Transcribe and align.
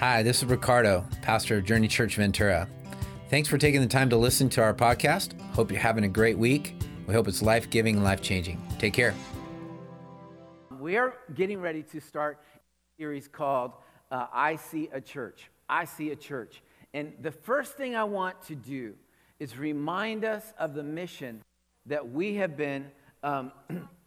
Hi, 0.00 0.22
this 0.22 0.38
is 0.38 0.44
Ricardo, 0.44 1.04
pastor 1.22 1.56
of 1.56 1.64
Journey 1.64 1.88
Church 1.88 2.14
Ventura. 2.14 2.68
Thanks 3.30 3.48
for 3.48 3.58
taking 3.58 3.80
the 3.80 3.88
time 3.88 4.08
to 4.10 4.16
listen 4.16 4.48
to 4.50 4.62
our 4.62 4.72
podcast. 4.72 5.36
Hope 5.54 5.72
you're 5.72 5.80
having 5.80 6.04
a 6.04 6.08
great 6.08 6.38
week. 6.38 6.76
We 7.08 7.14
hope 7.14 7.26
it's 7.26 7.42
life 7.42 7.68
giving 7.68 7.96
and 7.96 8.04
life 8.04 8.22
changing. 8.22 8.62
Take 8.78 8.92
care. 8.92 9.12
We 10.78 10.96
are 10.96 11.14
getting 11.34 11.60
ready 11.60 11.82
to 11.82 12.00
start 12.00 12.38
a 12.54 12.96
series 12.96 13.26
called 13.26 13.72
uh, 14.12 14.28
I 14.32 14.54
See 14.54 14.88
a 14.92 15.00
Church. 15.00 15.50
I 15.68 15.84
See 15.84 16.12
a 16.12 16.16
Church. 16.16 16.62
And 16.94 17.14
the 17.20 17.32
first 17.32 17.76
thing 17.76 17.96
I 17.96 18.04
want 18.04 18.40
to 18.42 18.54
do 18.54 18.94
is 19.40 19.58
remind 19.58 20.24
us 20.24 20.52
of 20.60 20.74
the 20.74 20.84
mission 20.84 21.42
that 21.86 22.08
we 22.08 22.36
have 22.36 22.56
been. 22.56 22.86
Um, 23.24 23.50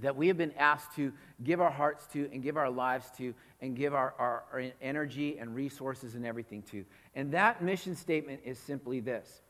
that 0.00 0.16
we 0.16 0.28
have 0.28 0.36
been 0.36 0.52
asked 0.58 0.96
to 0.96 1.12
give 1.42 1.60
our 1.60 1.70
hearts 1.70 2.06
to 2.08 2.28
and 2.32 2.42
give 2.42 2.56
our 2.56 2.70
lives 2.70 3.06
to 3.18 3.34
and 3.60 3.76
give 3.76 3.94
our, 3.94 4.14
our, 4.18 4.44
our, 4.52 4.64
energy 4.82 5.38
and 5.38 5.54
resources 5.54 6.14
and 6.14 6.26
everything 6.26 6.62
to. 6.62 6.84
And 7.14 7.32
that 7.32 7.62
mission 7.62 7.94
statement 7.94 8.40
is 8.44 8.58
simply 8.58 9.00
this 9.00 9.40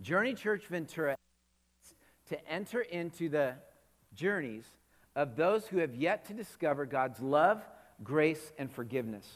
Journey 0.00 0.34
Church 0.34 0.66
Ventura 0.66 1.16
to 2.28 2.50
enter 2.50 2.80
into 2.80 3.28
the 3.28 3.54
journeys 4.14 4.64
of 5.14 5.36
those 5.36 5.66
who 5.66 5.78
have 5.78 5.94
yet 5.94 6.24
to 6.26 6.34
discover 6.34 6.86
God's 6.86 7.20
love, 7.20 7.60
grace, 8.02 8.52
and 8.58 8.70
forgiveness 8.70 9.26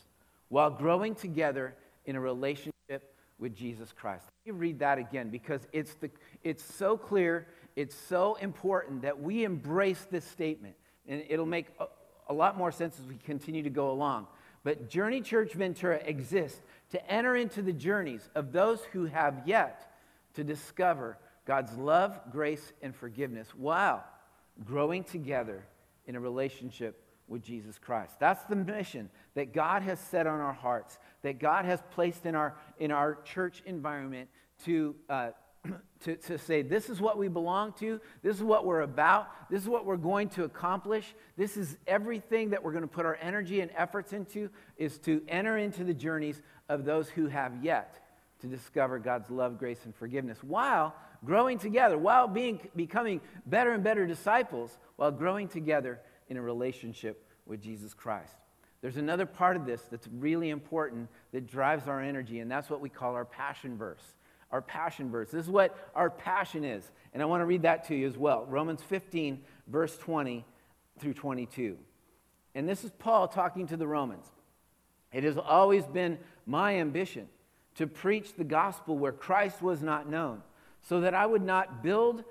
while 0.49 0.71
growing 0.71 1.15
together 1.15 1.75
in 2.07 2.17
a 2.17 2.21
relationship 2.21 3.15
with 3.39 3.57
Jesus 3.57 3.93
Christ. 3.93 4.25
Let 4.47 4.55
me 4.55 4.61
read 4.61 4.79
that 4.79 4.99
again 4.99 5.31
because 5.31 5.67
it's, 5.73 5.95
the, 5.95 6.11
it's 6.43 6.63
so 6.63 6.97
clear, 6.97 7.49
it's 7.77 7.95
so 7.95 8.37
important 8.37 9.03
that 9.03 9.21
we 9.21 9.45
embrace 9.45 10.07
this 10.11 10.25
statement. 10.25 10.75
And 11.07 11.25
it'll 11.29 11.47
make 11.47 11.67
a, 11.79 11.87
a 12.29 12.35
lot 12.35 12.57
more 12.57 12.73
sense 12.73 12.99
as 12.99 13.07
we 13.07 13.17
continue 13.17 13.63
to 13.63 13.71
go 13.71 13.91
along. 13.91 14.27
But 14.63 14.89
Journey 14.89 15.21
Church 15.21 15.53
Ventura 15.53 15.97
exists 15.97 16.61
to 16.91 17.11
enter 17.11 17.37
into 17.37 17.61
the 17.61 17.73
journeys 17.73 18.29
of 18.35 18.53
those 18.53 18.81
who 18.93 19.05
have 19.07 19.43
yet 19.45 19.93
to 20.35 20.45
discover 20.45 21.19
God's 21.45 21.77
love, 21.77 22.19
grace, 22.33 22.73
and 22.81 22.95
forgiveness 22.95 23.49
while 23.55 24.05
growing 24.65 25.05
together 25.05 25.67
in 26.07 26.17
a 26.17 26.21
relationship 26.21 27.03
with 27.29 27.43
Jesus 27.43 27.79
Christ. 27.79 28.19
That's 28.19 28.43
the 28.45 28.57
mission 28.57 29.11
that 29.35 29.53
God 29.53 29.83
has 29.83 29.99
set 29.99 30.27
on 30.27 30.41
our 30.41 30.53
hearts, 30.53 30.99
that 31.23 31.39
God 31.39 31.65
has 31.65 31.81
placed 31.91 32.27
in 32.27 32.35
our, 32.35 32.55
in 32.79 32.91
our 32.91 33.19
church 33.25 33.63
environment 33.67 34.29
to, 34.65 34.95
uh, 35.09 35.31
to, 36.05 36.17
to 36.17 36.39
say, 36.39 36.63
this 36.63 36.89
is 36.89 37.01
what 37.01 37.19
we 37.19 37.29
belong 37.29 37.73
to, 37.75 38.01
this 38.23 38.37
is 38.37 38.43
what 38.43 38.67
we're 38.67 38.83
about, 38.83 39.29
this 39.51 39.63
is 39.63 39.69
what 39.69 39.87
we're 39.87 39.97
going 39.97 40.29
to 40.31 40.45
accomplish, 40.45 41.15
this 41.37 41.57
is 41.57 41.77
everything 41.87 42.51
that 42.51 42.63
we're 42.63 42.73
going 42.73 42.83
to 42.83 42.89
put 42.89 43.07
our 43.07 43.19
energy 43.21 43.61
and 43.61 43.71
efforts 43.77 44.13
into, 44.13 44.51
is 44.77 44.99
to 44.99 45.23
enter 45.29 45.57
into 45.57 45.85
the 45.85 45.95
journeys 45.95 46.43
of 46.69 46.85
those 46.85 47.09
who 47.09 47.27
have 47.27 47.63
yet 47.63 47.99
to 48.41 48.47
discover 48.47 48.99
God's 48.99 49.31
love, 49.31 49.59
grace, 49.59 49.81
and 49.85 49.95
forgiveness 49.95 50.39
while 50.43 50.95
growing 51.25 51.59
together, 51.59 51.97
while 51.97 52.29
being, 52.29 52.61
becoming 52.77 53.21
better 53.47 53.73
and 53.73 53.83
better 53.83 54.07
disciples, 54.07 54.77
while 54.97 55.11
growing 55.11 55.49
together 55.49 56.01
in 56.29 56.37
a 56.37 56.43
relationship 56.43 57.27
with 57.47 57.63
Jesus 57.63 57.95
Christ. 57.95 58.35
There's 58.83 58.99
another 58.99 59.25
part 59.25 59.57
of 59.57 59.65
this 59.65 59.81
that's 59.91 60.07
really 60.09 60.51
important 60.51 61.09
that 61.33 61.47
drives 61.47 61.89
our 61.89 62.03
energy, 62.03 62.41
and 62.41 62.51
that's 62.51 62.69
what 62.69 62.83
we 62.83 62.91
call 62.91 63.15
our 63.15 63.25
passion 63.25 63.79
verse. 63.79 64.15
Our 64.55 64.63
passion 64.63 65.11
verse. 65.11 65.33
This 65.33 65.47
is 65.47 65.51
what 65.51 65.77
our 65.97 66.09
passion 66.09 66.63
is. 66.65 66.89
And 67.13 67.21
I 67.21 67.27
want 67.27 67.41
to 67.41 67.45
read 67.45 67.63
that 67.63 67.89
to 67.89 67.97
you 67.97 68.07
as 68.07 68.17
well. 68.17 68.47
Romans 68.49 68.81
15, 68.83 69.43
verse 69.67 69.99
20 69.99 70.45
through 71.01 71.15
22. 71.15 71.77
And 72.55 72.69
this 72.69 72.85
is 72.85 72.93
Paul 72.93 73.27
talking 73.27 73.67
to 73.67 73.77
the 73.77 73.89
Romans. 73.89 74.27
It 75.13 75.25
has 75.25 75.37
always 75.39 75.85
been 75.87 76.19
my 76.47 76.77
ambition 76.77 77.27
to 77.75 77.89
preach 77.89 78.35
the 78.35 78.45
gospel 78.45 78.97
where 78.97 79.11
Christ 79.11 79.61
was 79.61 79.83
not 79.83 80.09
known, 80.09 80.41
so 80.83 81.01
that 81.01 81.15
I 81.15 81.27
would 81.27 81.43
not 81.43 81.83
build 81.83 82.23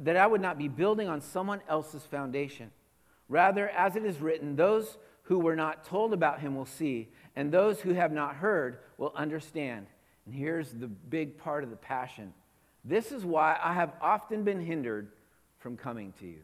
that 0.00 0.16
I 0.16 0.26
would 0.26 0.40
not 0.40 0.56
be 0.56 0.68
building 0.68 1.08
on 1.08 1.20
someone 1.20 1.60
else's 1.68 2.04
foundation. 2.04 2.70
Rather, 3.28 3.68
as 3.68 3.96
it 3.96 4.06
is 4.06 4.18
written, 4.18 4.56
those 4.56 4.96
who 5.24 5.38
were 5.38 5.56
not 5.56 5.84
told 5.84 6.14
about 6.14 6.40
him 6.40 6.56
will 6.56 6.64
see, 6.64 7.08
and 7.36 7.52
those 7.52 7.82
who 7.82 7.92
have 7.92 8.12
not 8.12 8.36
heard 8.36 8.78
will 8.96 9.12
understand. 9.14 9.88
And 10.30 10.38
here's 10.38 10.70
the 10.70 10.86
big 10.86 11.38
part 11.38 11.64
of 11.64 11.70
the 11.70 11.76
passion. 11.76 12.32
This 12.84 13.10
is 13.10 13.24
why 13.24 13.58
I 13.60 13.74
have 13.74 13.94
often 14.00 14.44
been 14.44 14.64
hindered 14.64 15.08
from 15.58 15.76
coming 15.76 16.12
to 16.20 16.26
you. 16.26 16.38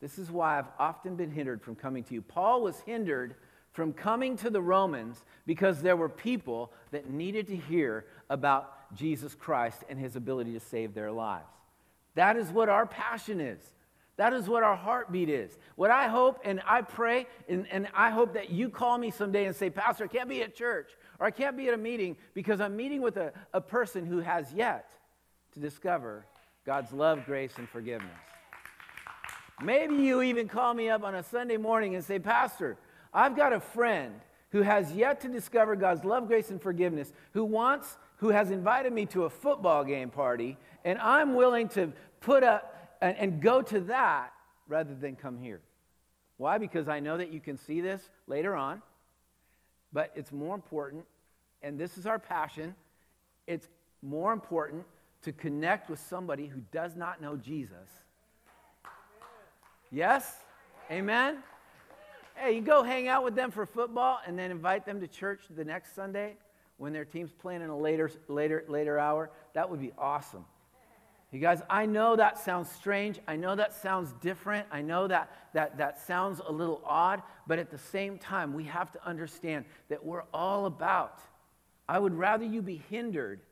This 0.00 0.20
is 0.20 0.30
why 0.30 0.56
I've 0.56 0.68
often 0.78 1.16
been 1.16 1.32
hindered 1.32 1.60
from 1.62 1.74
coming 1.74 2.04
to 2.04 2.14
you. 2.14 2.22
Paul 2.22 2.62
was 2.62 2.78
hindered 2.86 3.34
from 3.72 3.92
coming 3.92 4.36
to 4.36 4.50
the 4.50 4.62
Romans 4.62 5.24
because 5.46 5.82
there 5.82 5.96
were 5.96 6.08
people 6.08 6.72
that 6.92 7.10
needed 7.10 7.48
to 7.48 7.56
hear 7.56 8.04
about 8.30 8.94
Jesus 8.94 9.34
Christ 9.34 9.82
and 9.88 9.98
his 9.98 10.14
ability 10.14 10.52
to 10.52 10.60
save 10.60 10.94
their 10.94 11.10
lives. 11.10 11.50
That 12.14 12.36
is 12.36 12.50
what 12.50 12.68
our 12.68 12.86
passion 12.86 13.40
is. 13.40 13.58
That 14.16 14.32
is 14.32 14.48
what 14.48 14.62
our 14.62 14.76
heartbeat 14.76 15.28
is. 15.28 15.58
What 15.74 15.90
I 15.90 16.06
hope 16.06 16.40
and 16.44 16.62
I 16.64 16.82
pray, 16.82 17.26
and, 17.48 17.66
and 17.68 17.88
I 17.92 18.10
hope 18.10 18.34
that 18.34 18.50
you 18.50 18.70
call 18.70 18.96
me 18.96 19.10
someday 19.10 19.46
and 19.46 19.56
say, 19.56 19.70
Pastor, 19.70 20.04
I 20.04 20.06
can't 20.06 20.28
be 20.28 20.42
at 20.42 20.54
church 20.54 20.92
or 21.18 21.26
I 21.26 21.30
can't 21.30 21.56
be 21.56 21.68
at 21.68 21.74
a 21.74 21.78
meeting 21.78 22.16
because 22.34 22.60
I'm 22.60 22.76
meeting 22.76 23.02
with 23.02 23.16
a, 23.16 23.32
a 23.52 23.60
person 23.60 24.06
who 24.06 24.20
has 24.20 24.52
yet 24.52 24.90
to 25.54 25.60
discover 25.60 26.26
God's 26.64 26.92
love, 26.92 27.24
grace, 27.26 27.52
and 27.58 27.68
forgiveness. 27.68 28.10
Maybe 29.62 29.94
you 29.94 30.20
even 30.22 30.48
call 30.48 30.74
me 30.74 30.90
up 30.90 31.02
on 31.02 31.14
a 31.14 31.22
Sunday 31.22 31.56
morning 31.56 31.94
and 31.94 32.04
say, 32.04 32.18
Pastor, 32.18 32.76
I've 33.14 33.36
got 33.36 33.52
a 33.52 33.60
friend 33.60 34.12
who 34.50 34.62
has 34.62 34.92
yet 34.92 35.20
to 35.22 35.28
discover 35.28 35.76
God's 35.76 36.04
love, 36.04 36.28
grace, 36.28 36.50
and 36.50 36.60
forgiveness, 36.60 37.12
who 37.32 37.44
wants, 37.44 37.96
who 38.16 38.28
has 38.28 38.50
invited 38.50 38.92
me 38.92 39.06
to 39.06 39.24
a 39.24 39.30
football 39.30 39.84
game 39.84 40.10
party, 40.10 40.58
and 40.84 40.98
I'm 40.98 41.34
willing 41.34 41.68
to 41.70 41.92
put 42.20 42.42
up 42.44 42.98
and, 43.00 43.16
and 43.16 43.42
go 43.42 43.62
to 43.62 43.80
that 43.80 44.32
rather 44.68 44.94
than 44.94 45.16
come 45.16 45.38
here. 45.38 45.60
Why? 46.36 46.58
Because 46.58 46.88
I 46.88 47.00
know 47.00 47.16
that 47.16 47.32
you 47.32 47.40
can 47.40 47.56
see 47.56 47.80
this 47.80 48.02
later 48.26 48.54
on, 48.54 48.82
but 49.92 50.12
it's 50.14 50.32
more 50.32 50.54
important, 50.54 51.04
and 51.62 51.78
this 51.78 51.98
is 51.98 52.06
our 52.06 52.18
passion, 52.18 52.74
it's 53.46 53.68
more 54.02 54.32
important 54.32 54.84
to 55.22 55.32
connect 55.32 55.90
with 55.90 55.98
somebody 55.98 56.46
who 56.46 56.60
does 56.72 56.96
not 56.96 57.20
know 57.20 57.36
Jesus. 57.36 57.88
Yes? 59.90 60.36
Amen? 60.90 61.38
Hey, 62.34 62.54
you 62.56 62.60
go 62.60 62.82
hang 62.82 63.08
out 63.08 63.24
with 63.24 63.34
them 63.34 63.50
for 63.50 63.64
football 63.64 64.20
and 64.26 64.38
then 64.38 64.50
invite 64.50 64.84
them 64.84 65.00
to 65.00 65.08
church 65.08 65.40
the 65.50 65.64
next 65.64 65.94
Sunday 65.94 66.36
when 66.76 66.92
their 66.92 67.04
team's 67.04 67.32
playing 67.32 67.62
in 67.62 67.70
a 67.70 67.76
later, 67.76 68.10
later, 68.28 68.64
later 68.68 68.98
hour. 68.98 69.30
That 69.54 69.70
would 69.70 69.80
be 69.80 69.92
awesome. 69.96 70.44
You 71.36 71.42
guys, 71.42 71.60
I 71.68 71.84
know 71.84 72.16
that 72.16 72.38
sounds 72.38 72.70
strange. 72.70 73.20
I 73.28 73.36
know 73.36 73.54
that 73.54 73.74
sounds 73.74 74.14
different. 74.22 74.66
I 74.72 74.80
know 74.80 75.06
that, 75.06 75.30
that 75.52 75.76
that 75.76 76.00
sounds 76.00 76.40
a 76.40 76.50
little 76.50 76.80
odd. 76.82 77.22
But 77.46 77.58
at 77.58 77.70
the 77.70 77.76
same 77.76 78.16
time, 78.16 78.54
we 78.54 78.64
have 78.64 78.90
to 78.92 79.06
understand 79.06 79.66
that 79.90 80.02
we're 80.02 80.22
all 80.32 80.64
about. 80.64 81.20
I 81.86 81.98
would 81.98 82.14
rather 82.14 82.46
you 82.46 82.62
be 82.62 82.82
hindered 82.88 83.42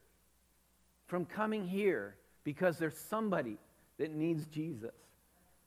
from 1.09 1.27
coming 1.27 1.69
here 1.69 2.17
because 2.43 2.79
there's 2.79 2.97
somebody 2.97 3.59
that 3.99 4.15
needs 4.15 4.47
Jesus. 4.47 4.95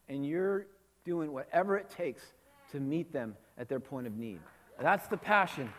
And 0.09 0.25
you're 0.25 0.65
doing 1.05 1.31
whatever 1.31 1.77
it 1.77 1.87
takes 1.87 2.23
to 2.71 2.79
meet 2.79 3.13
them 3.13 3.35
at 3.59 3.69
their 3.69 3.79
point 3.79 4.07
of 4.07 4.17
need. 4.17 4.39
That's 4.81 5.05
the 5.05 5.17
passion. 5.17 5.69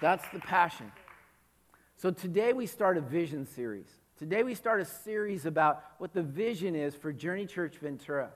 That's 0.00 0.24
the 0.32 0.38
passion. 0.38 0.92
So 1.96 2.12
today 2.12 2.52
we 2.52 2.66
start 2.66 2.96
a 2.96 3.00
vision 3.00 3.44
series. 3.44 3.88
Today 4.22 4.44
we 4.44 4.54
start 4.54 4.80
a 4.80 4.84
series 4.84 5.46
about 5.46 5.82
what 5.98 6.12
the 6.12 6.22
vision 6.22 6.76
is 6.76 6.94
for 6.94 7.12
Journey 7.12 7.44
Church 7.44 7.78
Ventura. 7.78 8.30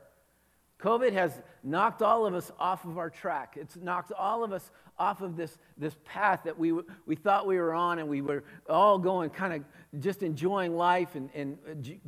COVID 0.81 1.13
has 1.13 1.41
knocked 1.63 2.01
all 2.01 2.25
of 2.25 2.33
us 2.33 2.51
off 2.59 2.83
of 2.83 2.97
our 2.97 3.09
track. 3.09 3.55
It's 3.57 3.77
knocked 3.77 4.11
all 4.11 4.43
of 4.43 4.51
us 4.51 4.69
off 4.99 5.21
of 5.21 5.37
this, 5.37 5.57
this 5.77 5.95
path 6.03 6.41
that 6.43 6.59
we, 6.59 6.73
we 7.05 7.15
thought 7.15 7.47
we 7.47 7.55
were 7.55 7.73
on, 7.73 7.99
and 7.99 8.09
we 8.09 8.19
were 8.19 8.43
all 8.69 8.99
going 8.99 9.29
kind 9.29 9.53
of 9.53 10.01
just 10.01 10.23
enjoying 10.23 10.75
life 10.75 11.15
and, 11.15 11.29
and 11.33 11.57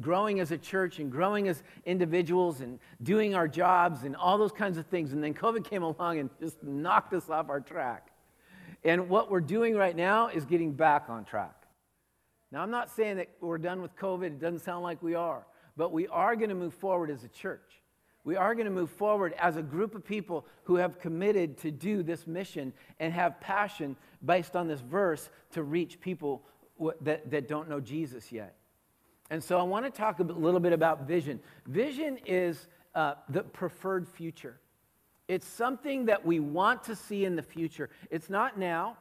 growing 0.02 0.42
as 0.42 0.52
a 0.52 0.58
church 0.58 1.00
and 1.00 1.10
growing 1.10 1.48
as 1.48 1.64
individuals 1.86 2.60
and 2.60 2.80
doing 3.02 3.34
our 3.34 3.48
jobs 3.48 4.04
and 4.04 4.14
all 4.14 4.38
those 4.38 4.52
kinds 4.52 4.78
of 4.78 4.88
things. 4.88 5.14
And 5.14 5.24
then 5.24 5.34
COVID 5.34 5.64
came 5.64 5.84
along 5.84 6.20
and 6.20 6.30
just 6.42 6.62
knocked 6.62 7.14
us 7.14 7.30
off 7.30 7.48
our 7.48 7.62
track. 7.62 8.12
And 8.84 9.08
what 9.08 9.32
we're 9.32 9.40
doing 9.40 9.78
right 9.78 9.96
now 9.96 10.28
is 10.28 10.44
getting 10.44 10.74
back 10.74 11.06
on 11.08 11.24
track. 11.24 11.59
Now, 12.52 12.62
I'm 12.62 12.72
not 12.72 12.90
saying 12.90 13.18
that 13.18 13.30
we're 13.42 13.58
done 13.58 13.82
with 13.82 13.96
COVID, 13.96 14.26
it 14.26 14.40
doesn't 14.40 14.60
sound 14.60 14.84
like 14.84 15.02
we 15.04 15.16
are, 15.16 15.46
but 15.78 15.92
we 15.92 16.08
are 16.08 16.36
going 16.36 16.50
to 16.50 16.56
move 16.56 16.74
forward 16.74 17.12
as 17.12 17.24
a 17.24 17.28
church. 17.28 17.82
We 18.24 18.36
are 18.36 18.54
going 18.54 18.66
to 18.66 18.72
move 18.72 18.90
forward 18.90 19.34
as 19.40 19.56
a 19.56 19.62
group 19.62 19.96
of 19.96 20.04
people 20.04 20.46
who 20.64 20.76
have 20.76 21.00
committed 21.00 21.58
to 21.60 21.72
do 21.72 22.04
this 22.04 22.28
mission 22.28 22.74
and 23.00 23.14
have 23.14 23.40
passion 23.40 23.96
based 24.26 24.56
on 24.56 24.68
this 24.68 24.82
verse 24.82 25.30
to 25.52 25.64
reach 25.64 26.00
people 26.00 26.44
that, 27.02 27.32
that 27.32 27.48
don't 27.48 27.70
know 27.70 27.80
Jesus 27.80 28.32
yet. 28.32 28.56
And 29.30 29.44
so 29.44 29.60
I 29.60 29.64
want 29.64 29.86
to 29.86 29.92
talk 29.92 30.20
a 30.20 30.24
little 30.24 30.60
bit 30.60 30.74
about 30.74 31.08
vision. 31.08 31.40
Vision 31.68 32.18
is 32.26 32.68
uh, 32.96 33.16
the 33.30 33.44
preferred 33.44 34.08
future. 34.08 34.60
It's 35.28 35.48
something 35.48 36.06
that 36.06 36.26
we 36.26 36.40
want 36.40 36.84
to 36.86 36.96
see 36.96 37.26
in 37.26 37.36
the 37.36 37.44
future. 37.44 37.90
It's 38.10 38.30
not 38.30 38.58
now, 38.58 38.98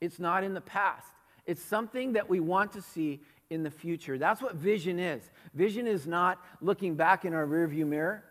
it's 0.00 0.18
not 0.18 0.42
in 0.42 0.54
the 0.54 0.62
past. 0.62 1.12
It's 1.50 1.64
something 1.64 2.12
that 2.12 2.30
we 2.30 2.38
want 2.38 2.70
to 2.74 2.80
see 2.80 3.18
in 3.50 3.64
the 3.64 3.72
future. 3.72 4.16
That's 4.16 4.40
what 4.40 4.54
vision 4.54 5.00
is. 5.00 5.20
Vision 5.52 5.88
is 5.88 6.06
not 6.06 6.38
looking 6.60 6.94
back 6.94 7.24
in 7.24 7.34
our 7.34 7.44
rearview 7.44 7.88
mirror. 7.88 8.22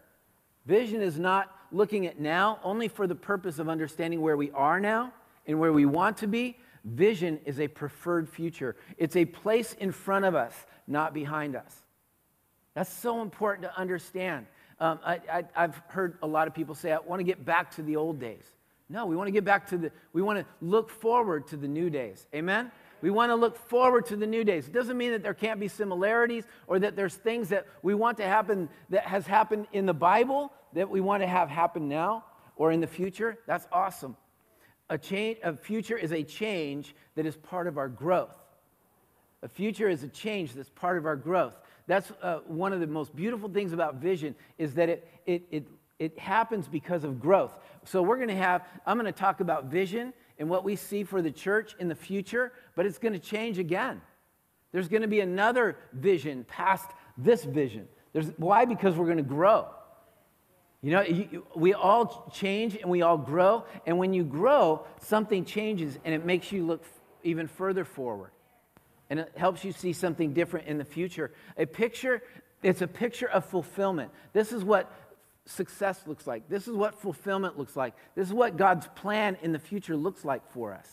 Vision 0.65 1.01
is 1.01 1.19
not 1.19 1.53
looking 1.73 2.05
at 2.05 2.17
now 2.17 2.61
only 2.63 2.87
for 2.87 3.07
the 3.07 3.15
purpose 3.15 3.59
of 3.59 3.67
understanding 3.67 4.21
where 4.21 4.37
we 4.37 4.51
are 4.51 4.79
now 4.79 5.11
and 5.45 5.59
where 5.59 5.73
we 5.73 5.85
want 5.85 6.15
to 6.19 6.27
be. 6.27 6.55
Vision 6.85 7.41
is 7.43 7.59
a 7.59 7.67
preferred 7.67 8.29
future. 8.29 8.77
It's 8.97 9.17
a 9.17 9.25
place 9.25 9.73
in 9.73 9.91
front 9.91 10.23
of 10.23 10.33
us, 10.33 10.53
not 10.87 11.13
behind 11.13 11.57
us. 11.57 11.75
That's 12.73 12.89
so 12.89 13.21
important 13.21 13.67
to 13.67 13.77
understand. 13.77 14.45
Um, 14.79 14.97
I, 15.05 15.43
have 15.55 15.81
heard 15.87 16.19
a 16.23 16.27
lot 16.27 16.47
of 16.47 16.53
people 16.53 16.73
say, 16.73 16.93
I 16.93 16.99
want 16.99 17.19
to 17.19 17.25
get 17.25 17.43
back 17.43 17.75
to 17.75 17.83
the 17.83 17.97
old 17.97 18.17
days. 18.17 18.45
No, 18.87 19.05
we 19.05 19.15
want 19.15 19.27
to 19.27 19.31
get 19.31 19.43
back 19.43 19.67
to 19.67 19.77
the, 19.77 19.91
we 20.13 20.21
want 20.21 20.39
to 20.39 20.45
look 20.61 20.89
forward 20.89 21.47
to 21.49 21.57
the 21.57 21.67
new 21.67 21.89
days. 21.89 22.25
Amen? 22.33 22.71
We 23.01 23.09
want 23.09 23.31
to 23.31 23.35
look 23.35 23.57
forward 23.69 24.05
to 24.07 24.15
the 24.15 24.27
new 24.27 24.43
days. 24.43 24.67
It 24.67 24.73
doesn't 24.73 24.97
mean 24.97 25.11
that 25.11 25.23
there 25.23 25.33
can't 25.33 25.59
be 25.59 25.67
similarities 25.67 26.43
or 26.67 26.79
that 26.79 26.95
there's 26.95 27.15
things 27.15 27.49
that 27.49 27.67
we 27.81 27.95
want 27.95 28.17
to 28.17 28.25
happen 28.25 28.69
that 28.89 29.05
has 29.05 29.25
happened 29.25 29.67
in 29.71 29.85
the 29.85 29.93
Bible 29.93 30.51
that 30.73 30.89
we 30.89 31.01
want 31.01 31.23
to 31.23 31.27
have 31.27 31.49
happen 31.49 31.87
now 31.87 32.25
or 32.55 32.71
in 32.71 32.81
the 32.81 32.87
future. 32.87 33.37
That's 33.47 33.67
awesome. 33.71 34.15
A 34.89 34.97
change, 34.97 35.37
a 35.43 35.55
future 35.55 35.97
is 35.97 36.11
a 36.11 36.23
change 36.23 36.95
that 37.15 37.25
is 37.25 37.37
part 37.37 37.67
of 37.67 37.77
our 37.77 37.87
growth. 37.87 38.35
A 39.41 39.47
future 39.47 39.87
is 39.87 40.03
a 40.03 40.07
change 40.07 40.53
that's 40.53 40.69
part 40.69 40.97
of 40.97 41.05
our 41.05 41.15
growth. 41.15 41.55
That's 41.87 42.11
uh, 42.21 42.39
one 42.45 42.73
of 42.73 42.81
the 42.81 42.87
most 42.87 43.15
beautiful 43.15 43.49
things 43.49 43.71
about 43.71 43.95
vision 43.95 44.35
is 44.57 44.73
that 44.75 44.89
it, 44.89 45.07
it, 45.25 45.43
it, 45.49 45.67
it 45.97 46.19
happens 46.19 46.67
because 46.67 47.03
of 47.03 47.19
growth. 47.19 47.53
So 47.85 48.01
we're 48.01 48.17
going 48.17 48.29
to 48.29 48.35
have, 48.35 48.65
I'm 48.85 48.97
going 48.97 49.11
to 49.11 49.17
talk 49.17 49.39
about 49.39 49.65
vision 49.65 50.13
and 50.39 50.49
what 50.49 50.63
we 50.63 50.75
see 50.75 51.03
for 51.03 51.21
the 51.21 51.31
church 51.31 51.75
in 51.79 51.89
the 51.89 51.95
future, 51.95 52.51
but 52.75 52.85
it's 52.85 52.97
going 52.97 53.13
to 53.13 53.19
change 53.19 53.59
again. 53.59 54.01
There's 54.71 54.87
going 54.87 55.01
to 55.01 55.07
be 55.07 55.19
another 55.19 55.77
vision 55.93 56.45
past 56.45 56.89
this 57.17 57.43
vision. 57.43 57.87
There's, 58.13 58.31
why? 58.37 58.65
Because 58.65 58.95
we're 58.95 59.05
going 59.05 59.17
to 59.17 59.23
grow. 59.23 59.67
You 60.81 60.91
know, 60.91 61.01
you, 61.01 61.45
we 61.55 61.73
all 61.73 62.31
change 62.33 62.75
and 62.75 62.89
we 62.89 63.01
all 63.01 63.17
grow. 63.17 63.65
And 63.85 63.97
when 63.97 64.13
you 64.13 64.23
grow, 64.23 64.85
something 65.01 65.43
changes 65.43 65.99
and 66.05 66.15
it 66.15 66.25
makes 66.25 66.51
you 66.51 66.65
look 66.65 66.83
even 67.23 67.47
further 67.47 67.83
forward 67.83 68.31
and 69.09 69.19
it 69.19 69.31
helps 69.35 69.63
you 69.65 69.71
see 69.71 69.91
something 69.91 70.33
different 70.33 70.67
in 70.67 70.77
the 70.77 70.85
future. 70.85 71.31
A 71.57 71.65
picture, 71.65 72.21
it's 72.63 72.81
a 72.81 72.87
picture 72.87 73.27
of 73.27 73.45
fulfillment. 73.45 74.11
This 74.33 74.53
is 74.53 74.63
what 74.63 74.91
success 75.49 76.01
looks 76.05 76.27
like. 76.27 76.47
This 76.49 76.67
is 76.67 76.73
what 76.73 77.01
fulfillment 77.01 77.57
looks 77.57 77.75
like. 77.75 77.93
This 78.15 78.27
is 78.27 78.33
what 78.33 78.57
God's 78.57 78.87
plan 78.95 79.37
in 79.41 79.51
the 79.51 79.59
future 79.59 79.95
looks 79.95 80.23
like 80.23 80.49
for 80.51 80.73
us. 80.73 80.87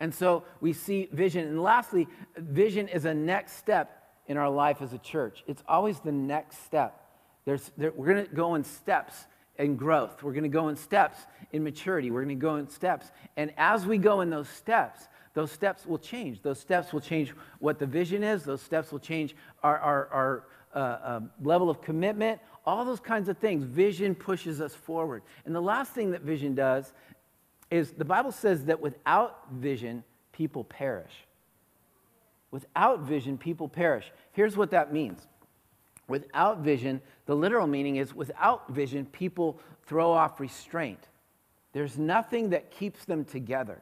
And 0.00 0.14
so 0.14 0.44
we 0.60 0.72
see 0.72 1.08
vision. 1.12 1.46
And 1.46 1.62
lastly, 1.62 2.08
vision 2.36 2.88
is 2.88 3.04
a 3.04 3.14
next 3.14 3.56
step 3.56 4.02
in 4.26 4.36
our 4.36 4.50
life 4.50 4.80
as 4.82 4.92
a 4.92 4.98
church. 4.98 5.44
It's 5.46 5.62
always 5.68 6.00
the 6.00 6.12
next 6.12 6.64
step. 6.64 7.00
There's, 7.44 7.70
there, 7.76 7.92
we're 7.92 8.12
going 8.12 8.26
to 8.26 8.34
go 8.34 8.54
in 8.54 8.64
steps 8.64 9.26
in 9.58 9.76
growth. 9.76 10.22
We're 10.22 10.32
going 10.32 10.44
to 10.44 10.48
go 10.48 10.68
in 10.68 10.76
steps 10.76 11.18
in 11.52 11.62
maturity. 11.62 12.10
We're 12.10 12.24
going 12.24 12.36
to 12.36 12.42
go 12.42 12.56
in 12.56 12.68
steps. 12.68 13.12
And 13.36 13.52
as 13.56 13.86
we 13.86 13.98
go 13.98 14.22
in 14.22 14.30
those 14.30 14.48
steps, 14.48 15.08
those 15.34 15.52
steps 15.52 15.84
will 15.84 15.98
change. 15.98 16.42
Those 16.42 16.58
steps 16.58 16.92
will 16.92 17.00
change 17.00 17.30
what 17.58 17.78
the 17.78 17.86
vision 17.86 18.22
is. 18.22 18.44
Those 18.44 18.62
steps 18.62 18.90
will 18.90 19.00
change 19.00 19.36
our, 19.62 19.78
our, 19.78 20.08
our 20.08 20.44
uh, 20.74 20.78
uh, 20.78 21.20
level 21.42 21.70
of 21.70 21.80
commitment, 21.80 22.40
all 22.66 22.84
those 22.84 23.00
kinds 23.00 23.28
of 23.28 23.38
things. 23.38 23.64
Vision 23.64 24.14
pushes 24.14 24.60
us 24.60 24.74
forward. 24.74 25.22
And 25.44 25.54
the 25.54 25.60
last 25.60 25.92
thing 25.92 26.12
that 26.12 26.22
vision 26.22 26.54
does 26.54 26.92
is 27.70 27.92
the 27.92 28.04
Bible 28.04 28.32
says 28.32 28.64
that 28.64 28.80
without 28.80 29.50
vision, 29.52 30.04
people 30.32 30.64
perish. 30.64 31.12
Without 32.50 33.00
vision, 33.00 33.36
people 33.36 33.68
perish. 33.68 34.10
Here's 34.32 34.56
what 34.56 34.70
that 34.70 34.92
means. 34.92 35.26
Without 36.08 36.58
vision, 36.58 37.00
the 37.26 37.34
literal 37.34 37.66
meaning 37.66 37.96
is 37.96 38.14
without 38.14 38.68
vision, 38.68 39.06
people 39.06 39.58
throw 39.86 40.12
off 40.12 40.38
restraint. 40.38 41.08
There's 41.72 41.98
nothing 41.98 42.50
that 42.50 42.70
keeps 42.70 43.04
them 43.04 43.24
together. 43.24 43.80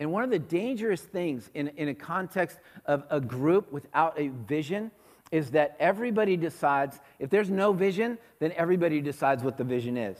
And 0.00 0.12
one 0.12 0.22
of 0.22 0.30
the 0.30 0.38
dangerous 0.38 1.02
things 1.02 1.50
in, 1.54 1.68
in 1.76 1.88
a 1.88 1.94
context 1.94 2.58
of 2.86 3.04
a 3.10 3.20
group 3.20 3.72
without 3.72 4.18
a 4.18 4.28
vision 4.28 4.90
is 5.30 5.50
that 5.52 5.76
everybody 5.78 6.36
decides, 6.36 7.00
if 7.18 7.30
there's 7.30 7.50
no 7.50 7.72
vision, 7.72 8.18
then 8.38 8.52
everybody 8.56 9.00
decides 9.00 9.42
what 9.42 9.56
the 9.56 9.64
vision 9.64 9.96
is. 9.96 10.18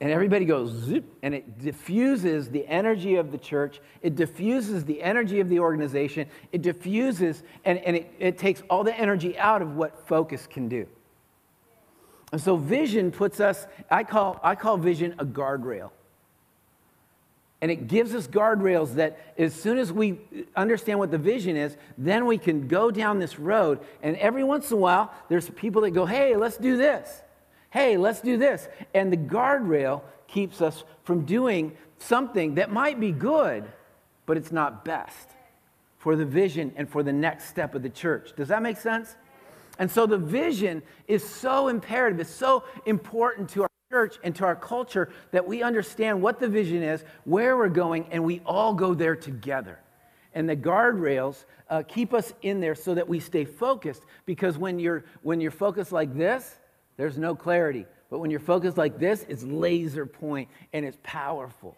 And 0.00 0.10
everybody 0.10 0.44
goes 0.44 0.70
zip, 0.70 1.04
and 1.22 1.34
it 1.34 1.58
diffuses 1.58 2.50
the 2.50 2.66
energy 2.68 3.16
of 3.16 3.32
the 3.32 3.38
church. 3.38 3.80
It 4.00 4.14
diffuses 4.14 4.84
the 4.84 5.02
energy 5.02 5.40
of 5.40 5.48
the 5.48 5.58
organization. 5.58 6.28
It 6.52 6.62
diffuses, 6.62 7.42
and, 7.64 7.78
and 7.78 7.96
it, 7.96 8.14
it 8.20 8.38
takes 8.38 8.62
all 8.70 8.84
the 8.84 8.96
energy 8.96 9.36
out 9.38 9.60
of 9.60 9.74
what 9.74 10.06
focus 10.06 10.46
can 10.46 10.68
do. 10.68 10.86
And 12.30 12.40
so 12.40 12.56
vision 12.56 13.10
puts 13.10 13.40
us, 13.40 13.66
I 13.90 14.04
call, 14.04 14.38
I 14.42 14.54
call 14.54 14.76
vision 14.76 15.14
a 15.18 15.24
guardrail. 15.24 15.90
And 17.60 17.70
it 17.70 17.88
gives 17.88 18.14
us 18.14 18.28
guardrails 18.28 18.94
that 18.94 19.18
as 19.36 19.52
soon 19.52 19.78
as 19.78 19.92
we 19.92 20.20
understand 20.54 20.98
what 20.98 21.10
the 21.10 21.18
vision 21.18 21.56
is, 21.56 21.76
then 21.96 22.26
we 22.26 22.38
can 22.38 22.68
go 22.68 22.90
down 22.90 23.18
this 23.18 23.38
road. 23.38 23.80
And 24.02 24.16
every 24.16 24.44
once 24.44 24.70
in 24.70 24.76
a 24.76 24.80
while, 24.80 25.12
there's 25.28 25.50
people 25.50 25.82
that 25.82 25.90
go, 25.90 26.06
hey, 26.06 26.36
let's 26.36 26.56
do 26.56 26.76
this. 26.76 27.22
Hey, 27.70 27.96
let's 27.96 28.20
do 28.20 28.36
this. 28.36 28.68
And 28.94 29.12
the 29.12 29.16
guardrail 29.16 30.02
keeps 30.28 30.62
us 30.62 30.84
from 31.02 31.24
doing 31.24 31.76
something 31.98 32.54
that 32.54 32.70
might 32.70 33.00
be 33.00 33.10
good, 33.10 33.64
but 34.24 34.36
it's 34.36 34.52
not 34.52 34.84
best 34.84 35.28
for 35.98 36.14
the 36.14 36.24
vision 36.24 36.72
and 36.76 36.88
for 36.88 37.02
the 37.02 37.12
next 37.12 37.48
step 37.48 37.74
of 37.74 37.82
the 37.82 37.90
church. 37.90 38.30
Does 38.36 38.48
that 38.48 38.62
make 38.62 38.76
sense? 38.76 39.16
And 39.80 39.90
so 39.90 40.06
the 40.06 40.18
vision 40.18 40.82
is 41.08 41.28
so 41.28 41.68
imperative, 41.68 42.20
it's 42.20 42.30
so 42.30 42.64
important 42.86 43.48
to 43.50 43.62
our 43.62 43.67
church 43.90 44.18
and 44.22 44.36
to 44.36 44.44
our 44.44 44.54
culture 44.54 45.08
that 45.30 45.46
we 45.46 45.62
understand 45.62 46.20
what 46.20 46.38
the 46.38 46.48
vision 46.48 46.82
is, 46.82 47.02
where 47.24 47.56
we're 47.56 47.70
going, 47.70 48.06
and 48.10 48.22
we 48.22 48.42
all 48.44 48.74
go 48.74 48.92
there 48.92 49.16
together. 49.16 49.78
And 50.34 50.46
the 50.46 50.56
guardrails 50.56 51.46
uh, 51.70 51.82
keep 51.88 52.12
us 52.12 52.34
in 52.42 52.60
there 52.60 52.74
so 52.74 52.94
that 52.94 53.08
we 53.08 53.18
stay 53.18 53.46
focused. 53.46 54.02
Because 54.26 54.58
when 54.58 54.78
you're, 54.78 55.04
when 55.22 55.40
you're 55.40 55.50
focused 55.50 55.90
like 55.90 56.14
this, 56.14 56.54
there's 56.98 57.16
no 57.16 57.34
clarity. 57.34 57.86
But 58.10 58.18
when 58.18 58.30
you're 58.30 58.40
focused 58.40 58.76
like 58.76 58.98
this, 58.98 59.24
it's 59.26 59.42
laser 59.42 60.04
point 60.04 60.50
and 60.74 60.84
it's 60.84 60.98
powerful. 61.02 61.74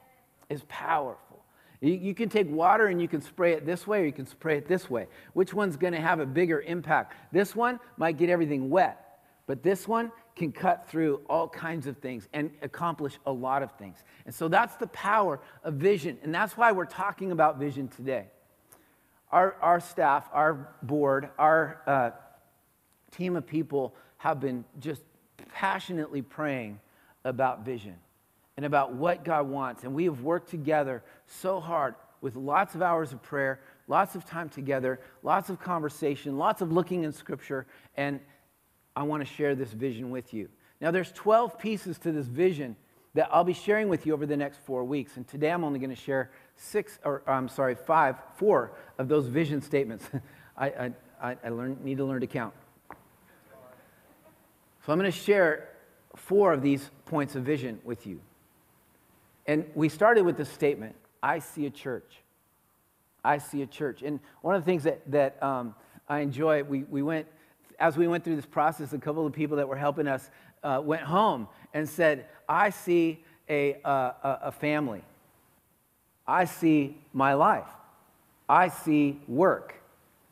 It's 0.49 0.65
powerful. 0.69 1.45
You, 1.81 1.93
you 1.93 2.15
can 2.15 2.29
take 2.29 2.51
water 2.51 2.89
and 2.89 3.01
you 3.01 3.07
can 3.07 3.23
spray 3.23 3.53
it 3.53 3.65
this 3.65 3.87
way 3.87 4.01
or 4.01 4.05
you 4.05 4.13
can 4.13 4.27
spray 4.27 4.59
it 4.59 4.67
this 4.67 4.91
way. 4.91 5.07
Which 5.33 5.55
one's 5.55 5.77
going 5.77 5.93
to 5.93 6.01
have 6.01 6.19
a 6.19 6.27
bigger 6.27 6.61
impact? 6.63 7.15
This 7.31 7.55
one 7.55 7.79
might 7.97 8.17
get 8.17 8.31
everything 8.31 8.69
wet, 8.69 9.21
but 9.47 9.63
this 9.63 9.87
one 9.87 10.11
can 10.41 10.53
cut 10.53 10.89
through 10.89 11.21
all 11.29 11.47
kinds 11.47 11.87
of 11.87 11.99
things 11.99 12.27
and 12.33 12.51
accomplish 12.63 13.19
a 13.27 13.31
lot 13.31 13.63
of 13.63 13.71
things. 13.73 14.03
And 14.25 14.35
so 14.35 14.49
that's 14.49 14.75
the 14.77 14.87
power 14.87 15.39
of 15.63 15.75
vision. 15.75 16.17
And 16.23 16.35
that's 16.35 16.57
why 16.57 16.73
we're 16.73 16.87
talking 16.87 17.31
about 17.31 17.59
vision 17.59 17.89
today. 17.89 18.25
Our, 19.31 19.55
our 19.61 19.81
staff, 19.81 20.31
our 20.33 20.71
board, 20.83 21.29
our 21.39 21.83
uh, 21.87 22.11
team 23.11 23.37
of 23.37 23.47
people 23.47 23.95
have 24.17 24.41
been 24.41 24.65
just 24.79 25.03
passionately 25.53 26.23
praying 26.23 26.81
about 27.25 27.67
vision 27.67 27.97
and 28.57 28.65
about 28.65 28.95
what 28.95 29.25
God 29.27 29.47
wants. 29.47 29.85
And 29.85 29.93
we 29.93 30.07
have 30.07 30.23
worked 30.23 30.49
together 30.49 31.03
so 31.27 31.61
hard 31.61 31.97
with 32.23 32.35
lots 32.35 32.75
of 32.75 32.81
hours 32.81 33.13
of 33.13 33.23
prayer, 33.23 33.61
lots 33.89 34.15
of 34.15 34.25
time 34.25 34.49
together, 34.49 35.01
lots 35.23 35.51
of 35.51 35.61
conversation, 35.61 36.39
lots 36.39 36.63
of 36.63 36.73
looking 36.73 37.05
in 37.05 37.13
Scripture, 37.13 37.67
and 37.99 38.21
I 39.01 39.03
want 39.03 39.27
to 39.27 39.35
share 39.35 39.55
this 39.55 39.73
vision 39.73 40.11
with 40.11 40.35
you. 40.35 40.51
Now, 40.79 40.91
there's 40.91 41.11
12 41.13 41.59
pieces 41.59 41.97
to 42.01 42.13
this 42.13 42.27
vision 42.27 42.77
that 43.15 43.31
I'll 43.33 43.45
be 43.45 43.55
sharing 43.55 43.89
with 43.89 44.05
you 44.05 44.13
over 44.13 44.27
the 44.27 44.37
next 44.37 44.59
four 44.59 44.85
weeks. 44.85 45.17
And 45.17 45.27
today 45.27 45.51
I'm 45.51 45.65
only 45.65 45.79
going 45.79 45.89
to 45.89 45.97
share 45.97 46.31
six, 46.57 46.99
or 47.03 47.23
I'm 47.27 47.49
sorry, 47.49 47.75
five, 47.75 48.17
four 48.37 48.73
of 48.99 49.09
those 49.09 49.27
vision 49.27 49.63
statements. 49.63 50.05
I, 50.59 50.93
I, 51.19 51.37
I 51.43 51.49
learn, 51.49 51.79
need 51.83 51.97
to 51.97 52.05
learn 52.05 52.21
to 52.21 52.27
count. 52.27 52.53
So 54.85 54.93
I'm 54.93 54.99
going 54.99 55.11
to 55.11 55.19
share 55.19 55.71
four 56.15 56.53
of 56.53 56.61
these 56.61 56.91
points 57.07 57.37
of 57.37 57.43
vision 57.43 57.81
with 57.85 58.07
you. 58.07 58.21
And 59.47 59.65
we 59.75 59.89
started 59.89 60.27
with 60.27 60.37
the 60.37 60.45
statement 60.45 60.95
I 61.23 61.39
see 61.39 61.65
a 61.65 61.71
church. 61.71 62.19
I 63.25 63.39
see 63.39 63.63
a 63.63 63.67
church. 63.67 64.03
And 64.03 64.21
one 64.43 64.57
of 64.57 64.61
the 64.61 64.67
things 64.67 64.83
that, 64.83 65.11
that 65.11 65.43
um, 65.43 65.75
I 66.07 66.19
enjoy, 66.19 66.65
we, 66.65 66.83
we 66.83 67.01
went 67.01 67.27
as 67.81 67.97
we 67.97 68.07
went 68.07 68.23
through 68.23 68.37
this 68.37 68.47
process, 68.47 68.93
a 68.93 68.99
couple 68.99 69.27
of 69.27 69.33
people 69.33 69.57
that 69.57 69.67
were 69.67 69.77
helping 69.77 70.07
us 70.07 70.31
uh, 70.63 70.81
went 70.85 71.03
home 71.03 71.49
and 71.73 71.89
said, 71.89 72.27
I 72.49 72.71
see 72.71 73.25
a, 73.49 73.81
uh, 73.85 74.13
a 74.43 74.53
family. 74.53 75.03
I 76.27 76.45
see 76.45 76.97
my 77.13 77.35
life. 77.35 77.67
I 78.49 78.69
see 78.69 79.21
work. 79.27 79.75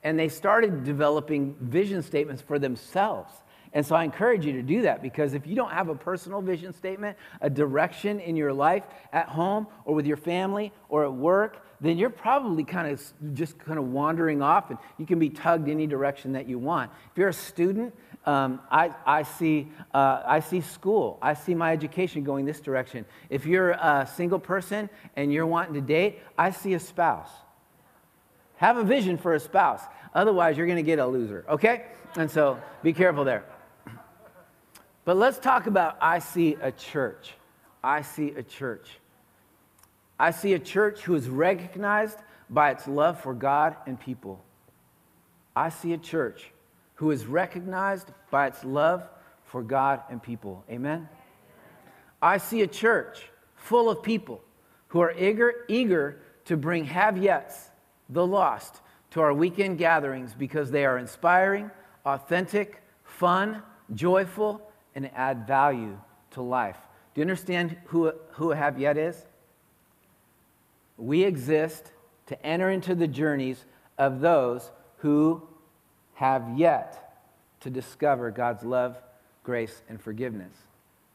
And 0.04 0.18
they 0.18 0.28
started 0.28 0.84
developing 0.84 1.56
vision 1.60 2.02
statements 2.02 2.42
for 2.42 2.58
themselves. 2.58 3.32
And 3.72 3.84
so 3.84 3.96
I 3.96 4.04
encourage 4.04 4.46
you 4.46 4.52
to 4.52 4.62
do 4.62 4.82
that 4.82 5.02
because 5.02 5.34
if 5.34 5.46
you 5.46 5.54
don't 5.54 5.70
have 5.70 5.88
a 5.88 5.94
personal 5.94 6.40
vision 6.40 6.72
statement, 6.72 7.16
a 7.40 7.50
direction 7.50 8.20
in 8.20 8.36
your 8.36 8.52
life 8.52 8.84
at 9.12 9.28
home 9.28 9.66
or 9.84 9.94
with 9.94 10.06
your 10.06 10.16
family 10.16 10.72
or 10.88 11.04
at 11.04 11.12
work, 11.12 11.64
then 11.80 11.96
you're 11.96 12.10
probably 12.10 12.64
kind 12.64 12.90
of 12.90 13.34
just 13.34 13.58
kind 13.58 13.78
of 13.78 13.86
wandering 13.86 14.42
off 14.42 14.70
and 14.70 14.78
you 14.98 15.06
can 15.06 15.18
be 15.18 15.30
tugged 15.30 15.68
any 15.68 15.86
direction 15.86 16.32
that 16.32 16.48
you 16.48 16.58
want. 16.58 16.90
If 17.12 17.18
you're 17.18 17.28
a 17.28 17.32
student, 17.32 17.94
um, 18.26 18.60
I, 18.70 18.90
I, 19.06 19.22
see, 19.22 19.68
uh, 19.94 20.22
I 20.26 20.40
see 20.40 20.60
school. 20.60 21.18
I 21.22 21.34
see 21.34 21.54
my 21.54 21.72
education 21.72 22.24
going 22.24 22.44
this 22.44 22.60
direction. 22.60 23.04
If 23.30 23.46
you're 23.46 23.70
a 23.70 24.08
single 24.16 24.40
person 24.40 24.90
and 25.16 25.32
you're 25.32 25.46
wanting 25.46 25.74
to 25.74 25.80
date, 25.80 26.20
I 26.36 26.50
see 26.50 26.74
a 26.74 26.80
spouse. 26.80 27.30
Have 28.56 28.76
a 28.76 28.84
vision 28.84 29.16
for 29.16 29.34
a 29.34 29.40
spouse. 29.40 29.82
Otherwise, 30.14 30.56
you're 30.56 30.66
going 30.66 30.76
to 30.76 30.82
get 30.82 30.98
a 30.98 31.06
loser, 31.06 31.44
okay? 31.48 31.84
And 32.16 32.28
so 32.28 32.60
be 32.82 32.92
careful 32.92 33.24
there. 33.24 33.44
But 35.04 35.16
let's 35.16 35.38
talk 35.38 35.66
about 35.66 35.96
I 36.00 36.18
see 36.18 36.56
a 36.60 36.72
church. 36.72 37.34
I 37.82 38.02
see 38.02 38.32
a 38.32 38.42
church. 38.42 38.98
I 40.18 40.32
see 40.32 40.54
a 40.54 40.58
church 40.58 41.02
who 41.02 41.14
is 41.14 41.28
recognized 41.28 42.18
by 42.50 42.70
its 42.70 42.88
love 42.88 43.20
for 43.20 43.34
God 43.34 43.76
and 43.86 43.98
people. 43.98 44.42
I 45.54 45.68
see 45.68 45.92
a 45.92 45.98
church 45.98 46.50
who 46.94 47.10
is 47.10 47.26
recognized 47.26 48.10
by 48.30 48.48
its 48.48 48.64
love 48.64 49.08
for 49.44 49.62
God 49.62 50.02
and 50.10 50.22
people. 50.22 50.64
Amen? 50.70 51.08
I 52.20 52.38
see 52.38 52.62
a 52.62 52.66
church 52.66 53.30
full 53.54 53.88
of 53.88 54.02
people 54.02 54.40
who 54.88 55.00
are 55.00 55.12
eager, 55.16 55.64
eager 55.68 56.20
to 56.46 56.56
bring 56.56 56.84
have 56.84 57.14
yets, 57.14 57.70
the 58.08 58.26
lost, 58.26 58.80
to 59.10 59.20
our 59.20 59.32
weekend 59.32 59.78
gatherings 59.78 60.34
because 60.36 60.70
they 60.70 60.84
are 60.84 60.98
inspiring, 60.98 61.70
authentic, 62.04 62.82
fun, 63.04 63.62
joyful, 63.94 64.60
and 64.94 65.10
add 65.14 65.46
value 65.46 65.98
to 66.32 66.42
life. 66.42 66.76
Do 67.14 67.20
you 67.20 67.22
understand 67.22 67.76
who, 67.86 68.12
who 68.32 68.50
a 68.50 68.56
have 68.56 68.78
yet 68.78 68.96
is? 68.96 69.26
We 70.98 71.24
exist 71.24 71.92
to 72.26 72.46
enter 72.46 72.68
into 72.68 72.94
the 72.94 73.08
journeys 73.08 73.64
of 73.96 74.20
those 74.20 74.70
who 74.98 75.42
have 76.14 76.58
yet 76.58 77.20
to 77.60 77.70
discover 77.70 78.30
God's 78.30 78.64
love, 78.64 79.00
grace, 79.44 79.82
and 79.88 80.00
forgiveness. 80.00 80.52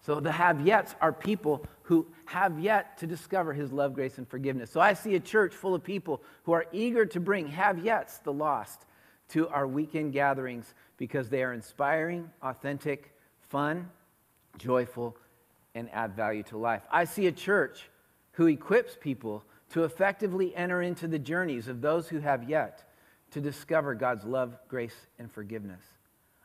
So 0.05 0.19
the 0.19 0.31
have 0.31 0.57
yets 0.57 0.95
are 0.99 1.13
people 1.13 1.65
who 1.83 2.07
have 2.25 2.59
yet 2.59 2.97
to 2.97 3.07
discover 3.07 3.53
his 3.53 3.71
love, 3.71 3.93
grace, 3.93 4.17
and 4.17 4.27
forgiveness. 4.27 4.71
So 4.71 4.81
I 4.81 4.93
see 4.93 5.15
a 5.15 5.19
church 5.19 5.53
full 5.53 5.75
of 5.75 5.83
people 5.83 6.21
who 6.43 6.53
are 6.53 6.65
eager 6.71 7.05
to 7.05 7.19
bring 7.19 7.47
have 7.47 7.77
yets, 7.77 8.21
the 8.23 8.33
lost, 8.33 8.85
to 9.29 9.47
our 9.49 9.67
weekend 9.67 10.13
gatherings 10.13 10.73
because 10.97 11.29
they 11.29 11.43
are 11.43 11.53
inspiring, 11.53 12.29
authentic, 12.41 13.13
fun, 13.49 13.89
joyful, 14.57 15.15
and 15.75 15.89
add 15.91 16.15
value 16.15 16.43
to 16.43 16.57
life. 16.57 16.83
I 16.91 17.05
see 17.05 17.27
a 17.27 17.31
church 17.31 17.89
who 18.33 18.47
equips 18.47 18.97
people 18.99 19.43
to 19.74 19.84
effectively 19.84 20.56
enter 20.56 20.84
into 20.84 21.08
the 21.08 21.18
journeys 21.18 21.68
of 21.68 21.82
those 21.82 22.08
who 22.08 22.20
have 22.20 22.48
yet 22.48 22.84
to 23.32 23.42
discover 23.42 23.96
God's 23.96 24.24
love, 24.24 24.56
grace, 24.68 24.96
and 25.18 25.32
forgiveness. 25.32 25.82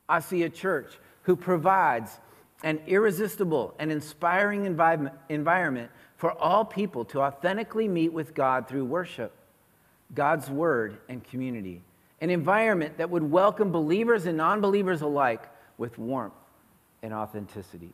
I 0.09 0.21
see 0.21 0.45
a 0.45 0.49
church 0.49 0.99
who 1.23 1.37
provides 1.37 2.19
an 2.63 2.81
irresistible 2.87 3.75
and 3.79 3.93
inspiring 3.93 4.65
environment 5.29 5.91
for 6.17 6.33
all 6.33 6.65
people 6.65 7.05
to 7.05 7.21
authentically 7.21 7.87
meet 7.87 8.15
with 8.15 8.35
God 8.35 8.67
through 8.67 8.87
worship, 8.87 9.33
God's 10.15 10.49
word, 10.49 10.97
and 11.11 11.23
community. 11.23 11.83
An 12.23 12.31
environment 12.31 12.97
that 12.97 13.11
would 13.11 13.23
welcome 13.23 13.71
believers 13.71 14.25
and 14.25 14.39
non 14.39 14.63
believers 14.63 15.03
alike 15.03 15.43
with 15.77 15.99
warmth 15.99 16.33
and 17.03 17.13
authenticity. 17.13 17.93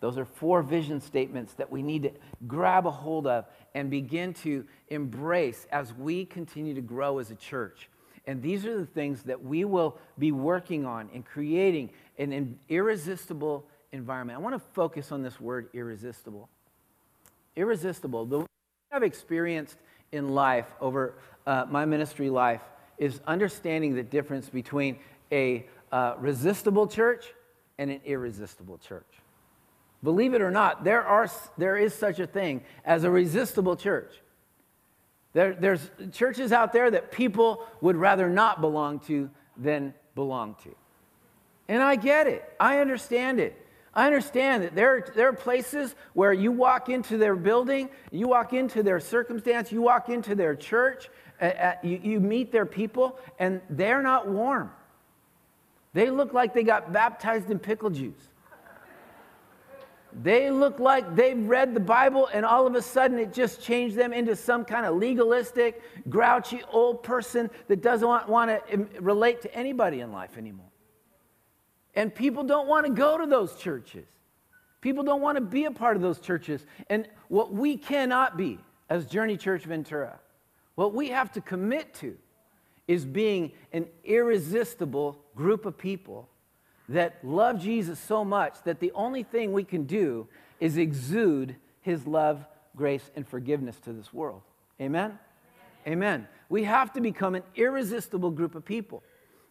Those 0.00 0.16
are 0.16 0.24
four 0.24 0.62
vision 0.62 1.00
statements 1.00 1.54
that 1.54 1.70
we 1.70 1.82
need 1.82 2.04
to 2.04 2.12
grab 2.46 2.86
a 2.86 2.90
hold 2.90 3.26
of 3.26 3.46
and 3.74 3.90
begin 3.90 4.32
to 4.34 4.64
embrace 4.88 5.66
as 5.72 5.92
we 5.92 6.24
continue 6.24 6.74
to 6.74 6.80
grow 6.80 7.18
as 7.18 7.30
a 7.30 7.34
church. 7.34 7.88
And 8.26 8.42
these 8.42 8.66
are 8.66 8.78
the 8.78 8.86
things 8.86 9.22
that 9.24 9.42
we 9.42 9.64
will 9.64 9.98
be 10.18 10.32
working 10.32 10.84
on 10.84 11.08
in 11.12 11.22
creating 11.22 11.90
an 12.18 12.58
irresistible 12.68 13.64
environment. 13.92 14.38
I 14.38 14.42
want 14.42 14.54
to 14.54 14.72
focus 14.72 15.12
on 15.12 15.22
this 15.22 15.40
word 15.40 15.68
irresistible. 15.72 16.48
Irresistible. 17.56 18.26
The 18.26 18.46
I've 18.92 19.02
experienced 19.02 19.76
in 20.12 20.30
life 20.30 20.66
over 20.80 21.14
uh, 21.46 21.66
my 21.70 21.84
ministry 21.84 22.30
life 22.30 22.62
is 22.96 23.20
understanding 23.26 23.94
the 23.94 24.02
difference 24.02 24.48
between 24.48 24.98
a 25.30 25.66
uh, 25.92 26.14
resistible 26.18 26.86
church 26.86 27.32
and 27.78 27.90
an 27.90 28.00
irresistible 28.04 28.78
church. 28.78 29.04
Believe 30.02 30.34
it 30.34 30.40
or 30.40 30.50
not, 30.50 30.84
there, 30.84 31.04
are, 31.04 31.28
there 31.56 31.76
is 31.76 31.92
such 31.92 32.20
a 32.20 32.26
thing 32.26 32.62
as 32.84 33.04
a 33.04 33.10
resistible 33.10 33.76
church. 33.76 34.12
There, 35.32 35.54
there's 35.54 35.90
churches 36.12 36.52
out 36.52 36.72
there 36.72 36.90
that 36.90 37.10
people 37.10 37.66
would 37.80 37.96
rather 37.96 38.28
not 38.28 38.60
belong 38.60 39.00
to 39.00 39.30
than 39.56 39.92
belong 40.14 40.56
to. 40.64 40.74
And 41.68 41.82
I 41.82 41.96
get 41.96 42.26
it. 42.26 42.44
I 42.58 42.78
understand 42.78 43.40
it. 43.40 43.66
I 43.92 44.06
understand 44.06 44.62
that 44.62 44.74
there, 44.74 45.04
there 45.16 45.28
are 45.28 45.32
places 45.32 45.94
where 46.12 46.32
you 46.32 46.52
walk 46.52 46.88
into 46.88 47.16
their 47.16 47.34
building, 47.34 47.88
you 48.12 48.28
walk 48.28 48.52
into 48.52 48.82
their 48.82 49.00
circumstance, 49.00 49.72
you 49.72 49.82
walk 49.82 50.08
into 50.08 50.34
their 50.34 50.54
church, 50.54 51.10
uh, 51.40 51.72
you, 51.82 52.00
you 52.02 52.20
meet 52.20 52.52
their 52.52 52.66
people, 52.66 53.18
and 53.38 53.60
they're 53.68 54.02
not 54.02 54.28
warm. 54.28 54.70
They 55.94 56.10
look 56.10 56.32
like 56.32 56.54
they 56.54 56.62
got 56.62 56.92
baptized 56.92 57.50
in 57.50 57.58
pickle 57.58 57.90
juice. 57.90 58.27
They 60.12 60.50
look 60.50 60.78
like 60.78 61.14
they've 61.14 61.46
read 61.46 61.74
the 61.74 61.80
Bible 61.80 62.28
and 62.32 62.44
all 62.44 62.66
of 62.66 62.74
a 62.74 62.82
sudden 62.82 63.18
it 63.18 63.32
just 63.32 63.62
changed 63.62 63.96
them 63.96 64.12
into 64.12 64.34
some 64.34 64.64
kind 64.64 64.86
of 64.86 64.96
legalistic, 64.96 65.82
grouchy 66.08 66.62
old 66.72 67.02
person 67.02 67.50
that 67.68 67.82
doesn't 67.82 68.08
want, 68.08 68.28
want 68.28 68.50
to 68.70 68.86
relate 69.00 69.42
to 69.42 69.54
anybody 69.54 70.00
in 70.00 70.12
life 70.12 70.38
anymore. 70.38 70.70
And 71.94 72.14
people 72.14 72.44
don't 72.44 72.68
want 72.68 72.86
to 72.86 72.92
go 72.92 73.18
to 73.18 73.26
those 73.26 73.56
churches. 73.56 74.06
People 74.80 75.02
don't 75.02 75.20
want 75.20 75.36
to 75.36 75.42
be 75.42 75.64
a 75.64 75.70
part 75.70 75.96
of 75.96 76.02
those 76.02 76.20
churches. 76.20 76.64
And 76.88 77.08
what 77.28 77.52
we 77.52 77.76
cannot 77.76 78.36
be 78.36 78.58
as 78.88 79.06
Journey 79.06 79.36
Church 79.36 79.64
Ventura, 79.64 80.18
what 80.76 80.94
we 80.94 81.08
have 81.08 81.32
to 81.32 81.40
commit 81.40 81.92
to 81.94 82.16
is 82.86 83.04
being 83.04 83.52
an 83.72 83.86
irresistible 84.04 85.18
group 85.34 85.66
of 85.66 85.76
people 85.76 86.28
that 86.88 87.18
love 87.22 87.60
Jesus 87.60 87.98
so 87.98 88.24
much 88.24 88.62
that 88.64 88.80
the 88.80 88.92
only 88.92 89.22
thing 89.22 89.52
we 89.52 89.64
can 89.64 89.84
do 89.84 90.26
is 90.60 90.76
exude 90.76 91.56
his 91.82 92.06
love, 92.06 92.44
grace, 92.76 93.10
and 93.14 93.26
forgiveness 93.26 93.78
to 93.80 93.92
this 93.92 94.12
world. 94.12 94.42
Amen? 94.80 95.18
Amen. 95.86 96.26
We 96.48 96.64
have 96.64 96.92
to 96.94 97.00
become 97.00 97.34
an 97.34 97.42
irresistible 97.54 98.30
group 98.30 98.54
of 98.54 98.64
people. 98.64 99.02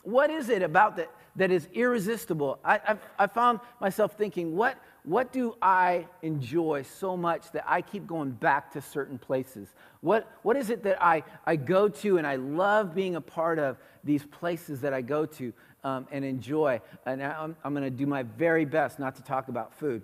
What 0.04 0.30
is 0.30 0.50
it 0.50 0.62
about 0.62 0.98
that 0.98 1.12
that 1.36 1.52
is 1.52 1.68
irresistible? 1.74 2.60
I, 2.64 2.80
I've, 2.88 3.00
I 3.20 3.28
found 3.28 3.60
myself 3.80 4.18
thinking, 4.18 4.56
what, 4.56 4.78
what 5.04 5.32
do 5.32 5.56
I 5.62 6.08
enjoy 6.22 6.84
so 6.84 7.16
much 7.16 7.52
that 7.52 7.64
I 7.68 7.82
keep 7.82 8.08
going 8.08 8.32
back 8.32 8.72
to 8.74 8.82
certain 8.82 9.18
places? 9.18 9.74
What, 10.02 10.32
what 10.44 10.58
is 10.58 10.70
it 10.70 10.84
that 10.84 11.02
I, 11.04 11.24
I 11.46 11.56
go 11.56 11.88
to 11.90 12.18
and 12.18 12.26
I 12.26 12.36
love 12.36 12.96
being 12.96 13.16
a 13.16 13.22
part 13.22 13.60
of 13.60 13.78
these 14.04 14.24
places 14.26 14.82
that 14.82 14.94
I 14.94 15.02
go 15.02 15.26
to? 15.26 15.54
Um, 15.84 16.08
and 16.12 16.26
enjoy. 16.26 16.82
And 17.06 17.24
I'm, 17.24 17.56
I'm 17.64 17.74
going 17.74 17.84
to 17.84 17.90
do 17.90 18.06
my 18.06 18.24
very 18.24 18.66
best 18.66 19.00
not 19.00 19.16
to 19.16 19.24
talk 19.24 19.48
about 19.48 19.74
food. 19.74 20.04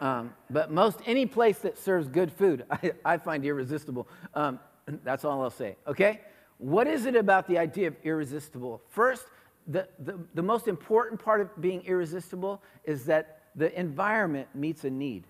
Um, 0.00 0.34
but 0.50 0.72
most 0.72 0.98
any 1.06 1.26
place 1.26 1.58
that 1.58 1.78
serves 1.78 2.08
good 2.08 2.32
food, 2.32 2.64
I, 2.70 2.92
I 3.04 3.16
find 3.18 3.44
irresistible. 3.44 4.08
Um, 4.34 4.58
that's 5.04 5.24
all 5.24 5.42
I'll 5.42 5.50
say, 5.50 5.76
okay? 5.86 6.20
What 6.58 6.86
is 6.86 7.06
it 7.06 7.16
about 7.16 7.46
the 7.48 7.58
idea 7.58 7.88
of 7.88 7.96
irresistible? 8.04 8.82
First, 8.88 9.26
the, 9.66 9.88
the, 9.98 10.18
the 10.34 10.42
most 10.42 10.68
important 10.68 11.22
part 11.22 11.40
of 11.40 11.60
being 11.60 11.82
irresistible 11.82 12.62
is 12.84 13.04
that 13.06 13.42
the 13.54 13.78
environment 13.78 14.48
meets 14.54 14.84
a 14.84 14.90
need 14.90 15.24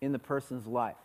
in 0.00 0.12
the 0.12 0.18
person's 0.18 0.66
life. 0.66 0.96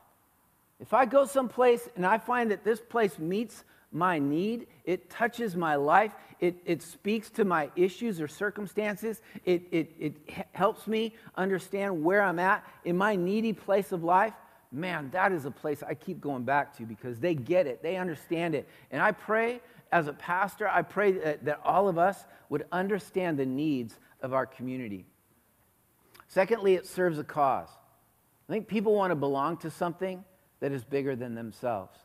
If 0.80 0.94
I 0.94 1.06
go 1.06 1.26
someplace 1.26 1.90
and 1.96 2.06
I 2.06 2.18
find 2.18 2.52
that 2.52 2.64
this 2.64 2.80
place 2.80 3.18
meets 3.18 3.64
my 3.91 4.20
need, 4.20 4.67
it 4.84 5.10
touches 5.10 5.56
my 5.56 5.75
life, 5.75 6.12
it, 6.39 6.56
it 6.65 6.82
speaks 6.82 7.29
to 7.32 7.46
my 7.46 7.70
issues 7.75 8.20
or 8.22 8.27
circumstances, 8.27 9.22
it, 9.46 9.63
it, 9.72 9.91
it 10.00 10.13
helps 10.51 10.88
me 10.88 11.15
understand 11.36 12.03
where 12.03 12.22
I'm 12.22 12.39
at 12.39 12.65
in 12.86 12.98
my 12.98 13.15
needy 13.15 13.53
place 13.53 13.91
of 13.91 14.03
life. 14.03 14.34
Man, 14.72 15.10
that 15.12 15.32
is 15.32 15.46
a 15.46 15.51
place 15.51 15.82
I 15.82 15.94
keep 15.94 16.20
going 16.20 16.44
back 16.44 16.75
to 16.77 16.84
because 16.84 17.20
they 17.20 17.34
get 17.34 17.67
it, 17.67 17.82
they 17.82 17.96
understand 17.96 18.56
it. 18.56 18.67
And 18.91 19.01
I 19.01 19.13
pray 19.13 19.62
as 19.91 20.08
a 20.08 20.13
pastor, 20.13 20.67
I 20.67 20.82
pray 20.82 21.13
that, 21.13 21.46
that 21.46 21.62
all 21.63 21.88
of 21.88 21.98
us 21.98 22.25
would 22.50 22.65
understand 22.72 23.39
the 23.39 23.46
needs 23.46 23.98
of 24.22 24.34
our 24.34 24.46
community. 24.46 25.06
Secondly, 26.27 26.75
it 26.75 26.86
serves 26.86 27.17
a 27.20 27.24
cause. 27.24 27.70
I 28.50 28.51
think 28.51 28.67
people 28.67 28.94
want 28.94 29.12
to 29.12 29.15
belong 29.15 29.58
to 29.58 29.72
something 29.72 30.24
that 30.60 30.72
is 30.72 30.84
bigger 30.84 31.15
than 31.15 31.36
themselves. 31.36 31.98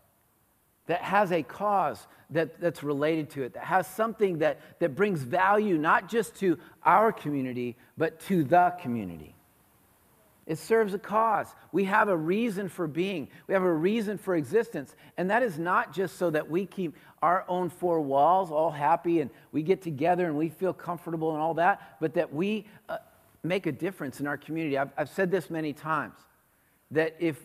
That 0.92 1.00
has 1.00 1.32
a 1.32 1.42
cause 1.42 2.06
that, 2.28 2.60
that's 2.60 2.82
related 2.82 3.30
to 3.30 3.44
it, 3.44 3.54
that 3.54 3.64
has 3.64 3.86
something 3.86 4.40
that, 4.40 4.60
that 4.78 4.94
brings 4.94 5.22
value 5.22 5.78
not 5.78 6.06
just 6.06 6.34
to 6.36 6.58
our 6.84 7.10
community, 7.10 7.78
but 7.96 8.20
to 8.20 8.44
the 8.44 8.74
community. 8.78 9.34
It 10.46 10.58
serves 10.58 10.92
a 10.92 10.98
cause. 10.98 11.46
We 11.72 11.84
have 11.84 12.10
a 12.10 12.16
reason 12.16 12.68
for 12.68 12.86
being, 12.86 13.28
we 13.46 13.54
have 13.54 13.62
a 13.62 13.72
reason 13.72 14.18
for 14.18 14.36
existence. 14.36 14.94
And 15.16 15.30
that 15.30 15.42
is 15.42 15.58
not 15.58 15.94
just 15.94 16.18
so 16.18 16.28
that 16.28 16.50
we 16.50 16.66
keep 16.66 16.94
our 17.22 17.46
own 17.48 17.70
four 17.70 18.02
walls 18.02 18.50
all 18.50 18.70
happy 18.70 19.22
and 19.22 19.30
we 19.50 19.62
get 19.62 19.80
together 19.80 20.26
and 20.26 20.36
we 20.36 20.50
feel 20.50 20.74
comfortable 20.74 21.32
and 21.32 21.40
all 21.40 21.54
that, 21.54 21.96
but 22.02 22.12
that 22.12 22.34
we 22.34 22.66
uh, 22.90 22.98
make 23.42 23.64
a 23.64 23.72
difference 23.72 24.20
in 24.20 24.26
our 24.26 24.36
community. 24.36 24.76
I've, 24.76 24.90
I've 24.98 25.08
said 25.08 25.30
this 25.30 25.48
many 25.48 25.72
times 25.72 26.18
that 26.90 27.16
if, 27.18 27.40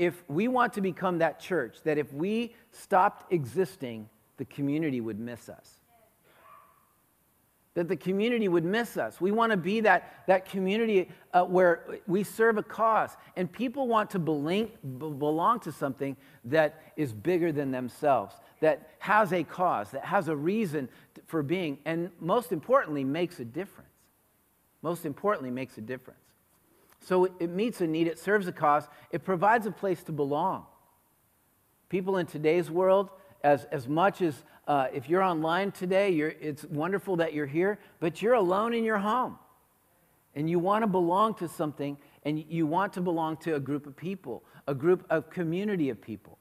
if 0.00 0.24
we 0.28 0.48
want 0.48 0.72
to 0.72 0.80
become 0.80 1.18
that 1.18 1.38
church, 1.38 1.76
that 1.84 1.98
if 1.98 2.12
we 2.12 2.54
stopped 2.72 3.32
existing, 3.32 4.08
the 4.38 4.44
community 4.46 5.00
would 5.00 5.20
miss 5.20 5.48
us 5.48 5.80
that 7.74 7.88
the 7.88 7.96
community 7.96 8.48
would 8.48 8.64
miss 8.64 8.96
us. 8.96 9.20
We 9.20 9.30
want 9.30 9.52
to 9.52 9.56
be 9.56 9.80
that, 9.80 10.24
that 10.26 10.44
community 10.44 11.08
uh, 11.32 11.44
where 11.44 12.00
we 12.06 12.24
serve 12.24 12.58
a 12.58 12.62
cause, 12.62 13.16
and 13.36 13.50
people 13.50 13.86
want 13.86 14.10
to 14.10 14.18
belong, 14.18 14.70
belong 14.98 15.60
to 15.60 15.72
something 15.72 16.16
that 16.44 16.82
is 16.96 17.12
bigger 17.12 17.52
than 17.52 17.70
themselves, 17.70 18.34
that 18.60 18.90
has 18.98 19.32
a 19.32 19.44
cause, 19.44 19.92
that 19.92 20.04
has 20.04 20.28
a 20.28 20.34
reason 20.34 20.88
for 21.26 21.42
being, 21.42 21.78
and 21.84 22.10
most 22.18 22.50
importantly, 22.50 23.04
makes 23.04 23.38
a 23.38 23.44
difference. 23.44 23.88
Most 24.82 25.06
importantly, 25.06 25.50
makes 25.50 25.78
a 25.78 25.82
difference. 25.82 26.18
So 27.00 27.24
it, 27.24 27.48
meets 27.48 27.80
a 27.80 27.86
need, 27.86 28.06
it 28.06 28.18
serves 28.18 28.46
a 28.46 28.52
cause, 28.52 28.86
it 29.10 29.24
provides 29.24 29.66
a 29.66 29.70
place 29.70 30.02
to 30.04 30.12
belong. 30.12 30.66
People 31.88 32.18
in 32.18 32.26
today's 32.26 32.70
world, 32.70 33.10
as, 33.42 33.64
as 33.66 33.88
much 33.88 34.20
as 34.22 34.34
uh, 34.68 34.88
if 34.92 35.08
you're 35.08 35.22
online 35.22 35.72
today, 35.72 36.12
it's 36.12 36.64
wonderful 36.64 37.16
that 37.16 37.32
you're 37.32 37.46
here, 37.46 37.78
but 37.98 38.22
you're 38.22 38.34
alone 38.34 38.74
in 38.74 38.84
your 38.84 38.98
home. 38.98 39.38
And 40.36 40.48
you 40.48 40.58
want 40.58 40.82
to 40.82 40.86
belong 40.86 41.34
to 41.36 41.48
something, 41.48 41.96
and 42.24 42.44
you 42.48 42.66
want 42.66 42.92
to 42.92 43.00
belong 43.00 43.38
to 43.38 43.56
a 43.56 43.60
group 43.60 43.86
of 43.86 43.96
people, 43.96 44.44
a 44.68 44.74
group 44.74 45.04
of 45.10 45.30
community 45.30 45.90
of 45.90 46.00
people. 46.00 46.38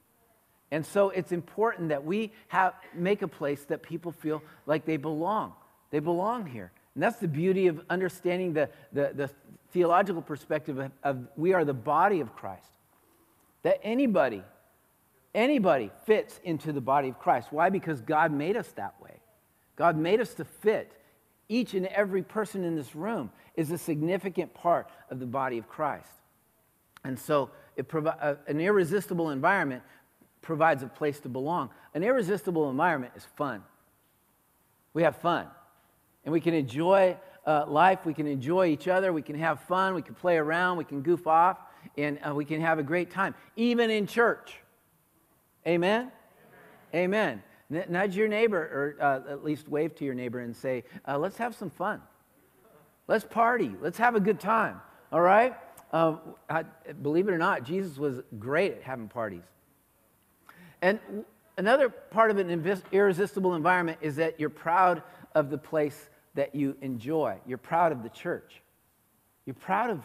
And 0.71 0.85
so 0.85 1.09
it's 1.09 1.31
important 1.31 1.89
that 1.89 2.05
we 2.05 2.31
have, 2.49 2.73
make 2.93 3.23
a 3.23 3.27
place 3.27 3.63
that 3.65 3.81
people 3.81 4.11
feel 4.11 4.43
like 4.67 4.85
they 4.85 4.97
belong. 4.97 5.53
They 5.89 5.99
belong 5.99 6.45
here. 6.45 6.71
And 6.93 7.01
that's 7.01 7.17
the 7.17 7.27
beauty 7.27 7.67
of 7.67 7.81
understanding 7.89 8.53
the, 8.53 8.69
the, 8.93 9.11
the 9.15 9.29
theological 9.71 10.21
perspective 10.21 10.79
of, 10.79 10.91
of 11.03 11.27
we 11.35 11.53
are 11.53 11.65
the 11.65 11.73
body 11.73 12.19
of 12.19 12.35
Christ. 12.35 12.69
That 13.63 13.79
anybody 13.83 14.43
Anybody 15.33 15.91
fits 16.05 16.39
into 16.43 16.73
the 16.73 16.81
body 16.81 17.09
of 17.09 17.19
Christ. 17.19 17.49
Why? 17.51 17.69
Because 17.69 18.01
God 18.01 18.31
made 18.31 18.57
us 18.57 18.67
that 18.75 18.95
way. 19.01 19.19
God 19.75 19.95
made 19.95 20.19
us 20.19 20.33
to 20.35 20.45
fit. 20.45 20.91
Each 21.47 21.73
and 21.73 21.85
every 21.87 22.23
person 22.23 22.63
in 22.63 22.75
this 22.75 22.95
room 22.95 23.31
is 23.55 23.71
a 23.71 23.77
significant 23.77 24.53
part 24.53 24.89
of 25.09 25.19
the 25.19 25.25
body 25.25 25.57
of 25.57 25.67
Christ. 25.67 26.09
And 27.03 27.17
so, 27.17 27.51
provi- 27.87 28.09
uh, 28.21 28.35
an 28.47 28.59
irresistible 28.59 29.29
environment 29.29 29.83
provides 30.41 30.83
a 30.83 30.87
place 30.87 31.19
to 31.21 31.29
belong. 31.29 31.69
An 31.93 32.03
irresistible 32.03 32.69
environment 32.69 33.13
is 33.15 33.25
fun. 33.37 33.63
We 34.93 35.03
have 35.03 35.15
fun. 35.17 35.47
And 36.25 36.33
we 36.33 36.41
can 36.41 36.53
enjoy 36.53 37.17
uh, 37.49 37.65
life, 37.67 38.05
we 38.05 38.13
can 38.13 38.27
enjoy 38.27 38.67
each 38.67 38.87
other, 38.87 39.11
we 39.11 39.23
can 39.23 39.35
have 39.35 39.59
fun, 39.61 39.95
we 39.95 40.03
can 40.03 40.13
play 40.13 40.37
around, 40.37 40.77
we 40.77 40.83
can 40.83 41.01
goof 41.01 41.25
off, 41.25 41.57
and 41.97 42.19
uh, 42.27 42.33
we 42.33 42.45
can 42.45 42.61
have 42.61 42.77
a 42.77 42.83
great 42.83 43.09
time, 43.09 43.33
even 43.55 43.89
in 43.89 44.05
church. 44.05 44.59
Amen? 45.65 46.11
Amen. 46.93 47.41
Amen. 47.71 47.85
Nudge 47.89 48.15
your 48.15 48.27
neighbor, 48.27 48.95
or 48.99 49.03
uh, 49.03 49.31
at 49.31 49.43
least 49.43 49.67
wave 49.67 49.95
to 49.95 50.05
your 50.05 50.13
neighbor 50.13 50.41
and 50.41 50.55
say, 50.55 50.83
uh, 51.07 51.17
let's 51.17 51.37
have 51.37 51.55
some 51.55 51.71
fun. 51.71 52.01
Let's 53.07 53.25
party. 53.25 53.71
Let's 53.81 53.97
have 53.97 54.13
a 54.13 54.19
good 54.19 54.39
time. 54.39 54.79
All 55.11 55.21
right? 55.21 55.55
Uh, 55.91 56.17
I, 56.51 56.63
believe 57.01 57.27
it 57.27 57.31
or 57.31 57.39
not, 57.39 57.63
Jesus 57.63 57.97
was 57.97 58.21
great 58.37 58.73
at 58.73 58.83
having 58.83 59.07
parties. 59.07 59.43
And 60.83 60.99
another 61.57 61.89
part 61.89 62.29
of 62.29 62.37
an 62.37 62.79
irresistible 62.91 63.55
environment 63.55 63.97
is 64.01 64.17
that 64.17 64.39
you're 64.39 64.51
proud 64.51 65.01
of 65.33 65.49
the 65.49 65.57
place 65.57 66.09
that 66.39 66.55
you 66.55 66.73
enjoy. 66.81 67.37
You're 67.45 67.57
proud 67.57 67.91
of 67.91 68.01
the 68.01 68.07
church. 68.07 68.61
You're 69.45 69.55
proud 69.55 69.89
of 69.89 69.99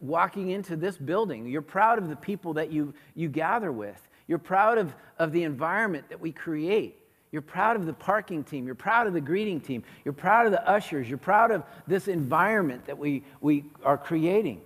walking 0.00 0.50
into 0.50 0.74
this 0.74 0.98
building. 0.98 1.46
You're 1.46 1.62
proud 1.62 1.98
of 1.98 2.08
the 2.08 2.16
people 2.16 2.54
that 2.54 2.72
you, 2.72 2.92
you 3.14 3.28
gather 3.28 3.70
with. 3.70 4.08
You're 4.26 4.40
proud 4.40 4.78
of, 4.78 4.92
of 5.20 5.30
the 5.30 5.44
environment 5.44 6.08
that 6.08 6.20
we 6.20 6.32
create. 6.32 6.98
You're 7.30 7.42
proud 7.42 7.76
of 7.76 7.86
the 7.86 7.92
parking 7.92 8.42
team. 8.42 8.66
You're 8.66 8.74
proud 8.74 9.06
of 9.06 9.12
the 9.12 9.20
greeting 9.20 9.60
team. 9.60 9.84
You're 10.04 10.14
proud 10.14 10.46
of 10.46 10.52
the 10.52 10.68
ushers. 10.68 11.08
You're 11.08 11.16
proud 11.16 11.52
of 11.52 11.62
this 11.86 12.08
environment 12.08 12.84
that 12.86 12.98
we, 12.98 13.22
we 13.40 13.64
are 13.84 13.96
creating. 13.96 14.60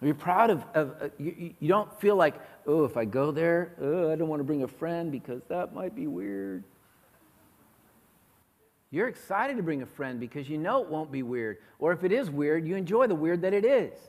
You're 0.00 0.14
proud 0.14 0.48
of, 0.48 0.64
of 0.72 0.94
uh, 0.98 1.08
you, 1.18 1.52
you, 1.60 1.68
don't 1.68 1.92
feel 2.00 2.16
like, 2.16 2.36
oh, 2.66 2.86
if 2.86 2.96
I 2.96 3.04
go 3.04 3.32
there, 3.32 3.74
oh, 3.82 4.10
I 4.10 4.16
don't 4.16 4.28
want 4.28 4.40
to 4.40 4.44
bring 4.44 4.62
a 4.62 4.68
friend 4.68 5.12
because 5.12 5.42
that 5.50 5.74
might 5.74 5.94
be 5.94 6.06
weird. 6.06 6.64
You're 8.94 9.08
excited 9.08 9.56
to 9.56 9.62
bring 9.64 9.82
a 9.82 9.86
friend 9.86 10.20
because 10.20 10.48
you 10.48 10.56
know 10.56 10.80
it 10.80 10.88
won't 10.88 11.10
be 11.10 11.24
weird. 11.24 11.58
Or 11.80 11.90
if 11.90 12.04
it 12.04 12.12
is 12.12 12.30
weird, 12.30 12.64
you 12.64 12.76
enjoy 12.76 13.08
the 13.08 13.14
weird 13.16 13.42
that 13.42 13.52
it 13.52 13.64
is. 13.64 13.92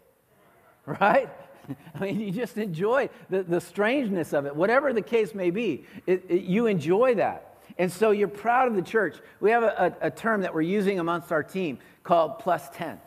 Right? 0.86 1.28
I 1.96 2.00
mean, 2.00 2.20
you 2.20 2.30
just 2.30 2.60
enjoy 2.60 3.10
the, 3.32 3.42
the 3.42 3.60
strangeness 3.60 4.34
of 4.34 4.46
it, 4.46 4.56
whatever 4.56 4.94
the 4.94 5.02
case 5.02 5.34
may 5.34 5.50
be. 5.50 5.86
It, 6.06 6.24
it, 6.30 6.42
you 6.44 6.68
enjoy 6.68 7.16
that. 7.16 7.58
And 7.80 7.92
so 7.92 8.12
you're 8.12 8.28
proud 8.28 8.68
of 8.68 8.76
the 8.76 8.84
church. 8.84 9.18
We 9.40 9.50
have 9.50 9.64
a, 9.64 9.96
a, 10.02 10.08
a 10.08 10.12
term 10.12 10.42
that 10.42 10.54
we're 10.54 10.62
using 10.62 11.00
amongst 11.00 11.32
our 11.32 11.42
team 11.42 11.80
called 12.04 12.38
plus 12.38 12.70
10. 12.70 13.00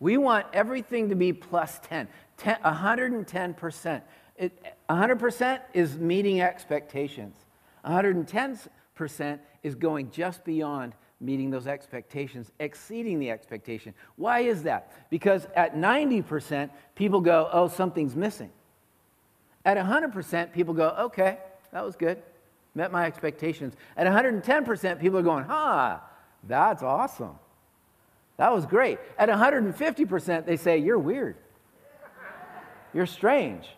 We 0.00 0.16
want 0.16 0.46
everything 0.54 1.10
to 1.10 1.14
be 1.14 1.34
plus 1.34 1.78
10, 1.80 2.08
10 2.38 2.56
110%. 2.64 4.02
It, 4.38 4.64
100% 4.88 5.60
is 5.74 5.98
meeting 5.98 6.40
expectations. 6.40 7.36
110% 7.84 9.38
is 9.62 9.74
going 9.74 10.10
just 10.10 10.44
beyond 10.44 10.94
meeting 11.20 11.50
those 11.50 11.66
expectations, 11.66 12.52
exceeding 12.60 13.18
the 13.18 13.30
expectation. 13.30 13.92
Why 14.16 14.40
is 14.40 14.62
that? 14.62 14.92
Because 15.10 15.46
at 15.56 15.74
90%, 15.74 16.70
people 16.94 17.20
go, 17.20 17.48
oh, 17.52 17.68
something's 17.68 18.14
missing. 18.14 18.50
At 19.64 19.76
100%, 19.76 20.52
people 20.52 20.74
go, 20.74 20.88
okay, 20.98 21.38
that 21.72 21.84
was 21.84 21.96
good, 21.96 22.22
met 22.74 22.92
my 22.92 23.04
expectations. 23.04 23.74
At 23.96 24.06
110%, 24.06 25.00
people 25.00 25.18
are 25.18 25.22
going, 25.22 25.44
huh, 25.44 25.98
that's 26.44 26.82
awesome. 26.82 27.38
That 28.36 28.52
was 28.52 28.64
great. 28.66 28.98
At 29.18 29.28
150%, 29.28 30.46
they 30.46 30.56
say, 30.56 30.78
you're 30.78 30.98
weird. 30.98 31.36
You're 32.94 33.06
strange. 33.06 33.68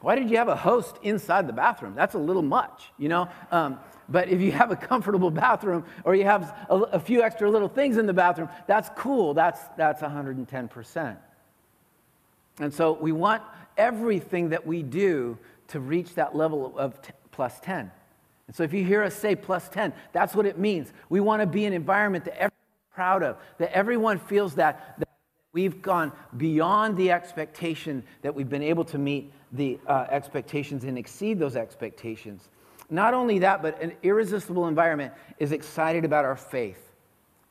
Why 0.00 0.16
did 0.16 0.28
you 0.28 0.36
have 0.36 0.48
a 0.48 0.56
host 0.56 0.96
inside 1.02 1.46
the 1.46 1.52
bathroom? 1.52 1.94
That's 1.94 2.14
a 2.14 2.18
little 2.18 2.42
much, 2.42 2.90
you 2.98 3.08
know? 3.08 3.28
Um, 3.50 3.78
but 4.08 4.28
if 4.28 4.40
you 4.40 4.52
have 4.52 4.70
a 4.70 4.76
comfortable 4.76 5.30
bathroom 5.30 5.84
or 6.04 6.14
you 6.14 6.24
have 6.24 6.56
a, 6.70 6.76
a 6.76 7.00
few 7.00 7.22
extra 7.22 7.50
little 7.50 7.68
things 7.68 7.96
in 7.96 8.06
the 8.06 8.12
bathroom, 8.12 8.48
that's 8.66 8.90
cool. 8.96 9.34
That's, 9.34 9.60
that's 9.76 10.02
110%. 10.02 11.16
And 12.58 12.72
so 12.72 12.92
we 12.92 13.12
want 13.12 13.42
everything 13.76 14.50
that 14.50 14.66
we 14.66 14.82
do 14.82 15.36
to 15.68 15.80
reach 15.80 16.14
that 16.14 16.34
level 16.34 16.76
of 16.78 17.00
t- 17.02 17.12
plus 17.32 17.58
10. 17.60 17.90
And 18.46 18.56
so 18.56 18.62
if 18.62 18.72
you 18.72 18.84
hear 18.84 19.02
us 19.02 19.14
say 19.14 19.34
plus 19.34 19.68
10, 19.68 19.92
that's 20.12 20.34
what 20.34 20.46
it 20.46 20.58
means. 20.58 20.92
We 21.08 21.20
want 21.20 21.42
to 21.42 21.46
be 21.46 21.64
an 21.64 21.72
environment 21.72 22.24
that 22.26 22.34
everyone's 22.34 22.94
proud 22.94 23.22
of, 23.22 23.36
that 23.58 23.72
everyone 23.72 24.18
feels 24.18 24.54
that, 24.54 24.98
that 24.98 25.08
we've 25.52 25.82
gone 25.82 26.12
beyond 26.36 26.96
the 26.96 27.10
expectation, 27.10 28.04
that 28.22 28.34
we've 28.34 28.48
been 28.48 28.62
able 28.62 28.84
to 28.84 28.98
meet 28.98 29.32
the 29.52 29.78
uh, 29.86 30.06
expectations 30.10 30.84
and 30.84 30.96
exceed 30.96 31.38
those 31.38 31.56
expectations. 31.56 32.48
Not 32.88 33.14
only 33.14 33.40
that, 33.40 33.62
but 33.62 33.82
an 33.82 33.92
irresistible 34.02 34.68
environment 34.68 35.12
is 35.38 35.52
excited 35.52 36.04
about 36.04 36.24
our 36.24 36.36
faith. 36.36 36.80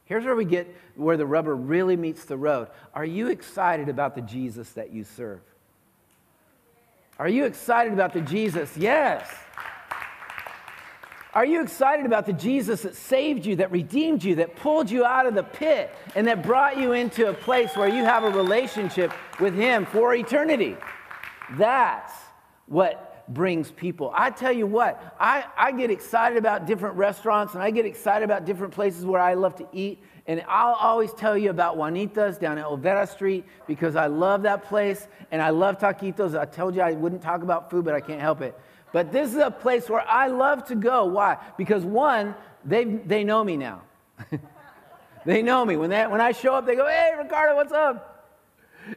Here's 0.06 0.24
where 0.24 0.36
we 0.36 0.46
get 0.46 0.74
where 0.96 1.18
the 1.18 1.26
rubber 1.26 1.56
really 1.56 1.98
meets 1.98 2.26
the 2.26 2.38
road. 2.38 2.70
Are 2.94 3.06
you 3.06 3.28
excited 3.30 3.90
about 3.90 4.16
the 4.16 4.22
Jesus 4.22 4.70
that 4.74 4.94
you 4.94 5.04
serve? 5.04 5.42
Are 7.18 7.28
you 7.28 7.46
excited 7.46 7.94
about 7.94 8.14
the 8.14 8.22
Jesus? 8.22 8.76
Yes. 8.78 9.28
Are 11.34 11.46
you 11.46 11.62
excited 11.62 12.06
about 12.06 12.26
the 12.26 12.34
Jesus 12.34 12.84
that 12.84 12.96
saved 12.96 13.46
you, 13.46 13.58
that 13.58 13.72
redeemed 13.72 14.24
you, 14.24 14.36
that 14.36 14.56
pulled 14.56 14.90
you 14.90 15.04
out 15.04 15.26
of 15.26 15.36
the 15.36 15.44
pit, 15.44 15.94
and 16.16 16.28
that 16.28 16.44
brought 16.44 16.78
you 16.78 16.94
into 16.94 17.28
a 17.28 17.34
place 17.34 17.76
where 17.76 17.90
you 17.90 18.06
have 18.06 18.24
a 18.24 18.30
relationship 18.30 19.12
with 19.40 19.54
Him 19.54 19.86
for 19.86 20.16
eternity? 20.16 20.78
That's 21.58 22.14
what 22.68 23.05
brings 23.28 23.72
people. 23.72 24.12
I 24.14 24.30
tell 24.30 24.52
you 24.52 24.68
what, 24.68 25.16
I, 25.20 25.46
I 25.58 25.72
get 25.72 25.90
excited 25.90 26.38
about 26.38 26.66
different 26.66 26.96
restaurants 26.96 27.54
and 27.54 27.64
I 27.64 27.72
get 27.72 27.86
excited 27.86 28.24
about 28.24 28.46
different 28.46 28.74
places 28.74 29.06
where 29.06 29.22
I 29.22 29.34
love 29.34 29.56
to 29.56 29.68
eat. 29.74 30.04
And 30.28 30.44
I'll 30.48 30.76
always 30.76 31.14
tell 31.14 31.38
you 31.38 31.50
about 31.50 31.78
Juanitas 31.78 32.40
down 32.40 32.58
at 32.58 32.66
Olvera 32.66 33.08
Street 33.08 33.46
because 33.68 33.96
I 33.96 34.08
love 34.08 34.44
that 34.44 34.66
place 34.66 35.08
and 35.32 35.42
I 35.42 35.50
love 35.50 35.78
taquitos. 35.78 36.38
I 36.38 36.46
told 36.46 36.76
you 36.76 36.82
I 36.82 36.94
wouldn't 36.94 37.22
talk 37.22 37.44
about 37.44 37.70
food, 37.70 37.86
but 37.86 37.94
I 37.94 38.00
can't 38.00 38.22
help 38.22 38.42
it. 38.42 38.58
But 38.92 39.12
this 39.12 39.32
is 39.32 39.38
a 39.38 39.52
place 39.52 39.90
where 39.90 40.08
I 40.08 40.28
love 40.28 40.66
to 40.66 40.76
go. 40.76 41.06
Why? 41.06 41.38
Because 41.58 41.84
one, 41.84 42.34
they, 42.64 42.86
they 42.86 43.24
know 43.24 43.44
me 43.44 43.58
now. 43.58 43.82
they 45.26 45.42
know 45.42 45.66
me. 45.66 45.78
When, 45.78 45.90
they, 45.90 46.08
when 46.08 46.22
I 46.22 46.32
show 46.32 46.56
up, 46.56 46.66
they 46.66 46.76
go, 46.76 46.88
hey, 46.88 47.14
Ricardo, 47.18 47.56
what's 47.56 47.74
up? 47.74 48.15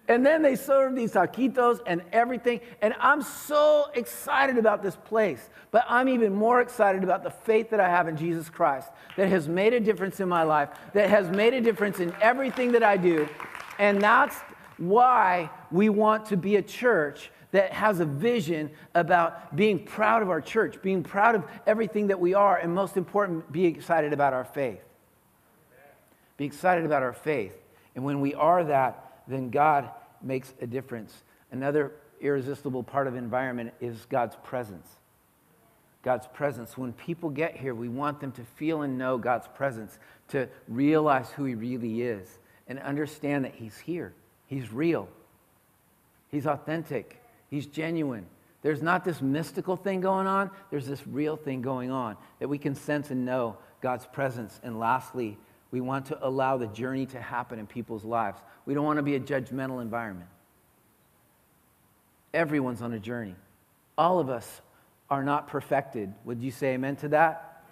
And 0.08 0.24
then 0.24 0.42
they 0.42 0.56
serve 0.56 0.94
these 0.94 1.12
taquitos 1.12 1.80
and 1.86 2.02
everything. 2.12 2.60
And 2.82 2.94
I'm 3.00 3.22
so 3.22 3.86
excited 3.94 4.58
about 4.58 4.82
this 4.82 4.96
place. 4.96 5.50
But 5.70 5.84
I'm 5.88 6.08
even 6.08 6.34
more 6.34 6.60
excited 6.60 7.04
about 7.04 7.22
the 7.22 7.30
faith 7.30 7.70
that 7.70 7.80
I 7.80 7.88
have 7.88 8.08
in 8.08 8.16
Jesus 8.16 8.48
Christ 8.48 8.88
that 9.16 9.28
has 9.28 9.48
made 9.48 9.72
a 9.72 9.80
difference 9.80 10.20
in 10.20 10.28
my 10.28 10.42
life, 10.42 10.70
that 10.92 11.10
has 11.10 11.30
made 11.30 11.54
a 11.54 11.60
difference 11.60 12.00
in 12.00 12.14
everything 12.20 12.72
that 12.72 12.82
I 12.82 12.96
do. 12.96 13.28
And 13.78 14.00
that's 14.00 14.36
why 14.76 15.50
we 15.70 15.88
want 15.88 16.26
to 16.26 16.36
be 16.36 16.56
a 16.56 16.62
church 16.62 17.30
that 17.50 17.72
has 17.72 18.00
a 18.00 18.04
vision 18.04 18.70
about 18.94 19.56
being 19.56 19.82
proud 19.82 20.22
of 20.22 20.28
our 20.28 20.40
church, 20.40 20.80
being 20.82 21.02
proud 21.02 21.34
of 21.34 21.44
everything 21.66 22.08
that 22.08 22.20
we 22.20 22.34
are, 22.34 22.58
and 22.58 22.74
most 22.74 22.96
important, 22.96 23.50
be 23.50 23.64
excited 23.64 24.12
about 24.12 24.34
our 24.34 24.44
faith. 24.44 24.80
Be 26.36 26.44
excited 26.44 26.84
about 26.84 27.02
our 27.02 27.14
faith. 27.14 27.54
And 27.94 28.04
when 28.04 28.20
we 28.20 28.34
are 28.34 28.62
that, 28.64 29.07
then 29.28 29.50
God 29.50 29.90
makes 30.22 30.52
a 30.60 30.66
difference. 30.66 31.14
Another 31.52 31.92
irresistible 32.20 32.82
part 32.82 33.06
of 33.06 33.14
environment 33.14 33.72
is 33.80 34.06
God's 34.08 34.36
presence. 34.42 34.88
God's 36.02 36.26
presence. 36.28 36.76
When 36.76 36.92
people 36.92 37.30
get 37.30 37.56
here, 37.56 37.74
we 37.74 37.88
want 37.88 38.20
them 38.20 38.32
to 38.32 38.42
feel 38.56 38.82
and 38.82 38.98
know 38.98 39.18
God's 39.18 39.48
presence, 39.54 39.98
to 40.28 40.48
realize 40.66 41.30
who 41.30 41.44
He 41.44 41.54
really 41.54 42.02
is, 42.02 42.38
and 42.66 42.78
understand 42.78 43.44
that 43.44 43.54
He's 43.54 43.76
here. 43.78 44.14
He's 44.46 44.72
real. 44.72 45.08
He's 46.30 46.46
authentic. 46.46 47.22
He's 47.50 47.66
genuine. 47.66 48.26
There's 48.62 48.82
not 48.82 49.04
this 49.04 49.22
mystical 49.22 49.76
thing 49.76 50.00
going 50.00 50.26
on, 50.26 50.50
there's 50.70 50.86
this 50.86 51.06
real 51.06 51.36
thing 51.36 51.62
going 51.62 51.90
on 51.90 52.16
that 52.40 52.48
we 52.48 52.58
can 52.58 52.74
sense 52.74 53.10
and 53.10 53.24
know 53.24 53.56
God's 53.80 54.06
presence. 54.06 54.58
And 54.62 54.78
lastly, 54.78 55.38
we 55.70 55.80
want 55.80 56.06
to 56.06 56.26
allow 56.26 56.56
the 56.56 56.66
journey 56.66 57.06
to 57.06 57.20
happen 57.20 57.58
in 57.58 57.66
people's 57.66 58.04
lives. 58.04 58.40
We 58.64 58.74
don't 58.74 58.84
want 58.84 58.98
to 58.98 59.02
be 59.02 59.16
a 59.16 59.20
judgmental 59.20 59.82
environment. 59.82 60.28
Everyone's 62.32 62.82
on 62.82 62.92
a 62.92 62.98
journey. 62.98 63.34
All 63.96 64.18
of 64.18 64.30
us 64.30 64.60
are 65.10 65.22
not 65.22 65.48
perfected. 65.48 66.12
Would 66.24 66.42
you 66.42 66.50
say 66.50 66.74
amen 66.74 66.96
to 66.96 67.08
that? 67.08 67.64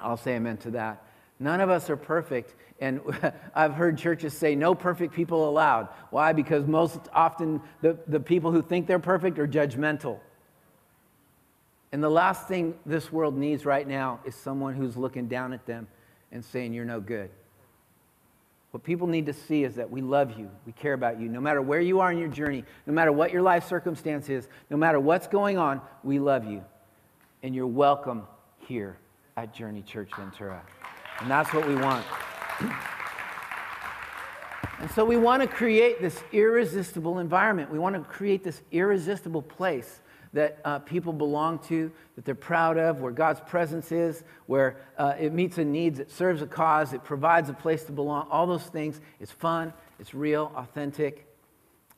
I'll 0.00 0.16
say 0.16 0.34
amen 0.36 0.56
to 0.58 0.70
that. 0.72 1.04
None 1.38 1.60
of 1.60 1.70
us 1.70 1.88
are 1.90 1.96
perfect. 1.96 2.54
And 2.80 3.00
I've 3.54 3.74
heard 3.74 3.98
churches 3.98 4.36
say, 4.36 4.54
no 4.54 4.74
perfect 4.74 5.14
people 5.14 5.48
allowed. 5.48 5.88
Why? 6.10 6.32
Because 6.32 6.66
most 6.66 7.00
often 7.12 7.60
the, 7.80 7.98
the 8.06 8.20
people 8.20 8.50
who 8.52 8.62
think 8.62 8.86
they're 8.86 8.98
perfect 8.98 9.38
are 9.38 9.48
judgmental. 9.48 10.18
And 11.92 12.02
the 12.02 12.10
last 12.10 12.46
thing 12.46 12.74
this 12.86 13.10
world 13.12 13.36
needs 13.36 13.64
right 13.66 13.86
now 13.86 14.20
is 14.24 14.34
someone 14.34 14.74
who's 14.74 14.96
looking 14.96 15.26
down 15.26 15.52
at 15.52 15.66
them 15.66 15.88
and 16.32 16.44
saying, 16.44 16.72
You're 16.72 16.84
no 16.84 17.00
good. 17.00 17.30
What 18.70 18.84
people 18.84 19.08
need 19.08 19.26
to 19.26 19.32
see 19.32 19.64
is 19.64 19.74
that 19.76 19.90
we 19.90 20.00
love 20.00 20.38
you, 20.38 20.48
we 20.64 20.72
care 20.72 20.92
about 20.92 21.20
you. 21.20 21.28
No 21.28 21.40
matter 21.40 21.60
where 21.60 21.80
you 21.80 22.00
are 22.00 22.12
in 22.12 22.18
your 22.18 22.28
journey, 22.28 22.64
no 22.86 22.92
matter 22.92 23.10
what 23.10 23.32
your 23.32 23.42
life 23.42 23.66
circumstance 23.66 24.28
is, 24.28 24.46
no 24.70 24.76
matter 24.76 25.00
what's 25.00 25.26
going 25.26 25.58
on, 25.58 25.80
we 26.04 26.20
love 26.20 26.44
you. 26.44 26.64
And 27.42 27.54
you're 27.54 27.66
welcome 27.66 28.22
here 28.58 28.96
at 29.36 29.52
Journey 29.52 29.82
Church 29.82 30.10
Ventura. 30.16 30.62
And 31.20 31.28
that's 31.28 31.52
what 31.52 31.66
we 31.66 31.74
want. 31.74 32.06
And 34.78 34.90
so 34.92 35.04
we 35.04 35.16
want 35.16 35.42
to 35.42 35.48
create 35.48 36.00
this 36.00 36.22
irresistible 36.32 37.18
environment. 37.18 37.70
We 37.70 37.78
want 37.78 37.96
to 37.96 38.02
create 38.02 38.44
this 38.44 38.62
irresistible 38.70 39.42
place 39.42 40.00
that 40.32 40.58
uh, 40.64 40.78
people 40.80 41.12
belong 41.12 41.58
to, 41.58 41.90
that 42.14 42.24
they're 42.24 42.34
proud 42.34 42.78
of, 42.78 43.00
where 43.00 43.12
God's 43.12 43.40
presence 43.40 43.90
is, 43.90 44.22
where 44.46 44.76
uh, 44.96 45.14
it 45.18 45.32
meets 45.32 45.58
a 45.58 45.64
needs, 45.64 45.98
it 45.98 46.10
serves 46.10 46.40
a 46.40 46.46
cause, 46.46 46.92
it 46.92 47.02
provides 47.02 47.48
a 47.48 47.52
place 47.52 47.84
to 47.84 47.92
belong. 47.92 48.28
All 48.30 48.46
those 48.46 48.64
things. 48.64 49.00
It's 49.18 49.32
fun, 49.32 49.72
it's 49.98 50.14
real, 50.14 50.52
authentic, 50.54 51.26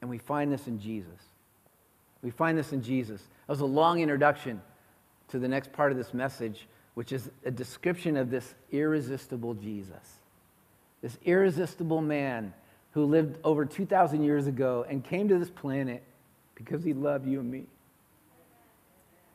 and 0.01 0.09
we 0.09 0.19
find 0.19 0.51
this 0.51 0.67
in 0.67 0.81
Jesus. 0.81 1.21
We 2.23 2.31
find 2.31 2.57
this 2.57 2.73
in 2.73 2.83
Jesus. 2.83 3.21
That 3.21 3.53
was 3.53 3.61
a 3.61 3.67
long 3.67 4.01
introduction 4.01 4.63
to 5.29 5.39
the 5.39 5.49
next 5.49 5.73
part 5.73 5.93
of 5.93 5.99
this 5.99 6.15
message, 6.15 6.67
which 6.95 7.13
is 7.13 7.31
a 7.45 7.51
description 7.51 8.17
of 8.17 8.31
this 8.31 8.55
irresistible 8.71 9.55
Jesus. 9.55 10.21
This 11.03 11.19
irresistible 11.25 12.01
man 12.01 12.55
who 12.93 13.05
lived 13.05 13.39
over 13.45 13.65
2,000 13.67 14.23
years 14.23 14.47
ago 14.47 14.87
and 14.89 15.05
came 15.05 15.29
to 15.29 15.39
this 15.39 15.51
planet 15.51 16.03
because 16.55 16.85
he 16.85 16.93
loved 16.95 17.27
you 17.27 17.41
and 17.41 17.51
me 17.51 17.65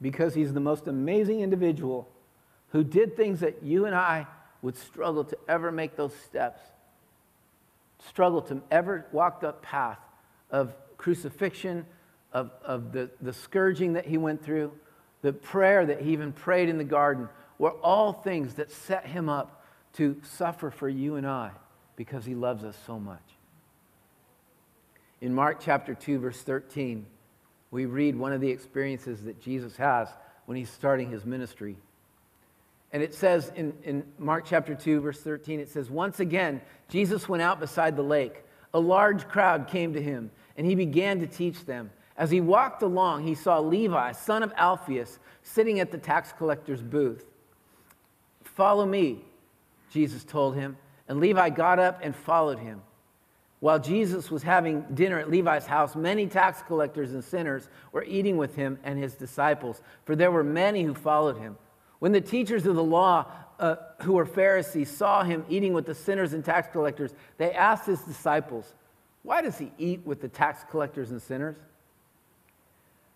because 0.02 0.34
he's 0.34 0.54
the 0.54 0.60
most 0.60 0.88
amazing 0.88 1.42
individual 1.42 2.08
who 2.70 2.84
did 2.84 3.16
things 3.16 3.40
that 3.40 3.64
you 3.64 3.86
and 3.86 3.96
I 3.96 4.28
would 4.62 4.78
struggle 4.78 5.24
to 5.24 5.38
ever 5.48 5.72
make 5.72 5.96
those 5.96 6.14
steps, 6.26 6.62
struggle 8.08 8.42
to 8.44 8.62
ever 8.70 9.06
walk 9.12 9.42
the 9.42 9.54
path 9.54 10.00
of 10.52 10.74
crucifixion, 10.98 11.86
of, 12.34 12.52
of 12.64 12.92
the, 12.92 13.10
the 13.22 13.34
scourging 13.34 13.94
that 13.94 14.06
he 14.06 14.18
went 14.18 14.44
through, 14.44 14.72
the 15.22 15.34
prayer 15.34 15.86
that 15.86 16.02
he 16.02 16.12
even 16.12 16.32
prayed 16.32 16.70
in 16.70 16.78
the 16.78 16.84
garden, 16.84 17.30
were 17.58 17.72
all 17.72 18.14
things 18.14 18.56
that 18.56 18.72
set 18.72 19.06
him 19.06 19.30
up 19.30 19.66
to 19.94 20.18
suffer 20.24 20.70
for 20.70 20.88
you 20.88 21.16
and 21.16 21.26
I 21.26 21.52
because 21.96 22.26
he 22.26 22.36
loves 22.36 22.64
us 22.64 22.78
so 22.86 23.00
much. 23.00 23.24
In 25.22 25.34
Mark 25.34 25.60
chapter 25.60 25.96
2, 25.96 26.20
verse 26.20 26.42
13, 26.42 27.06
we 27.72 27.86
read 27.86 28.16
one 28.16 28.34
of 28.34 28.42
the 28.42 28.50
experiences 28.50 29.24
that 29.24 29.42
Jesus 29.42 29.76
has 29.78 30.08
when 30.46 30.58
he's 30.58 30.70
starting 30.70 31.10
his 31.10 31.26
ministry. 31.26 31.78
And 32.94 33.04
it 33.04 33.14
says 33.14 33.52
in, 33.56 33.74
in 33.84 34.06
Mark 34.18 34.46
chapter 34.46 34.74
2, 34.74 35.02
verse 35.02 35.20
13, 35.20 35.60
it 35.60 35.70
says, 35.70 35.90
Once 35.90 36.20
again, 36.20 36.62
Jesus 36.90 37.28
went 37.28 37.44
out 37.44 37.60
beside 37.60 37.96
the 37.96 38.04
lake. 38.04 38.44
A 38.74 38.80
large 38.80 39.28
crowd 39.28 39.68
came 39.68 39.94
to 39.94 40.02
him, 40.02 40.32
and 40.56 40.66
he 40.66 40.76
began 40.76 41.20
to 41.20 41.28
teach 41.28 41.66
them. 41.66 41.92
As 42.16 42.32
he 42.32 42.42
walked 42.42 42.82
along, 42.82 43.24
he 43.24 43.36
saw 43.36 43.60
Levi, 43.60 44.14
son 44.14 44.42
of 44.42 44.54
Alphaeus, 44.56 45.20
sitting 45.44 45.80
at 45.80 45.92
the 45.92 45.98
tax 45.98 46.34
collector's 46.34 46.82
booth. 46.82 47.26
Follow 48.44 48.86
me, 48.86 49.24
Jesus 49.92 50.24
told 50.24 50.56
him. 50.56 50.78
And 51.08 51.20
Levi 51.20 51.50
got 51.50 51.80
up 51.80 52.00
and 52.02 52.16
followed 52.16 52.60
him. 52.60 52.82
While 53.60 53.80
Jesus 53.80 54.30
was 54.30 54.44
having 54.44 54.86
dinner 54.94 55.18
at 55.18 55.32
Levi's 55.32 55.66
house, 55.66 55.96
many 55.96 56.28
tax 56.28 56.62
collectors 56.62 57.14
and 57.14 57.24
sinners 57.24 57.68
were 57.92 58.04
eating 58.04 58.38
with 58.38 58.56
him 58.56 58.78
and 58.84 59.00
his 59.00 59.16
disciples, 59.16 59.82
for 60.06 60.16
there 60.16 60.32
were 60.32 60.44
many 60.44 60.84
who 60.84 60.94
followed 60.94 61.38
him. 61.38 61.58
When 62.00 62.12
the 62.12 62.22
teachers 62.22 62.68
of 62.68 62.76
the 62.76 62.84
law, 62.84 63.26
uh, 63.60 63.78
who 64.04 64.14
were 64.14 64.28
Pharisees, 64.28 64.96
saw 64.96 65.24
him 65.24 65.44
eating 65.50 65.74
with 65.74 65.88
the 65.88 65.96
sinners 65.96 66.34
and 66.34 66.46
tax 66.46 66.68
collectors, 66.72 67.12
they 67.40 67.52
asked 67.52 67.88
his 67.88 68.02
disciples, 68.02 68.76
Why 69.24 69.42
does 69.42 69.58
he 69.58 69.72
eat 69.80 70.06
with 70.06 70.22
the 70.22 70.28
tax 70.28 70.64
collectors 70.70 71.10
and 71.10 71.20
sinners? 71.20 71.56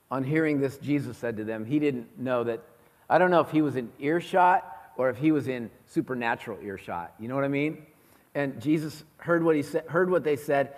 On 0.09 0.23
hearing 0.23 0.59
this, 0.59 0.77
Jesus 0.77 1.17
said 1.17 1.37
to 1.37 1.43
them, 1.43 1.65
He 1.65 1.77
didn't 1.77 2.19
know 2.19 2.43
that. 2.45 2.61
I 3.07 3.19
don't 3.19 3.29
know 3.29 3.41
if 3.41 3.51
he 3.51 3.61
was 3.61 3.75
in 3.75 3.91
earshot 3.99 4.65
or 4.97 5.09
if 5.09 5.17
he 5.17 5.31
was 5.31 5.47
in 5.47 5.69
supernatural 5.85 6.57
earshot. 6.63 7.13
You 7.19 7.27
know 7.27 7.35
what 7.35 7.43
I 7.43 7.49
mean? 7.49 7.85
And 8.33 8.61
Jesus 8.61 9.03
heard 9.21 9.43
what, 9.43 9.55
he 9.55 9.61
said, 9.61 9.85
heard 9.87 10.09
what 10.09 10.23
they 10.23 10.35
said. 10.35 10.75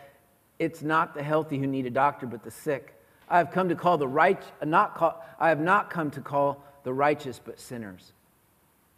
It's 0.59 0.81
not 0.81 1.15
the 1.15 1.23
healthy 1.23 1.57
who 1.57 1.67
need 1.67 1.85
a 1.85 1.89
doctor, 1.89 2.27
but 2.27 2.43
the 2.43 2.51
sick. 2.51 2.93
I 3.29 3.37
have 3.37 3.51
come 3.51 3.69
to 3.69 3.75
call 3.75 3.97
the 3.97 4.07
right, 4.07 4.41
not 4.63 4.95
call, 4.95 5.25
I 5.39 5.49
have 5.49 5.59
not 5.59 5.89
come 5.89 6.11
to 6.11 6.21
call 6.21 6.63
the 6.83 6.93
righteous, 6.93 7.39
but 7.43 7.59
sinners. 7.59 8.11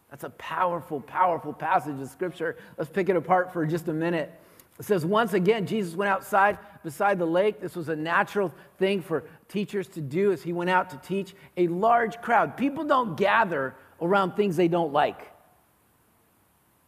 That's 0.10 0.24
a 0.24 0.30
powerful, 0.32 1.02
powerful 1.02 1.54
passage 1.54 2.00
of 2.02 2.10
scripture. 2.10 2.58
Let's 2.78 2.90
pick 2.90 3.10
it 3.10 3.16
apart 3.16 3.54
for 3.54 3.66
just 3.66 3.88
a 3.88 3.94
minute. 3.94 4.32
It 4.80 4.86
says, 4.86 5.06
once 5.06 5.34
again, 5.34 5.66
Jesus 5.66 5.96
went 5.96 6.10
outside 6.10 6.58
beside 6.84 7.18
the 7.18 7.26
lake. 7.26 7.62
This 7.62 7.76
was 7.76 7.88
a 7.88 7.96
natural 7.96 8.54
thing 8.78 9.02
for 9.02 9.24
teachers 9.48 9.88
to 9.90 10.02
do 10.02 10.32
as 10.32 10.44
he 10.44 10.52
went 10.52 10.70
out 10.70 10.90
to 10.90 10.98
teach 10.98 11.34
a 11.56 11.68
large 11.68 12.22
crowd. 12.22 12.58
People 12.58 12.84
don't 12.84 13.16
gather 13.16 13.76
around 14.02 14.34
things 14.34 14.58
they 14.58 14.68
don't 14.68 14.92
like. 14.92 15.32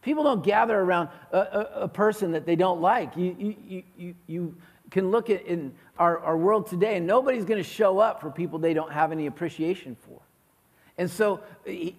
People 0.02 0.24
don't 0.24 0.44
gather 0.44 0.78
around 0.78 1.08
a, 1.32 1.38
a, 1.38 1.70
a 1.82 1.88
person 1.88 2.32
that 2.32 2.46
they 2.46 2.56
don't 2.56 2.80
like. 2.80 3.16
You, 3.16 3.36
you, 3.68 3.82
you, 3.96 4.14
you 4.26 4.56
can 4.90 5.10
look 5.10 5.28
at 5.28 5.44
in 5.46 5.72
our, 5.98 6.18
our 6.20 6.36
world 6.36 6.66
today, 6.66 6.96
and 6.96 7.06
nobody's 7.06 7.44
going 7.44 7.62
to 7.62 7.68
show 7.68 7.98
up 7.98 8.20
for 8.20 8.30
people 8.30 8.58
they 8.58 8.74
don't 8.74 8.92
have 8.92 9.12
any 9.12 9.26
appreciation 9.26 9.96
for. 10.00 10.20
And 10.96 11.10
so 11.10 11.40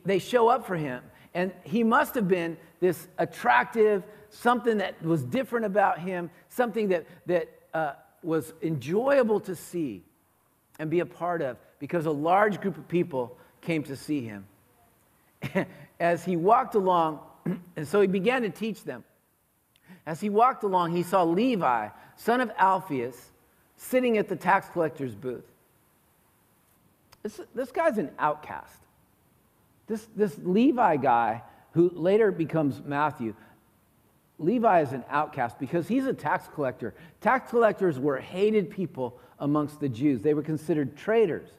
they 0.05 0.19
show 0.19 0.47
up 0.47 0.65
for 0.65 0.75
him. 0.75 1.03
And 1.33 1.51
he 1.63 1.83
must 1.83 2.15
have 2.15 2.27
been 2.27 2.57
this 2.79 3.07
attractive, 3.17 4.03
something 4.29 4.77
that 4.77 5.01
was 5.03 5.23
different 5.23 5.65
about 5.65 5.99
him, 5.99 6.29
something 6.49 6.89
that, 6.89 7.05
that 7.27 7.49
uh, 7.73 7.93
was 8.23 8.53
enjoyable 8.61 9.39
to 9.41 9.55
see 9.55 10.03
and 10.79 10.89
be 10.89 10.99
a 11.01 11.05
part 11.05 11.41
of 11.41 11.57
because 11.79 12.05
a 12.05 12.11
large 12.11 12.59
group 12.59 12.77
of 12.77 12.87
people 12.87 13.37
came 13.61 13.83
to 13.83 13.95
see 13.95 14.21
him. 14.21 14.45
As 15.99 16.25
he 16.25 16.35
walked 16.35 16.75
along, 16.75 17.19
and 17.75 17.87
so 17.87 18.01
he 18.01 18.07
began 18.07 18.41
to 18.43 18.49
teach 18.49 18.83
them. 18.83 19.03
As 20.05 20.19
he 20.19 20.29
walked 20.29 20.63
along, 20.63 20.91
he 20.91 21.03
saw 21.03 21.23
Levi, 21.23 21.89
son 22.15 22.41
of 22.41 22.51
Alphaeus, 22.57 23.31
sitting 23.77 24.17
at 24.17 24.27
the 24.27 24.35
tax 24.35 24.67
collector's 24.69 25.15
booth. 25.15 25.45
This, 27.23 27.39
this 27.53 27.71
guy's 27.71 27.97
an 27.97 28.11
outcast. 28.17 28.79
This, 29.87 30.07
this 30.15 30.37
Levi 30.43 30.97
guy, 30.97 31.43
who 31.73 31.89
later 31.89 32.31
becomes 32.31 32.81
Matthew, 32.85 33.35
Levi 34.37 34.81
is 34.81 34.93
an 34.93 35.03
outcast 35.09 35.59
because 35.59 35.87
he's 35.87 36.05
a 36.05 36.13
tax 36.13 36.47
collector. 36.53 36.93
Tax 37.19 37.49
collectors 37.49 37.99
were 37.99 38.17
hated 38.17 38.69
people 38.69 39.19
amongst 39.39 39.79
the 39.79 39.89
Jews. 39.89 40.21
They 40.21 40.33
were 40.33 40.43
considered 40.43 40.95
traitors 40.95 41.49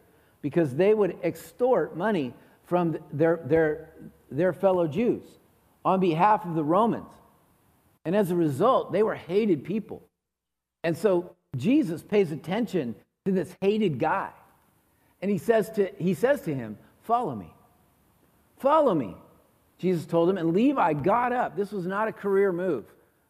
because 0.41 0.75
they 0.75 0.95
would 0.95 1.19
extort 1.23 1.97
money 1.97 2.33
from 2.65 2.99
their, 3.13 3.41
their, 3.45 3.91
their 4.31 4.53
fellow 4.53 4.87
Jews 4.87 5.25
on 5.85 6.01
behalf 6.01 6.45
of 6.45 6.55
the 6.55 6.65
Romans. 6.65 7.11
And 8.05 8.17
as 8.17 8.31
a 8.31 8.37
result, 8.37 8.93
they 8.93 9.03
were 9.03 9.15
hated 9.15 9.65
people. 9.65 10.03
And 10.83 10.97
so 10.97 11.37
Jesus 11.57 12.03
pays 12.03 12.33
attention 12.33 12.95
to 13.27 13.33
this 13.33 13.55
hated 13.61 13.99
guy. 13.99 14.31
And 15.21 15.31
he 15.31 15.39
says 15.39 15.71
to, 15.71 15.91
he 15.99 16.15
says 16.15 16.41
to 16.43 16.55
him, 16.55 16.79
Follow 17.03 17.35
me. 17.35 17.53
Follow 18.59 18.95
me. 18.95 19.17
Jesus 19.79 20.05
told 20.05 20.29
him, 20.29 20.37
and 20.37 20.53
Levi 20.53 20.93
got 20.93 21.33
up. 21.33 21.57
This 21.57 21.73
was 21.73 21.87
not 21.87 22.09
a 22.09 22.13
career 22.13 22.53
move 22.53 22.85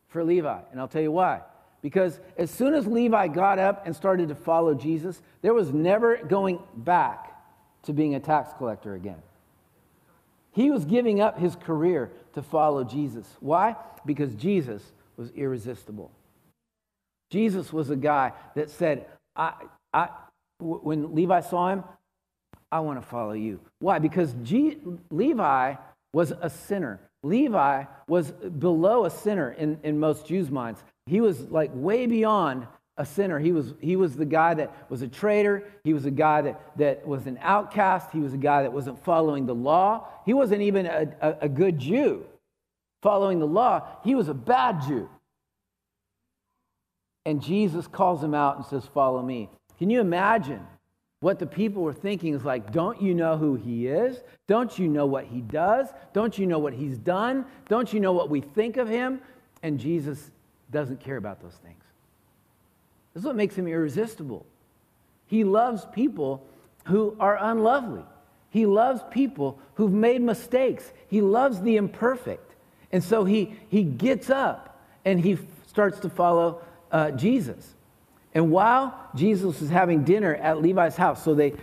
for 0.08 0.24
Levi, 0.24 0.60
and 0.72 0.80
I'll 0.80 0.88
tell 0.88 1.00
you 1.00 1.12
why. 1.12 1.42
Because 1.80 2.18
as 2.36 2.50
soon 2.50 2.74
as 2.74 2.86
Levi 2.86 3.28
got 3.28 3.58
up 3.58 3.86
and 3.86 3.94
started 3.94 4.28
to 4.28 4.34
follow 4.34 4.74
Jesus, 4.74 5.22
there 5.40 5.54
was 5.54 5.72
never 5.72 6.16
going 6.16 6.58
back 6.76 7.40
to 7.84 7.92
being 7.92 8.16
a 8.16 8.20
tax 8.20 8.50
collector 8.58 8.94
again. 8.94 9.22
He 10.52 10.70
was 10.70 10.84
giving 10.84 11.20
up 11.20 11.38
his 11.38 11.54
career 11.54 12.10
to 12.34 12.42
follow 12.42 12.84
Jesus. 12.84 13.26
Why? 13.40 13.76
Because 14.06 14.34
Jesus 14.34 14.82
was 15.16 15.30
irresistible. 15.32 16.10
Jesus 17.30 17.72
was 17.72 17.90
a 17.90 17.96
guy 17.96 18.32
that 18.54 18.70
said, 18.70 19.06
I, 19.36 19.52
I, 19.92 20.08
when 20.58 21.14
Levi 21.14 21.40
saw 21.40 21.68
him, 21.68 21.84
I 22.72 22.80
want 22.80 23.00
to 23.00 23.06
follow 23.06 23.32
you. 23.32 23.60
Why? 23.78 23.98
Because 23.98 24.34
G- 24.42 24.78
Levi 25.10 25.74
was 26.12 26.32
a 26.40 26.50
sinner. 26.50 27.00
Levi 27.22 27.84
was 28.08 28.30
below 28.30 29.04
a 29.04 29.10
sinner 29.10 29.52
in, 29.52 29.78
in 29.82 29.98
most 29.98 30.26
Jews' 30.26 30.50
minds. 30.50 30.82
He 31.06 31.20
was 31.20 31.40
like 31.50 31.70
way 31.74 32.06
beyond 32.06 32.66
a 33.00 33.06
sinner. 33.06 33.38
He 33.38 33.50
was, 33.50 33.72
he 33.80 33.96
was 33.96 34.14
the 34.14 34.26
guy 34.26 34.52
that 34.52 34.90
was 34.90 35.00
a 35.00 35.08
traitor. 35.08 35.64
He 35.84 35.94
was 35.94 36.04
a 36.04 36.10
guy 36.10 36.42
that, 36.42 36.60
that 36.76 37.06
was 37.06 37.26
an 37.26 37.38
outcast. 37.40 38.10
He 38.12 38.20
was 38.20 38.34
a 38.34 38.36
guy 38.36 38.62
that 38.62 38.72
wasn't 38.72 39.02
following 39.02 39.46
the 39.46 39.54
law. 39.54 40.06
He 40.26 40.34
wasn't 40.34 40.60
even 40.60 40.84
a, 40.84 41.08
a, 41.22 41.36
a 41.42 41.48
good 41.48 41.78
Jew 41.78 42.26
following 43.00 43.38
the 43.38 43.46
law. 43.46 43.86
He 44.04 44.14
was 44.14 44.28
a 44.28 44.34
bad 44.34 44.82
Jew. 44.82 45.08
And 47.24 47.42
Jesus 47.42 47.86
calls 47.86 48.22
him 48.22 48.34
out 48.34 48.58
and 48.58 48.66
says, 48.66 48.84
Follow 48.92 49.22
me. 49.22 49.48
Can 49.78 49.88
you 49.88 50.00
imagine 50.00 50.60
what 51.20 51.38
the 51.38 51.46
people 51.46 51.82
were 51.82 51.94
thinking 51.94 52.34
is 52.34 52.44
like, 52.44 52.70
don't 52.70 53.00
you 53.00 53.14
know 53.14 53.38
who 53.38 53.54
he 53.54 53.86
is? 53.86 54.22
Don't 54.46 54.78
you 54.78 54.88
know 54.88 55.06
what 55.06 55.24
he 55.24 55.40
does? 55.40 55.88
Don't 56.12 56.38
you 56.38 56.46
know 56.46 56.58
what 56.58 56.74
he's 56.74 56.98
done? 56.98 57.46
Don't 57.68 57.92
you 57.92 58.00
know 58.00 58.12
what 58.12 58.28
we 58.28 58.40
think 58.42 58.76
of 58.76 58.88
him? 58.88 59.20
And 59.62 59.78
Jesus 59.78 60.30
doesn't 60.70 61.00
care 61.00 61.16
about 61.16 61.40
those 61.42 61.56
things. 61.62 61.84
This 63.14 63.22
is 63.22 63.26
what 63.26 63.36
makes 63.36 63.56
him 63.56 63.66
irresistible. 63.66 64.46
He 65.26 65.44
loves 65.44 65.86
people 65.92 66.46
who 66.86 67.16
are 67.20 67.38
unlovely. 67.40 68.02
He 68.50 68.66
loves 68.66 69.02
people 69.10 69.58
who've 69.74 69.92
made 69.92 70.20
mistakes. 70.20 70.92
He 71.08 71.20
loves 71.20 71.60
the 71.60 71.76
imperfect. 71.76 72.54
And 72.92 73.02
so 73.02 73.24
he, 73.24 73.54
he 73.68 73.84
gets 73.84 74.30
up 74.30 74.80
and 75.04 75.20
he 75.20 75.38
starts 75.68 76.00
to 76.00 76.10
follow 76.10 76.62
uh, 76.90 77.12
Jesus. 77.12 77.74
And 78.34 78.50
while 78.50 78.94
Jesus 79.14 79.62
is 79.62 79.70
having 79.70 80.04
dinner 80.04 80.34
at 80.36 80.60
Levi's 80.60 80.96
house, 80.96 81.22
so 81.24 81.34
they 81.34 81.54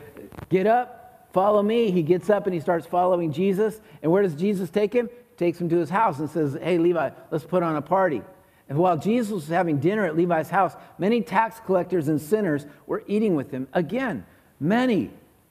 get 0.49 0.67
up, 0.67 1.29
follow 1.33 1.61
me. 1.61 1.91
He 1.91 2.03
gets 2.03 2.29
up 2.29 2.45
and 2.45 2.53
he 2.53 2.59
starts 2.59 2.85
following 2.85 3.31
Jesus. 3.31 3.79
And 4.01 4.11
where 4.11 4.23
does 4.23 4.35
Jesus 4.35 4.69
take 4.69 4.93
him? 4.93 5.09
Takes 5.37 5.59
him 5.61 5.69
to 5.69 5.77
his 5.77 5.89
house 5.89 6.19
and 6.19 6.29
says, 6.29 6.57
Hey, 6.61 6.77
Levi, 6.77 7.09
let's 7.31 7.45
put 7.45 7.63
on 7.63 7.75
a 7.75 7.81
party. 7.81 8.21
And 8.69 8.77
while 8.77 8.97
Jesus 8.97 9.31
was 9.31 9.47
having 9.47 9.79
dinner 9.79 10.05
at 10.05 10.17
Levi's 10.17 10.49
house, 10.49 10.75
many 10.97 11.21
tax 11.21 11.61
collectors 11.65 12.07
and 12.07 12.21
sinners 12.21 12.65
were 12.85 13.03
eating 13.07 13.35
with 13.35 13.51
him. 13.51 13.67
Again, 13.73 14.25
many 14.59 15.09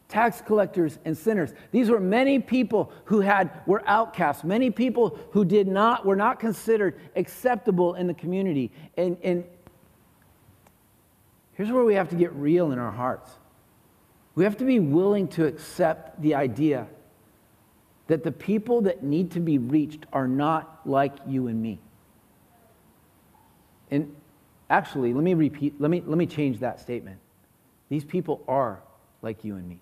tax 0.08 0.40
collectors 0.40 0.98
and 1.04 1.16
sinners. 1.16 1.52
These 1.72 1.90
were 1.90 1.98
many 1.98 2.38
people 2.38 2.92
who 3.06 3.20
had 3.20 3.50
were 3.66 3.82
outcasts, 3.86 4.44
many 4.44 4.70
people 4.70 5.18
who 5.32 5.44
did 5.44 5.66
not 5.66 6.04
were 6.04 6.16
not 6.16 6.38
considered 6.38 7.00
acceptable 7.16 7.94
in 7.94 8.06
the 8.06 8.14
community. 8.14 8.70
And, 8.96 9.16
and 9.22 9.44
Here's 11.56 11.72
where 11.72 11.84
we 11.84 11.94
have 11.94 12.10
to 12.10 12.16
get 12.16 12.32
real 12.34 12.70
in 12.70 12.78
our 12.78 12.92
hearts. 12.92 13.30
We 14.34 14.44
have 14.44 14.58
to 14.58 14.64
be 14.64 14.78
willing 14.78 15.26
to 15.28 15.46
accept 15.46 16.20
the 16.20 16.34
idea 16.34 16.86
that 18.08 18.22
the 18.22 18.30
people 18.30 18.82
that 18.82 19.02
need 19.02 19.30
to 19.32 19.40
be 19.40 19.56
reached 19.56 20.04
are 20.12 20.28
not 20.28 20.80
like 20.84 21.14
you 21.26 21.48
and 21.48 21.60
me. 21.60 21.78
And 23.90 24.14
actually, 24.68 25.14
let 25.14 25.22
me 25.22 25.34
repeat, 25.34 25.80
let 25.80 25.90
me, 25.90 26.02
let 26.04 26.18
me 26.18 26.26
change 26.26 26.60
that 26.60 26.80
statement. 26.80 27.18
These 27.88 28.04
people 28.04 28.42
are 28.48 28.80
like 29.22 29.44
you 29.44 29.56
and 29.56 29.68
me. 29.68 29.80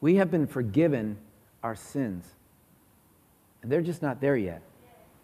We 0.00 0.16
have 0.16 0.30
been 0.30 0.46
forgiven 0.46 1.16
our 1.62 1.74
sins. 1.74 2.26
And 3.62 3.72
they're 3.72 3.82
just 3.82 4.02
not 4.02 4.20
there 4.20 4.36
yet. 4.36 4.62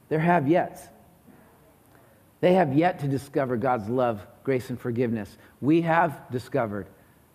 They're 0.09 0.18
have 0.18 0.44
yets. 0.44 0.81
They 2.40 2.55
have 2.55 2.72
yet 2.72 3.00
to 3.00 3.09
discover 3.09 3.57
God's 3.57 3.88
love 3.88 4.26
grace 4.42 4.70
and 4.70 4.81
forgiveness. 4.81 5.37
We 5.61 5.83
have 5.83 6.31
discovered 6.31 6.87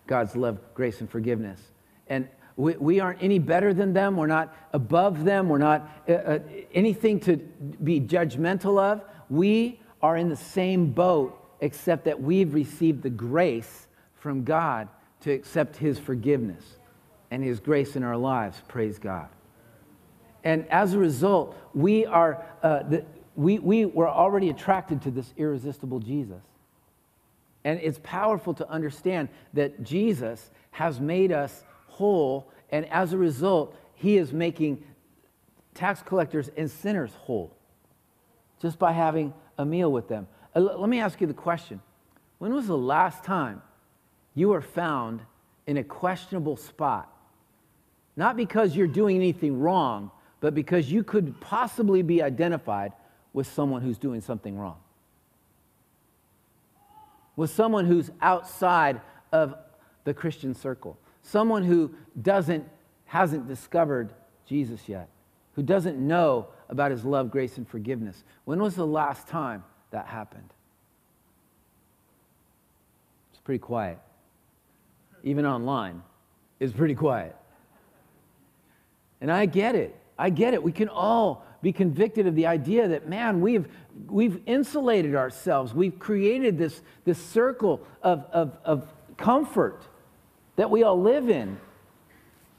God's 0.08 0.36
love, 0.36 0.60
grace, 0.74 1.00
and 1.02 1.10
forgiveness. 1.10 1.62
And 2.08 2.28
we, 2.58 2.74
we 2.74 3.00
aren't 3.00 3.22
any 3.22 3.40
better 3.40 3.74
than 3.74 3.94
them. 3.94 4.18
We're 4.18 4.28
not 4.28 4.56
above 4.74 5.24
them. 5.24 5.50
We're 5.50 5.58
not 5.58 5.90
uh, 6.08 6.14
uh, 6.14 6.40
anything 6.74 7.20
to 7.22 7.38
be 7.38 8.02
judgmental 8.02 8.80
of. 8.80 9.04
We 9.30 9.80
are 10.02 10.18
in 10.18 10.30
the 10.30 10.36
same 10.36 10.92
boat, 10.92 11.40
except 11.62 12.06
that 12.06 12.22
we've 12.22 12.54
received 12.54 13.04
the 13.04 13.10
grace 13.10 13.88
from 14.16 14.44
God 14.44 14.88
to 15.22 15.32
accept 15.32 15.78
His 15.78 15.98
forgiveness 15.98 16.64
and 17.32 17.44
His 17.44 17.60
grace 17.60 17.96
in 17.96 18.04
our 18.04 18.18
lives. 18.18 18.62
Praise 18.68 19.00
God. 19.00 19.30
And 20.44 20.68
as 20.70 20.94
a 20.94 21.00
result, 21.00 21.58
we 21.74 22.06
are 22.06 22.46
uh, 22.62 22.84
the, 22.84 23.06
we, 23.36 23.60
we 23.60 23.86
were 23.86 24.08
already 24.08 24.50
attracted 24.50 25.02
to 25.04 25.12
this 25.12 25.34
irresistible 25.38 26.00
Jesus. 26.00 26.44
And 27.64 27.80
it's 27.82 28.00
powerful 28.04 28.54
to 28.54 28.70
understand 28.70 29.30
that 29.54 29.84
Jesus 29.84 30.52
has 30.72 31.00
made 31.00 31.32
us 31.32 31.64
whole, 31.88 32.52
and 32.70 32.86
as 32.92 33.14
a 33.14 33.18
result, 33.18 33.76
he 33.96 34.18
is 34.18 34.32
making 34.32 34.84
tax 35.74 36.04
collectors 36.04 36.52
and 36.56 36.70
sinners 36.70 37.12
whole 37.16 37.55
just 38.62 38.80
by 38.80 38.92
having 38.92 39.34
a 39.58 39.66
meal 39.66 39.92
with 39.92 40.08
them. 40.08 40.28
Uh, 40.56 40.60
let 40.60 40.90
me 40.90 41.00
ask 41.00 41.22
you 41.22 41.28
the 41.28 41.34
question 41.34 41.82
When 42.40 42.54
was 42.54 42.68
the 42.68 42.78
last 42.78 43.24
time 43.24 43.62
you 44.34 44.50
were 44.50 44.62
found 44.62 45.22
in 45.68 45.78
a 45.78 45.84
questionable 45.84 46.58
spot? 46.58 47.12
Not 48.16 48.38
because 48.38 48.76
you're 48.76 48.88
doing 48.88 49.18
anything 49.18 49.60
wrong, 49.60 50.12
but 50.40 50.54
because 50.54 50.92
you 50.92 51.04
could 51.04 51.40
possibly 51.42 52.02
be 52.02 52.22
identified 52.22 52.94
with 53.34 53.48
someone 53.48 53.82
who's 53.82 53.98
doing 53.98 54.22
something 54.22 54.58
wrong 54.58 54.78
with 57.36 57.52
someone 57.52 57.86
who's 57.86 58.12
outside 58.22 59.02
of 59.32 59.56
the 60.04 60.14
Christian 60.14 60.54
circle, 60.54 60.98
someone 61.22 61.64
who 61.64 61.94
doesn't, 62.22 62.68
hasn't 63.06 63.48
discovered 63.48 64.14
Jesus 64.48 64.88
yet, 64.88 65.10
who 65.56 65.64
doesn't 65.64 65.98
know 65.98 66.48
about 66.70 66.92
his 66.92 67.06
love, 67.06 67.32
grace, 67.32 67.58
and 67.58 67.68
forgiveness. 67.68 68.24
When 68.46 68.62
was 68.62 68.76
the 68.76 68.88
last 68.88 69.28
time 69.28 69.64
that 69.92 70.08
happened? 70.08 70.54
It's 73.32 73.42
pretty 73.42 73.60
quiet. 73.60 74.00
Even 75.24 75.46
online, 75.46 76.04
it's 76.60 76.74
pretty 76.74 76.96
quiet. 76.96 77.36
And 79.22 79.32
I 79.32 79.46
get 79.46 79.76
it. 79.76 79.96
I 80.18 80.30
get 80.30 80.54
it. 80.54 80.62
We 80.62 80.72
can 80.72 80.90
all 80.90 81.46
be 81.62 81.74
convicted 81.74 82.28
of 82.28 82.36
the 82.36 82.46
idea 82.46 82.88
that, 82.90 83.10
man, 83.10 83.42
we've, 83.42 83.68
we've 84.08 84.40
insulated 84.46 85.16
ourselves. 85.16 85.74
We've 85.74 85.98
created 85.98 86.58
this, 86.58 86.82
this 87.06 87.18
circle 87.18 87.82
of, 88.04 88.26
of, 88.32 88.58
of 88.64 88.88
comfort 89.18 89.82
that 90.58 90.70
we 90.70 90.84
all 90.84 91.02
live 91.02 91.30
in. 91.30 91.58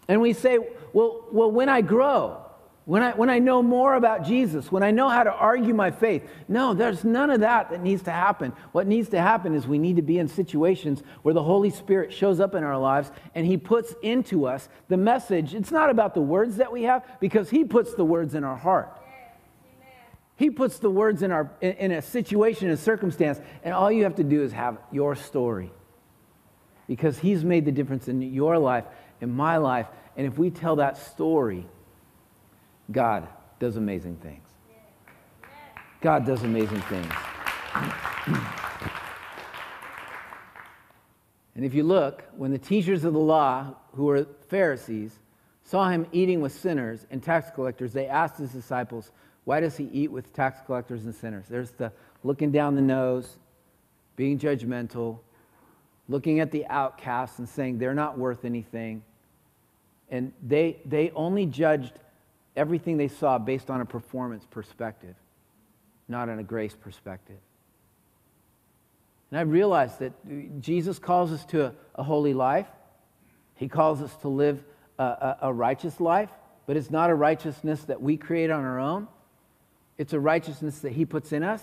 And 0.09 0.21
we 0.21 0.33
say, 0.33 0.59
well, 0.93 1.25
well 1.31 1.51
when 1.51 1.69
I 1.69 1.83
grow, 1.83 2.46
when 2.87 3.03
I, 3.03 3.13
when 3.15 3.29
I 3.29 3.41
know 3.41 3.65
more 3.65 3.95
about 3.95 4.25
Jesus, 4.25 4.71
when 4.71 4.85
I 4.85 4.93
know 4.93 5.09
how 5.09 5.25
to 5.25 5.33
argue 5.33 5.75
my 5.75 5.91
faith. 5.91 6.23
No, 6.47 6.73
there's 6.73 7.03
none 7.05 7.31
of 7.31 7.41
that 7.41 7.71
that 7.71 7.83
needs 7.83 8.05
to 8.05 8.13
happen. 8.13 8.53
What 8.71 8.87
needs 8.87 9.09
to 9.09 9.21
happen 9.21 9.57
is 9.57 9.67
we 9.67 9.79
need 9.79 9.97
to 9.97 10.03
be 10.03 10.21
in 10.21 10.29
situations 10.29 11.03
where 11.23 11.35
the 11.35 11.43
Holy 11.43 11.71
Spirit 11.71 12.13
shows 12.13 12.39
up 12.39 12.55
in 12.55 12.63
our 12.63 12.79
lives 12.79 13.11
and 13.35 13.45
He 13.45 13.57
puts 13.57 13.93
into 14.03 14.47
us 14.47 14.69
the 14.87 14.97
message. 14.97 15.53
It's 15.53 15.73
not 15.73 15.91
about 15.91 16.15
the 16.15 16.21
words 16.21 16.59
that 16.59 16.71
we 16.71 16.85
have, 16.85 17.05
because 17.19 17.51
He 17.51 17.65
puts 17.65 17.95
the 17.95 18.05
words 18.05 18.37
in 18.37 18.45
our 18.45 18.57
heart. 18.57 18.97
He 20.37 20.51
puts 20.51 20.79
the 20.79 20.91
words 20.91 21.23
in, 21.23 21.33
our, 21.33 21.51
in 21.61 21.91
a 21.91 22.01
situation, 22.01 22.71
a 22.71 22.77
circumstance, 22.77 23.41
and 23.65 23.75
all 23.75 23.91
you 23.91 24.05
have 24.05 24.17
to 24.17 24.25
do 24.25 24.45
is 24.45 24.53
have 24.53 24.79
your 24.93 25.17
story. 25.17 25.73
because 26.87 27.19
he's 27.19 27.45
made 27.45 27.65
the 27.65 27.73
difference 27.73 28.09
in 28.09 28.23
your 28.23 28.59
life, 28.59 28.85
in 29.21 29.31
my 29.31 29.57
life. 29.57 29.87
And 30.17 30.27
if 30.27 30.39
we 30.39 30.51
tell 30.51 30.77
that 30.77 30.99
story, 30.99 31.67
God 32.91 33.29
does 33.59 33.77
amazing 33.77 34.17
things. 34.17 34.47
God 36.01 36.25
does 36.25 36.43
amazing 36.43 36.81
things. 36.83 37.13
And 41.55 41.65
if 41.65 41.73
you 41.73 41.83
look, 41.83 42.23
when 42.37 42.51
the 42.53 42.59
teachers 42.59 43.05
of 43.05 43.15
the 43.15 43.19
law, 43.19 43.75
who 43.95 44.05
were 44.05 44.27
Pharisees, 44.49 45.19
saw 45.65 45.89
him 45.89 46.07
eating 46.13 46.41
with 46.43 46.53
sinners 46.53 47.07
and 47.11 47.23
tax 47.23 47.51
collectors, 47.51 47.93
they 47.95 48.07
asked 48.07 48.39
his 48.39 48.53
disciples, 48.53 49.11
Why 49.45 49.61
does 49.61 49.77
he 49.77 49.85
eat 49.85 50.13
with 50.13 50.33
tax 50.35 50.61
collectors 50.67 51.07
and 51.07 51.15
sinners? 51.15 51.47
There's 51.49 51.71
the 51.71 51.93
looking 52.23 52.53
down 52.53 52.75
the 52.75 52.83
nose, 52.83 53.39
being 54.17 54.39
judgmental, 54.39 55.19
looking 56.09 56.41
at 56.41 56.51
the 56.51 56.67
outcasts 56.67 57.39
and 57.39 57.49
saying 57.49 57.79
they're 57.79 57.95
not 57.95 58.19
worth 58.19 58.45
anything. 58.45 59.03
And 60.11 60.33
they, 60.47 60.77
they 60.85 61.11
only 61.13 61.47
judged 61.47 61.95
everything 62.57 62.97
they 62.97 63.09
saw 63.09 63.39
based 63.39 63.71
on 63.71 63.81
a 63.81 63.85
performance 63.85 64.47
perspective, 64.51 65.15
not 66.09 66.29
on 66.29 66.39
a 66.39 66.43
grace 66.43 66.75
perspective. 66.75 67.39
And 69.31 69.39
I 69.39 69.43
realized 69.43 69.99
that 69.99 70.61
Jesus 70.61 70.99
calls 70.99 71.33
us 71.33 71.45
to 71.47 71.67
a, 71.67 71.73
a 71.97 72.03
holy 72.03 72.35
life. 72.35 72.69
He 73.57 73.69
calls 73.69 74.01
us 74.01 74.15
to 74.23 74.29
live 74.29 74.63
a, 74.99 75.05
a, 75.05 75.39
a 75.43 75.53
righteous 75.53 76.01
life, 76.01 76.31
but 76.67 76.77
it's 76.77 76.91
not 76.91 77.11
a 77.11 77.15
righteousness 77.15 77.83
that 77.85 78.01
we 78.01 78.17
create 78.17 78.51
on 78.51 78.65
our 78.65 78.79
own. 78.79 79.09
It's 79.99 80.13
a 80.13 80.21
righteousness 80.21 80.81
that 80.81 80.93
He 80.93 81.05
puts 81.05 81.33
in 81.33 81.43
us. 81.43 81.63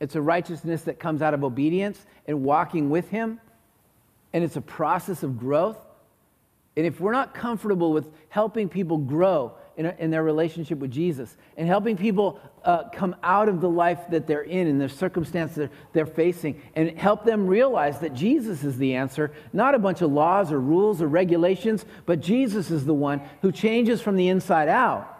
It's 0.00 0.14
a 0.14 0.22
righteousness 0.22 0.82
that 0.82 0.98
comes 0.98 1.22
out 1.22 1.34
of 1.34 1.42
obedience 1.42 2.04
and 2.26 2.44
walking 2.44 2.90
with 2.90 3.08
Him. 3.10 3.40
And 4.32 4.44
it's 4.44 4.56
a 4.56 4.60
process 4.60 5.22
of 5.22 5.38
growth. 5.38 5.78
And 6.76 6.86
if 6.86 7.00
we're 7.00 7.12
not 7.12 7.34
comfortable 7.34 7.92
with 7.92 8.06
helping 8.28 8.68
people 8.68 8.98
grow 8.98 9.54
in, 9.78 9.86
in 9.98 10.10
their 10.10 10.24
relationship 10.24 10.78
with 10.78 10.90
Jesus 10.90 11.36
and 11.56 11.66
helping 11.66 11.96
people 11.96 12.40
uh, 12.64 12.88
come 12.92 13.14
out 13.22 13.48
of 13.48 13.60
the 13.60 13.68
life 13.68 14.00
that 14.10 14.26
they're 14.26 14.42
in 14.42 14.66
and 14.66 14.80
the 14.80 14.88
circumstances 14.88 15.56
they're, 15.56 15.70
they're 15.92 16.06
facing 16.06 16.60
and 16.74 16.98
help 16.98 17.24
them 17.24 17.46
realize 17.46 18.00
that 18.00 18.12
Jesus 18.12 18.64
is 18.64 18.76
the 18.76 18.96
answer, 18.96 19.30
not 19.52 19.76
a 19.76 19.78
bunch 19.78 20.02
of 20.02 20.10
laws 20.10 20.52
or 20.52 20.60
rules 20.60 21.00
or 21.00 21.06
regulations, 21.06 21.86
but 22.04 22.20
Jesus 22.20 22.72
is 22.72 22.84
the 22.84 22.92
one 22.92 23.22
who 23.40 23.52
changes 23.52 24.02
from 24.02 24.16
the 24.16 24.28
inside 24.28 24.68
out, 24.68 25.14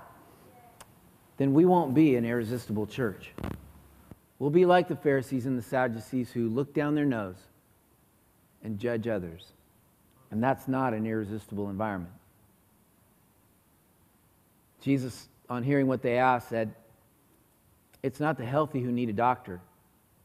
then 1.36 1.54
we 1.54 1.64
won't 1.64 1.94
be 1.94 2.16
an 2.16 2.24
irresistible 2.24 2.86
church. 2.86 3.30
We'll 4.40 4.50
be 4.50 4.66
like 4.66 4.88
the 4.88 4.96
Pharisees 4.96 5.46
and 5.46 5.56
the 5.56 5.62
Sadducees 5.62 6.32
who 6.32 6.48
look 6.48 6.74
down 6.74 6.96
their 6.96 7.04
nose 7.04 7.38
and 8.62 8.78
judge 8.78 9.06
others. 9.06 9.52
And 10.32 10.42
that's 10.42 10.66
not 10.66 10.94
an 10.94 11.06
irresistible 11.06 11.70
environment. 11.70 12.12
Jesus, 14.88 15.28
on 15.50 15.62
hearing 15.62 15.86
what 15.86 16.00
they 16.00 16.16
asked, 16.16 16.48
said, 16.48 16.74
It's 18.02 18.20
not 18.20 18.38
the 18.38 18.46
healthy 18.46 18.80
who 18.80 18.90
need 18.90 19.10
a 19.10 19.12
doctor, 19.12 19.60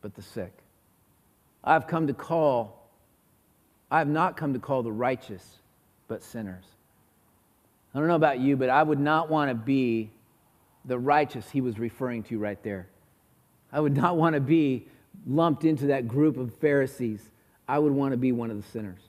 but 0.02 0.16
the 0.16 0.22
sick. 0.22 0.54
I've 1.66 1.86
come 1.86 2.08
to 2.08 2.14
call, 2.14 2.90
I 3.92 3.98
have 3.98 4.08
not 4.08 4.38
come 4.38 4.54
to 4.54 4.60
call 4.60 4.82
the 4.82 4.90
righteous, 4.90 5.44
but 6.08 6.24
sinners. 6.24 6.64
I 7.94 8.00
don't 8.00 8.08
know 8.08 8.16
about 8.16 8.40
you, 8.40 8.56
but 8.56 8.70
I 8.70 8.82
would 8.82 9.02
not 9.02 9.30
want 9.30 9.50
to 9.50 9.54
be 9.54 10.12
the 10.86 10.98
righteous 10.98 11.52
he 11.52 11.60
was 11.60 11.78
referring 11.78 12.24
to 12.24 12.40
right 12.40 12.64
there. 12.64 12.88
I 13.70 13.82
would 13.82 13.98
not 13.98 14.16
want 14.16 14.36
to 14.36 14.40
be 14.40 14.88
lumped 15.28 15.66
into 15.66 15.88
that 15.88 16.08
group 16.08 16.38
of 16.38 16.54
Pharisees. 16.54 17.22
I 17.68 17.80
would 17.80 17.92
want 17.92 18.14
to 18.14 18.18
be 18.18 18.32
one 18.32 18.50
of 18.50 18.56
the 18.56 18.72
sinners. 18.72 19.02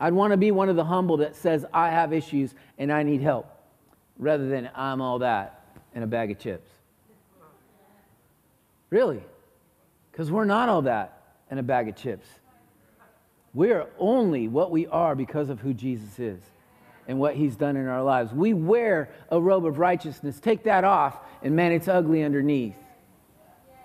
I'd 0.00 0.14
want 0.14 0.30
to 0.30 0.38
be 0.38 0.50
one 0.50 0.70
of 0.70 0.76
the 0.76 0.84
humble 0.84 1.18
that 1.18 1.36
says, 1.36 1.66
I 1.74 1.90
have 1.90 2.14
issues 2.14 2.54
and 2.78 2.90
I 2.90 3.02
need 3.02 3.20
help 3.20 3.53
rather 4.18 4.48
than 4.48 4.70
I'm 4.74 5.00
all 5.00 5.18
that 5.20 5.64
and 5.94 6.04
a 6.04 6.06
bag 6.06 6.30
of 6.30 6.38
chips. 6.38 6.70
Really? 8.90 9.22
Because 10.10 10.30
we're 10.30 10.44
not 10.44 10.68
all 10.68 10.82
that 10.82 11.22
and 11.50 11.58
a 11.58 11.62
bag 11.62 11.88
of 11.88 11.96
chips. 11.96 12.28
We 13.52 13.72
are 13.72 13.86
only 13.98 14.48
what 14.48 14.70
we 14.70 14.86
are 14.86 15.14
because 15.14 15.48
of 15.48 15.60
who 15.60 15.74
Jesus 15.74 16.18
is 16.18 16.40
and 17.06 17.18
what 17.18 17.34
he's 17.34 17.56
done 17.56 17.76
in 17.76 17.86
our 17.86 18.02
lives. 18.02 18.32
We 18.32 18.54
wear 18.54 19.10
a 19.30 19.40
robe 19.40 19.66
of 19.66 19.78
righteousness. 19.78 20.40
Take 20.40 20.64
that 20.64 20.84
off, 20.84 21.18
and 21.42 21.54
man, 21.54 21.72
it's 21.72 21.88
ugly 21.88 22.22
underneath. 22.22 22.76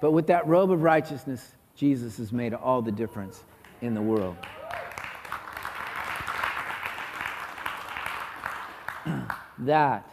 But 0.01 0.11
with 0.11 0.27
that 0.27 0.47
robe 0.47 0.71
of 0.71 0.81
righteousness, 0.81 1.53
Jesus 1.75 2.17
has 2.17 2.31
made 2.31 2.53
all 2.53 2.81
the 2.81 2.91
difference 2.91 3.43
in 3.81 3.93
the 3.93 4.01
world. 4.01 4.37
that 9.59 10.09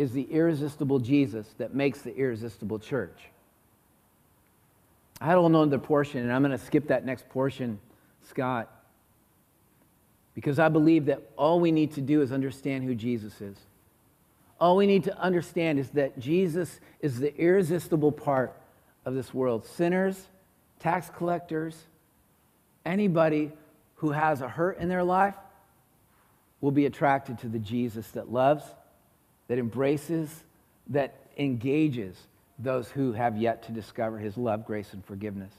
is 0.00 0.12
the 0.12 0.26
irresistible 0.30 0.98
Jesus 0.98 1.46
that 1.58 1.74
makes 1.74 2.00
the 2.00 2.16
irresistible 2.16 2.78
church. 2.78 3.20
I 5.20 5.34
don't 5.34 5.52
know 5.52 5.66
the 5.66 5.78
portion, 5.78 6.22
and 6.22 6.32
I'm 6.32 6.40
going 6.40 6.58
to 6.58 6.64
skip 6.64 6.88
that 6.88 7.04
next 7.04 7.28
portion, 7.28 7.78
Scott, 8.22 8.70
because 10.34 10.58
I 10.58 10.70
believe 10.70 11.04
that 11.04 11.20
all 11.36 11.60
we 11.60 11.70
need 11.70 11.92
to 11.92 12.00
do 12.00 12.22
is 12.22 12.32
understand 12.32 12.84
who 12.84 12.94
Jesus 12.94 13.42
is. 13.42 13.58
All 14.58 14.74
we 14.74 14.86
need 14.86 15.04
to 15.04 15.18
understand 15.18 15.78
is 15.78 15.90
that 15.90 16.18
Jesus 16.18 16.80
is 17.00 17.18
the 17.18 17.36
irresistible 17.36 18.10
part 18.10 18.58
of 19.04 19.12
this 19.12 19.34
world. 19.34 19.66
Sinners, 19.66 20.28
tax 20.78 21.10
collectors, 21.14 21.76
anybody 22.86 23.52
who 23.96 24.12
has 24.12 24.40
a 24.40 24.48
hurt 24.48 24.78
in 24.78 24.88
their 24.88 25.04
life 25.04 25.34
will 26.62 26.70
be 26.70 26.86
attracted 26.86 27.38
to 27.40 27.48
the 27.48 27.58
Jesus 27.58 28.08
that 28.12 28.32
loves 28.32 28.64
that 29.50 29.58
embraces, 29.58 30.44
that 30.86 31.26
engages 31.36 32.16
those 32.60 32.88
who 32.88 33.12
have 33.12 33.36
yet 33.36 33.64
to 33.64 33.72
discover 33.72 34.16
his 34.16 34.36
love, 34.36 34.64
grace, 34.64 34.92
and 34.92 35.04
forgiveness. 35.04 35.52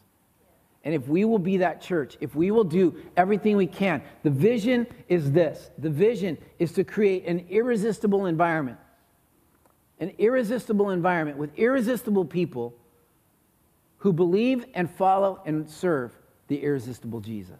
And 0.85 0.95
if 0.95 1.09
we 1.09 1.25
will 1.25 1.39
be 1.39 1.57
that 1.57 1.81
church, 1.81 2.15
if 2.21 2.33
we 2.33 2.51
will 2.51 2.63
do 2.63 2.95
everything 3.17 3.57
we 3.57 3.67
can, 3.67 4.01
the 4.23 4.29
vision 4.29 4.87
is 5.09 5.33
this 5.33 5.71
the 5.77 5.89
vision 5.89 6.37
is 6.57 6.71
to 6.71 6.85
create 6.85 7.25
an 7.25 7.45
irresistible 7.49 8.27
environment. 8.27 8.77
An 9.99 10.13
irresistible 10.17 10.91
environment 10.91 11.37
with 11.37 11.53
irresistible 11.59 12.23
people 12.23 12.73
who 13.97 14.13
believe 14.13 14.67
and 14.73 14.89
follow 14.89 15.41
and 15.45 15.69
serve 15.69 16.17
the 16.47 16.63
irresistible 16.63 17.19
Jesus. 17.19 17.59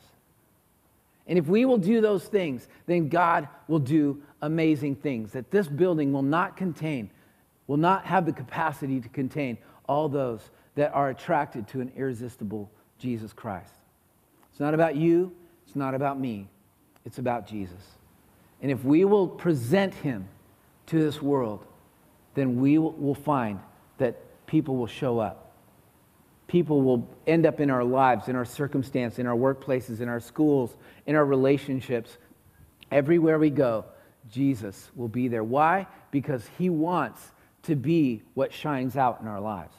And 1.28 1.38
if 1.38 1.48
we 1.48 1.66
will 1.66 1.78
do 1.78 2.00
those 2.00 2.24
things, 2.24 2.70
then 2.86 3.10
God 3.10 3.50
will 3.68 3.80
do 3.80 4.24
amazing 4.42 4.96
things 4.96 5.32
that 5.32 5.52
this 5.52 5.68
building 5.68 6.14
will 6.14 6.22
not 6.22 6.58
contain, 6.58 7.10
will 7.68 7.78
not 7.78 8.06
have 8.06 8.26
the 8.26 8.32
capacity 8.32 9.00
to 9.00 9.10
contain 9.10 9.58
all 9.88 10.10
those 10.10 10.50
that 10.76 10.94
are 10.94 11.10
attracted 11.10 11.68
to 11.70 11.82
an 11.82 11.92
irresistible 11.96 12.70
Jesus 12.98 13.34
Christ. 13.34 13.74
It's 14.52 14.60
not 14.60 14.74
about 14.74 14.96
you, 14.96 15.32
it's 15.66 15.76
not 15.76 15.94
about 15.94 16.20
me, 16.20 16.48
it's 17.06 17.18
about 17.18 17.48
Jesus. 17.48 17.82
And 18.62 18.72
if 18.72 18.84
we 18.84 19.06
will 19.06 19.28
present 19.28 19.94
him 19.94 20.28
to 20.88 21.00
this 21.00 21.22
world, 21.22 21.66
then 22.36 22.62
we 22.62 22.78
will 22.78 23.16
find 23.16 23.60
that 23.98 24.46
people 24.46 24.76
will 24.76 24.88
show 24.88 25.20
up 25.20 25.52
people 26.52 26.82
will 26.82 27.08
end 27.26 27.46
up 27.46 27.62
in 27.62 27.70
our 27.70 27.84
lives, 27.86 28.28
in 28.28 28.36
our 28.36 28.44
circumstance, 28.44 29.20
in 29.20 29.26
our 29.26 29.38
workplaces, 29.38 30.02
in 30.02 30.10
our 30.10 30.20
schools, 30.20 30.76
in 31.06 31.16
our 31.16 31.24
relationships. 31.24 32.18
Everywhere 32.92 33.40
we 33.40 33.50
go, 33.50 33.86
Jesus 34.32 34.90
will 34.96 35.08
be 35.08 35.28
there. 35.28 35.44
Why? 35.44 35.88
Because 36.10 36.48
he 36.58 36.70
wants 36.70 37.22
to 37.64 37.76
be 37.76 38.24
what 38.34 38.54
shines 38.54 38.98
out 38.98 39.22
in 39.22 39.28
our 39.28 39.40
lives. 39.40 39.76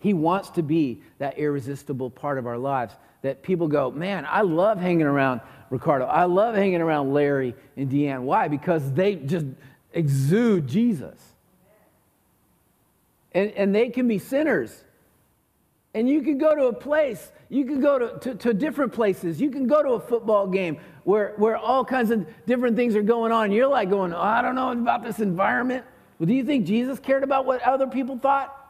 He 0.00 0.12
wants 0.12 0.50
to 0.50 0.62
be 0.62 1.02
that 1.18 1.38
irresistible 1.38 2.10
part 2.10 2.38
of 2.38 2.46
our 2.46 2.58
lives 2.58 2.94
that 3.22 3.42
people 3.42 3.68
go, 3.68 3.90
man, 3.90 4.26
I 4.28 4.42
love 4.42 4.78
hanging 4.78 5.06
around 5.06 5.40
Ricardo. 5.70 6.04
I 6.04 6.24
love 6.24 6.54
hanging 6.54 6.82
around 6.82 7.14
Larry 7.14 7.54
and 7.76 7.90
Deanne. 7.90 8.22
Why? 8.22 8.48
Because 8.48 8.92
they 8.92 9.14
just 9.14 9.46
exude 9.92 10.66
Jesus. 10.66 11.18
And, 13.32 13.50
and 13.52 13.74
they 13.74 13.88
can 13.88 14.06
be 14.06 14.18
sinners 14.18 14.83
and 15.94 16.08
you 16.08 16.22
can 16.22 16.38
go 16.38 16.54
to 16.56 16.64
a 16.66 16.72
place, 16.72 17.30
you 17.48 17.64
can 17.64 17.80
go 17.80 17.98
to, 17.98 18.18
to, 18.18 18.34
to, 18.34 18.52
different 18.52 18.92
places. 18.92 19.40
You 19.40 19.48
can 19.48 19.68
go 19.68 19.80
to 19.80 19.90
a 19.90 20.00
football 20.00 20.48
game 20.48 20.78
where, 21.04 21.34
where 21.36 21.56
all 21.56 21.84
kinds 21.84 22.10
of 22.10 22.26
different 22.46 22.74
things 22.74 22.96
are 22.96 23.02
going 23.02 23.30
on. 23.30 23.52
You're 23.52 23.68
like 23.68 23.90
going, 23.90 24.12
oh, 24.12 24.20
I 24.20 24.42
don't 24.42 24.56
know 24.56 24.72
about 24.72 25.04
this 25.04 25.20
environment. 25.20 25.84
Well, 26.18 26.26
do 26.26 26.34
you 26.34 26.44
think 26.44 26.66
Jesus 26.66 26.98
cared 26.98 27.22
about 27.22 27.46
what 27.46 27.62
other 27.62 27.86
people 27.86 28.18
thought? 28.18 28.60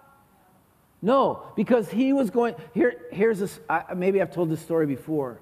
No, 1.00 1.46
because 1.56 1.90
he 1.90 2.12
was 2.12 2.30
going, 2.30 2.54
here, 2.74 3.06
here's 3.10 3.38
this, 3.38 3.58
maybe 3.96 4.20
I've 4.20 4.32
told 4.32 4.50
this 4.50 4.60
story 4.60 4.86
before. 4.86 5.40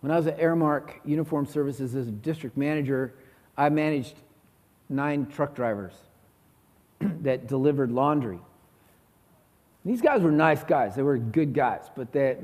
When 0.00 0.10
I 0.10 0.16
was 0.16 0.26
at 0.26 0.38
Aramark 0.38 0.90
Uniform 1.04 1.46
Services 1.46 1.94
as 1.94 2.08
a 2.08 2.10
district 2.10 2.56
manager, 2.56 3.14
I 3.56 3.68
managed 3.68 4.16
nine 4.88 5.26
truck 5.26 5.54
drivers 5.54 5.94
that 7.00 7.46
delivered 7.46 7.90
laundry 7.90 8.40
These 9.84 10.00
guys 10.00 10.22
were 10.22 10.32
nice 10.32 10.64
guys. 10.64 10.94
They 10.94 11.02
were 11.02 11.18
good 11.18 11.52
guys, 11.52 11.90
but 11.94 12.12
they, 12.12 12.38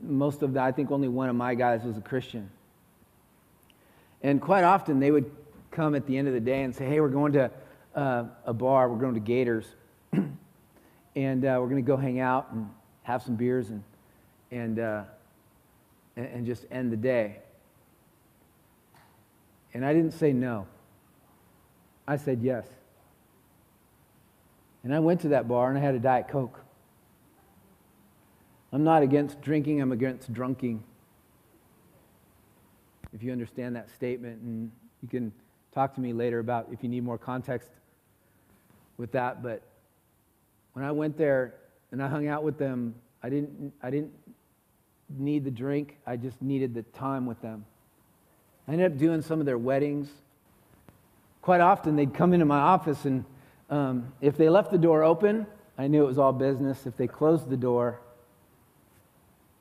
most 0.00 0.42
of 0.42 0.52
them, 0.52 0.62
I 0.62 0.72
think 0.72 0.90
only 0.90 1.08
one 1.08 1.28
of 1.28 1.34
my 1.34 1.54
guys 1.54 1.82
was 1.82 1.96
a 1.96 2.00
Christian. 2.00 2.50
And 4.22 4.40
quite 4.40 4.64
often 4.64 5.00
they 5.00 5.10
would 5.10 5.30
come 5.70 5.94
at 5.94 6.06
the 6.06 6.16
end 6.16 6.28
of 6.28 6.34
the 6.34 6.40
day 6.40 6.62
and 6.62 6.74
say, 6.74 6.86
hey, 6.86 7.00
we're 7.00 7.08
going 7.08 7.32
to 7.32 7.50
uh, 7.94 8.24
a 8.44 8.52
bar, 8.52 8.88
we're 8.88 8.98
going 8.98 9.14
to 9.14 9.20
Gators, 9.20 9.66
and 11.16 11.44
uh, 11.44 11.58
we're 11.60 11.68
going 11.68 11.82
to 11.82 11.86
go 11.86 11.96
hang 11.96 12.20
out 12.20 12.52
and 12.52 12.68
have 13.02 13.22
some 13.22 13.34
beers 13.34 13.70
and, 13.70 13.82
and, 14.52 14.78
uh, 14.78 15.02
and, 16.16 16.26
and 16.26 16.46
just 16.46 16.64
end 16.70 16.92
the 16.92 16.96
day. 16.96 17.38
And 19.74 19.84
I 19.84 19.92
didn't 19.92 20.12
say 20.12 20.32
no. 20.32 20.66
I 22.06 22.16
said 22.16 22.40
yes. 22.42 22.66
And 24.84 24.94
I 24.94 25.00
went 25.00 25.20
to 25.22 25.28
that 25.28 25.48
bar 25.48 25.68
and 25.68 25.78
I 25.78 25.80
had 25.80 25.94
a 25.94 25.98
Diet 25.98 26.28
Coke. 26.28 26.60
I'm 28.72 28.84
not 28.84 29.02
against 29.02 29.40
drinking, 29.40 29.80
I'm 29.80 29.92
against 29.92 30.32
drunking. 30.32 30.80
If 33.14 33.22
you 33.22 33.32
understand 33.32 33.76
that 33.76 33.88
statement, 33.90 34.42
and 34.42 34.70
you 35.02 35.08
can 35.08 35.32
talk 35.72 35.94
to 35.94 36.00
me 36.00 36.12
later 36.12 36.38
about 36.38 36.68
if 36.70 36.82
you 36.82 36.88
need 36.88 37.02
more 37.02 37.16
context 37.16 37.70
with 38.98 39.12
that. 39.12 39.42
But 39.42 39.62
when 40.74 40.84
I 40.84 40.92
went 40.92 41.16
there 41.16 41.54
and 41.92 42.02
I 42.02 42.08
hung 42.08 42.28
out 42.28 42.42
with 42.42 42.58
them, 42.58 42.94
I 43.22 43.30
didn't, 43.30 43.72
I 43.82 43.90
didn't 43.90 44.12
need 45.08 45.44
the 45.44 45.50
drink, 45.50 45.96
I 46.06 46.16
just 46.16 46.42
needed 46.42 46.74
the 46.74 46.82
time 46.82 47.24
with 47.24 47.40
them. 47.40 47.64
I 48.66 48.72
ended 48.72 48.92
up 48.92 48.98
doing 48.98 49.22
some 49.22 49.40
of 49.40 49.46
their 49.46 49.56
weddings. 49.56 50.10
Quite 51.40 51.62
often, 51.62 51.96
they'd 51.96 52.12
come 52.12 52.34
into 52.34 52.44
my 52.44 52.58
office, 52.58 53.06
and 53.06 53.24
um, 53.70 54.12
if 54.20 54.36
they 54.36 54.50
left 54.50 54.70
the 54.70 54.78
door 54.78 55.02
open, 55.02 55.46
I 55.78 55.86
knew 55.86 56.04
it 56.04 56.06
was 56.06 56.18
all 56.18 56.34
business. 56.34 56.84
If 56.84 56.96
they 56.98 57.06
closed 57.06 57.48
the 57.48 57.56
door, 57.56 58.00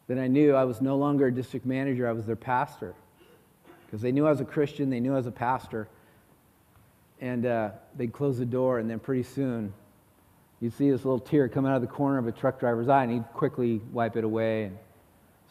then 0.07 0.19
I 0.19 0.27
knew 0.27 0.55
I 0.55 0.63
was 0.63 0.81
no 0.81 0.97
longer 0.97 1.27
a 1.27 1.33
district 1.33 1.65
manager, 1.65 2.07
I 2.07 2.13
was 2.13 2.25
their 2.25 2.37
pastor. 2.37 2.95
Because 3.85 4.01
they 4.01 4.11
knew 4.11 4.25
I 4.25 4.31
was 4.31 4.41
a 4.41 4.45
Christian, 4.45 4.89
they 4.89 4.99
knew 4.99 5.13
I 5.13 5.17
was 5.17 5.27
a 5.27 5.31
pastor. 5.31 5.87
And 7.19 7.45
uh, 7.45 7.71
they'd 7.95 8.13
close 8.13 8.37
the 8.37 8.45
door, 8.45 8.79
and 8.79 8.89
then 8.89 8.99
pretty 8.99 9.23
soon, 9.23 9.73
you'd 10.61 10.73
see 10.73 10.89
this 10.89 11.03
little 11.03 11.19
tear 11.19 11.49
come 11.49 11.65
out 11.65 11.75
of 11.75 11.81
the 11.81 11.87
corner 11.87 12.17
of 12.17 12.27
a 12.27 12.31
truck 12.31 12.59
driver's 12.59 12.87
eye, 12.87 13.03
and 13.03 13.11
he'd 13.11 13.25
quickly 13.33 13.81
wipe 13.91 14.15
it 14.15 14.23
away 14.23 14.65
and 14.65 14.77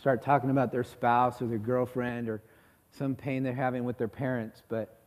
start 0.00 0.22
talking 0.22 0.50
about 0.50 0.72
their 0.72 0.84
spouse 0.84 1.42
or 1.42 1.46
their 1.46 1.58
girlfriend 1.58 2.28
or 2.28 2.40
some 2.92 3.14
pain 3.14 3.42
they're 3.42 3.54
having 3.54 3.84
with 3.84 3.98
their 3.98 4.08
parents. 4.08 4.62
But 4.68 4.98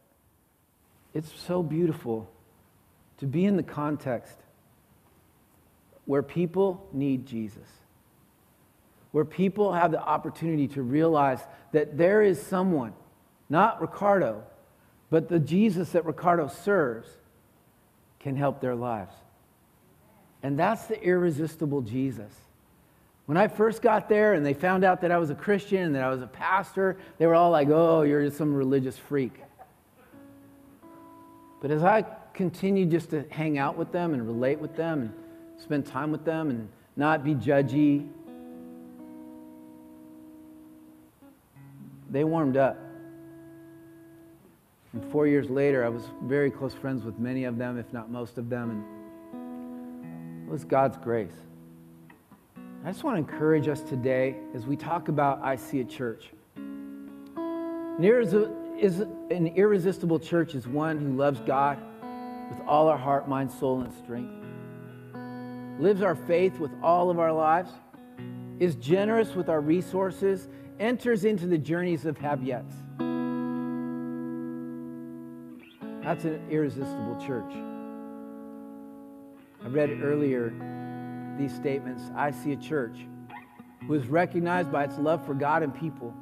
it's 1.14 1.32
so 1.48 1.64
beautiful 1.64 2.30
to 3.18 3.26
be 3.26 3.46
in 3.46 3.58
the 3.58 3.64
context 3.64 4.38
where 6.06 6.24
people 6.24 6.88
need 6.94 7.26
Jesus 7.26 7.68
where 9.12 9.26
people 9.26 9.74
have 9.74 9.92
the 9.92 10.02
opportunity 10.02 10.68
to 10.68 10.82
realize 10.82 11.40
that 11.72 11.98
there 11.98 12.22
is 12.22 12.42
someone, 12.42 12.94
not 13.50 13.82
Ricardo, 13.82 14.44
but 15.10 15.28
the 15.30 15.40
Jesus 15.40 15.92
that 15.92 16.06
Ricardo 16.06 16.48
serves 16.48 17.10
can 18.20 18.36
help 18.36 18.62
their 18.62 18.76
lives. 18.76 19.14
And 20.44 20.58
that's 20.58 20.86
the 20.86 21.02
irresistible 21.02 21.82
Jesus. 21.82 22.32
When 23.26 23.38
I 23.38 23.48
first 23.48 23.82
got 23.82 24.10
there 24.10 24.34
and 24.34 24.46
they 24.46 24.54
found 24.54 24.84
out 24.84 25.02
that 25.02 25.12
I 25.12 25.18
was 25.18 25.30
a 25.30 25.36
Christian 25.36 25.84
and 25.84 25.96
that 25.96 26.04
I 26.04 26.10
was 26.10 26.22
a 26.22 26.28
pastor, 26.28 26.98
they 27.18 27.28
were 27.28 27.36
all 27.36 27.52
like, 27.52 27.70
oh, 27.70 28.04
you're 28.04 28.24
just 28.24 28.38
some 28.38 28.54
religious 28.54 28.98
freak. 28.98 29.34
But 31.62 31.72
as 31.72 31.84
I 31.84 32.06
continued 32.34 32.90
just 32.90 33.10
to 33.10 33.26
hang 33.30 33.58
out 33.58 33.78
with 33.78 33.92
them 33.92 34.14
and 34.14 34.26
relate 34.26 34.60
with 34.60 34.76
them 34.76 35.02
and 35.02 35.14
spend 35.62 35.86
time 35.86 36.12
with 36.12 36.24
them 36.24 36.50
and 36.50 36.70
not 36.96 37.24
be 37.24 37.36
judgy 37.36 38.08
they 42.10 42.24
warmed 42.24 42.58
up. 42.58 42.78
And 44.94 45.06
four 45.12 45.28
years 45.28 45.50
later, 45.50 45.86
I 45.86 45.90
was 45.90 46.04
very 46.24 46.50
close 46.50 46.74
friends 46.74 47.04
with 47.04 47.20
many 47.20 47.44
of 47.44 47.58
them, 47.58 47.78
if 47.78 47.94
not 47.94 48.10
most 48.10 48.38
of 48.38 48.50
them, 48.50 48.72
and 48.72 50.48
it 50.48 50.52
was 50.52 50.64
God's 50.64 50.98
grace. 50.98 51.36
I 52.84 52.92
just 52.92 53.04
want 53.04 53.16
to 53.16 53.34
encourage 53.34 53.68
us 53.68 53.82
today 53.82 54.38
as 54.56 54.66
we 54.66 54.76
talk 54.76 55.10
about 55.10 55.42
I 55.44 55.58
See 55.58 55.82
a 55.82 55.86
Church. 55.86 56.32
Is 58.82 59.02
an 59.02 59.48
irresistible 59.56 60.20
church 60.20 60.56
is 60.56 60.66
one 60.66 60.98
who 60.98 61.12
loves 61.18 61.42
God 61.42 61.78
with 62.50 62.62
all 62.66 62.88
our 62.88 62.98
heart, 62.98 63.28
mind, 63.28 63.52
soul, 63.52 63.82
and 63.82 63.94
strength, 63.94 64.34
lives 65.80 66.02
our 66.02 66.16
faith 66.16 66.58
with 66.60 66.72
all 66.82 67.10
of 67.10 67.20
our 67.20 67.34
lives, 67.34 67.72
is 68.58 68.76
generous 68.76 69.36
with 69.36 69.50
our 69.50 69.60
resources, 69.60 70.48
enters 70.80 71.26
into 71.26 71.46
the 71.46 71.58
journeys 71.58 72.06
of 72.06 72.18
have. 72.18 72.74
That's 76.04 76.24
an 76.24 76.42
irresistible 76.50 77.22
church. 77.26 77.54
I 79.64 79.68
read 79.68 79.90
earlier 80.02 80.54
these 81.38 81.54
statements. 81.54 82.04
I 82.16 82.32
see 82.32 82.54
a 82.54 82.58
church 82.58 83.06
who 83.86 83.94
is 83.94 84.08
recognized 84.08 84.72
by 84.72 84.86
its 84.86 84.98
love 84.98 85.26
for 85.26 85.34
God 85.34 85.64
and 85.64 85.78
people. 85.78 86.14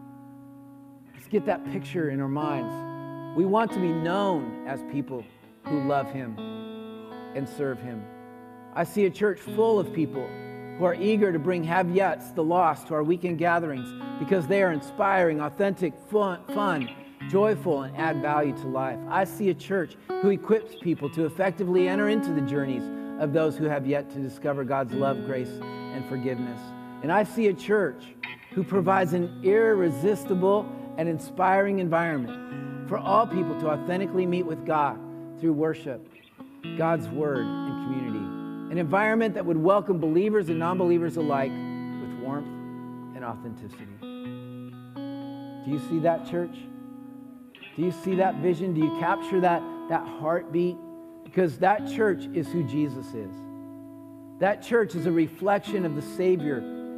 Let's 1.13 1.27
get 1.27 1.45
that 1.45 1.63
picture 1.71 2.09
in 2.09 2.19
our 2.19 2.27
minds. 2.27 3.37
We 3.37 3.45
want 3.45 3.71
to 3.73 3.79
be 3.79 3.89
known 3.91 4.67
as 4.67 4.81
people 4.91 5.23
who 5.65 5.83
love 5.83 6.11
Him 6.11 6.37
and 7.35 7.47
serve 7.47 7.79
Him. 7.79 8.03
I 8.73 8.83
see 8.83 9.05
a 9.05 9.09
church 9.09 9.39
full 9.39 9.79
of 9.79 9.93
people 9.93 10.27
who 10.77 10.85
are 10.85 10.95
eager 10.95 11.31
to 11.31 11.39
bring 11.39 11.63
have 11.63 11.87
yets, 11.87 12.33
the 12.35 12.43
lost, 12.43 12.87
to 12.87 12.93
our 12.93 13.03
weekend 13.03 13.37
gatherings 13.37 13.87
because 14.19 14.47
they 14.47 14.61
are 14.61 14.71
inspiring, 14.71 15.41
authentic, 15.41 15.93
fun, 16.09 16.39
fun, 16.53 16.89
joyful, 17.29 17.83
and 17.83 17.97
add 17.97 18.21
value 18.21 18.55
to 18.57 18.67
life. 18.67 18.99
I 19.09 19.23
see 19.23 19.49
a 19.49 19.53
church 19.53 19.95
who 20.21 20.29
equips 20.29 20.75
people 20.81 21.09
to 21.11 21.25
effectively 21.25 21.87
enter 21.87 22.09
into 22.09 22.31
the 22.33 22.41
journeys 22.41 22.83
of 23.19 23.33
those 23.33 23.57
who 23.57 23.65
have 23.65 23.87
yet 23.87 24.09
to 24.11 24.19
discover 24.19 24.63
God's 24.63 24.93
love, 24.93 25.25
grace, 25.25 25.49
and 25.61 26.07
forgiveness. 26.07 26.61
And 27.01 27.11
I 27.11 27.23
see 27.23 27.47
a 27.47 27.53
church 27.53 28.03
who 28.51 28.63
provides 28.63 29.13
an 29.13 29.41
irresistible 29.43 30.67
and 30.97 31.09
inspiring 31.09 31.79
environment 31.79 32.89
for 32.89 32.97
all 32.97 33.27
people 33.27 33.59
to 33.59 33.69
authentically 33.69 34.25
meet 34.25 34.45
with 34.45 34.65
God 34.65 34.99
through 35.39 35.53
worship, 35.53 36.07
God's 36.77 37.07
word, 37.09 37.45
and 37.45 37.85
community. 37.85 38.16
An 38.69 38.77
environment 38.77 39.33
that 39.35 39.45
would 39.45 39.57
welcome 39.57 39.99
believers 39.99 40.49
and 40.49 40.59
non 40.59 40.77
believers 40.77 41.17
alike 41.17 41.51
with 41.51 42.19
warmth 42.19 42.47
and 43.15 43.23
authenticity. 43.23 43.87
Do 44.01 45.71
you 45.71 45.79
see 45.89 45.99
that, 45.99 46.29
church? 46.29 46.55
Do 47.75 47.81
you 47.81 47.91
see 47.91 48.15
that 48.15 48.35
vision? 48.35 48.73
Do 48.73 48.81
you 48.81 48.97
capture 48.99 49.39
that, 49.41 49.61
that 49.89 50.05
heartbeat? 50.19 50.75
Because 51.23 51.57
that 51.59 51.87
church 51.87 52.25
is 52.33 52.47
who 52.47 52.63
Jesus 52.63 53.07
is. 53.13 53.33
That 54.39 54.61
church 54.61 54.95
is 54.95 55.05
a 55.05 55.11
reflection 55.11 55.85
of 55.85 55.95
the 55.95 56.01
Savior 56.01 56.57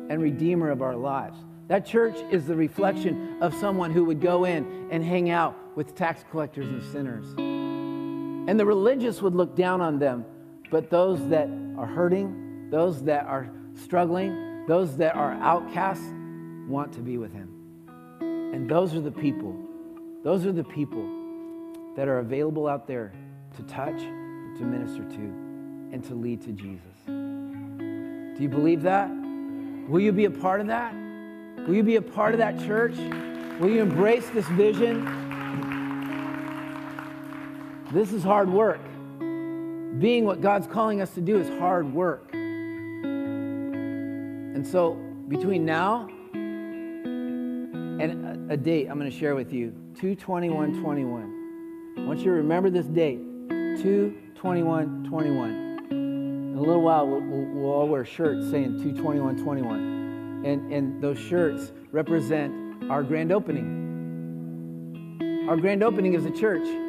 and 0.09 0.21
Redeemer 0.21 0.71
of 0.71 0.81
our 0.81 0.95
lives. 0.95 1.37
That 1.67 1.85
church 1.85 2.17
is 2.31 2.47
the 2.47 2.55
reflection 2.55 3.37
of 3.41 3.53
someone 3.55 3.91
who 3.91 4.05
would 4.05 4.21
go 4.21 4.45
in 4.45 4.87
and 4.91 5.03
hang 5.03 5.29
out 5.29 5.55
with 5.75 5.95
tax 5.95 6.25
collectors 6.31 6.67
and 6.67 6.83
sinners. 6.91 7.33
And 7.37 8.59
the 8.59 8.65
religious 8.65 9.21
would 9.21 9.35
look 9.35 9.55
down 9.55 9.79
on 9.79 9.99
them, 9.99 10.25
but 10.69 10.89
those 10.89 11.27
that 11.29 11.49
are 11.77 11.87
hurting, 11.87 12.69
those 12.69 13.03
that 13.03 13.25
are 13.25 13.49
struggling, 13.75 14.65
those 14.67 14.97
that 14.97 15.15
are 15.15 15.33
outcasts 15.33 16.05
want 16.67 16.93
to 16.93 16.99
be 16.99 17.17
with 17.17 17.33
Him. 17.33 17.49
And 18.21 18.69
those 18.69 18.93
are 18.93 19.01
the 19.01 19.11
people, 19.11 19.55
those 20.23 20.45
are 20.45 20.51
the 20.51 20.63
people 20.63 21.07
that 21.95 22.07
are 22.07 22.19
available 22.19 22.67
out 22.67 22.87
there 22.87 23.11
to 23.57 23.63
touch, 23.63 23.97
to 23.99 24.63
minister 24.63 25.03
to, 25.03 25.49
and 25.91 26.03
to 26.05 26.13
lead 26.13 26.41
to 26.43 26.51
Jesus. 26.51 26.83
Do 27.07 28.43
you 28.43 28.49
believe 28.49 28.83
that? 28.83 29.09
Will 29.89 29.99
you 29.99 30.11
be 30.11 30.25
a 30.25 30.31
part 30.31 30.61
of 30.61 30.67
that? 30.67 30.93
Will 31.67 31.73
you 31.75 31.83
be 31.83 31.95
a 31.95 32.01
part 32.01 32.33
of 32.33 32.37
that 32.39 32.59
church? 32.59 32.95
Will 33.59 33.69
you 33.69 33.81
embrace 33.81 34.29
this 34.29 34.47
vision? 34.49 35.03
This 37.91 38.13
is 38.13 38.23
hard 38.23 38.49
work. 38.49 38.79
Being 39.99 40.25
what 40.25 40.39
God's 40.39 40.65
calling 40.65 41.01
us 41.01 41.13
to 41.15 41.21
do 41.21 41.37
is 41.37 41.49
hard 41.59 41.93
work. 41.93 42.33
And 44.55 44.65
so, 44.65 44.93
between 45.27 45.65
now 45.65 46.07
and 47.99 48.49
a, 48.49 48.55
date 48.55 48.87
I'm 48.89 48.97
going 48.97 49.11
to 49.11 49.17
share 49.17 49.35
with 49.35 49.51
you 49.51 49.71
221 49.99 50.81
21. 50.81 51.95
I 51.97 52.01
want 52.05 52.19
you 52.19 52.25
to 52.25 52.31
remember 52.31 52.69
this 52.69 52.85
date 52.85 53.19
221 53.49 55.05
21. 55.09 55.49
In 55.91 56.55
a 56.57 56.61
little 56.61 56.81
while, 56.81 57.05
we'll, 57.05 57.19
we'll, 57.19 57.45
we'll 57.45 57.69
all 57.69 57.89
wear 57.89 58.05
shirts 58.05 58.49
saying 58.49 58.81
221 58.81 59.43
21. 59.43 60.43
And, 60.45 60.71
and 60.71 61.01
those 61.01 61.19
shirts 61.19 61.73
represent 61.91 62.89
our 62.89 63.03
grand 63.03 63.33
opening. 63.33 63.87
Our 65.49 65.57
grand 65.57 65.83
opening 65.83 66.13
is 66.13 66.25
a 66.25 66.31
church. 66.31 66.88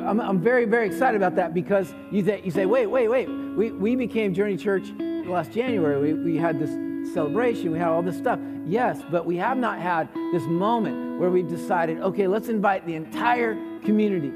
I'm, 0.00 0.20
I'm 0.20 0.40
very, 0.40 0.64
very 0.64 0.86
excited 0.86 1.16
about 1.16 1.36
that 1.36 1.54
because 1.54 1.94
you, 2.10 2.22
th- 2.22 2.44
you 2.44 2.50
say, 2.50 2.66
wait, 2.66 2.86
wait, 2.86 3.08
wait. 3.08 3.28
We, 3.28 3.70
we 3.72 3.96
became 3.96 4.34
Journey 4.34 4.56
Church 4.56 4.88
last 5.26 5.52
January, 5.52 6.12
we, 6.12 6.32
we 6.32 6.36
had 6.36 6.58
this 6.58 6.70
celebration, 7.14 7.72
we 7.72 7.78
had 7.78 7.88
all 7.88 8.02
this 8.02 8.16
stuff. 8.16 8.38
Yes, 8.66 9.00
but 9.10 9.26
we 9.26 9.36
have 9.36 9.56
not 9.56 9.78
had 9.78 10.08
this 10.32 10.42
moment 10.44 11.18
where 11.18 11.30
we've 11.30 11.48
decided, 11.48 11.98
okay, 12.00 12.26
let's 12.26 12.48
invite 12.48 12.86
the 12.86 12.94
entire 12.94 13.54
community 13.84 14.30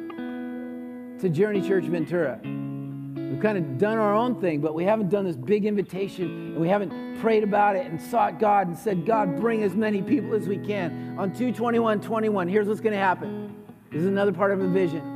to 1.21 1.29
Journey 1.29 1.67
Church 1.67 1.85
Ventura. 1.85 2.39
We've 2.43 3.41
kind 3.41 3.59
of 3.59 3.79
done 3.79 3.99
our 3.99 4.15
own 4.15 4.41
thing, 4.41 4.61
but 4.61 4.75
we 4.75 4.85
haven't 4.85 5.09
done 5.09 5.25
this 5.25 5.37
big 5.37 5.65
invitation 5.65 6.27
and 6.27 6.61
we 6.61 6.69
haven't 6.69 7.21
prayed 7.21 7.43
about 7.43 7.77
it 7.77 7.87
and 7.87 8.01
sought 8.01 8.39
God 8.39 8.69
and 8.69 8.77
said, 8.77 9.05
God, 9.05 9.41
bring 9.41 9.63
as 9.63 9.75
many 9.75 10.03
people 10.03 10.35
as 10.35 10.47
we 10.47 10.59
can. 10.59 11.17
On 11.19 11.31
221 11.33 12.01
21, 12.01 12.49
here's 12.49 12.69
what's 12.69 12.81
going 12.81 12.93
to 12.93 12.99
happen. 12.99 13.55
This 13.91 14.03
is 14.03 14.07
another 14.07 14.33
part 14.33 14.53
of 14.53 14.61
a 14.61 14.69
vision. 14.69 15.16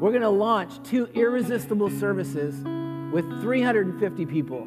We're 0.00 0.12
going 0.12 0.22
to 0.22 0.30
launch 0.30 0.82
two 0.82 1.04
irresistible 1.12 1.90
services 1.90 2.54
with 3.12 3.42
350 3.42 4.24
people. 4.24 4.66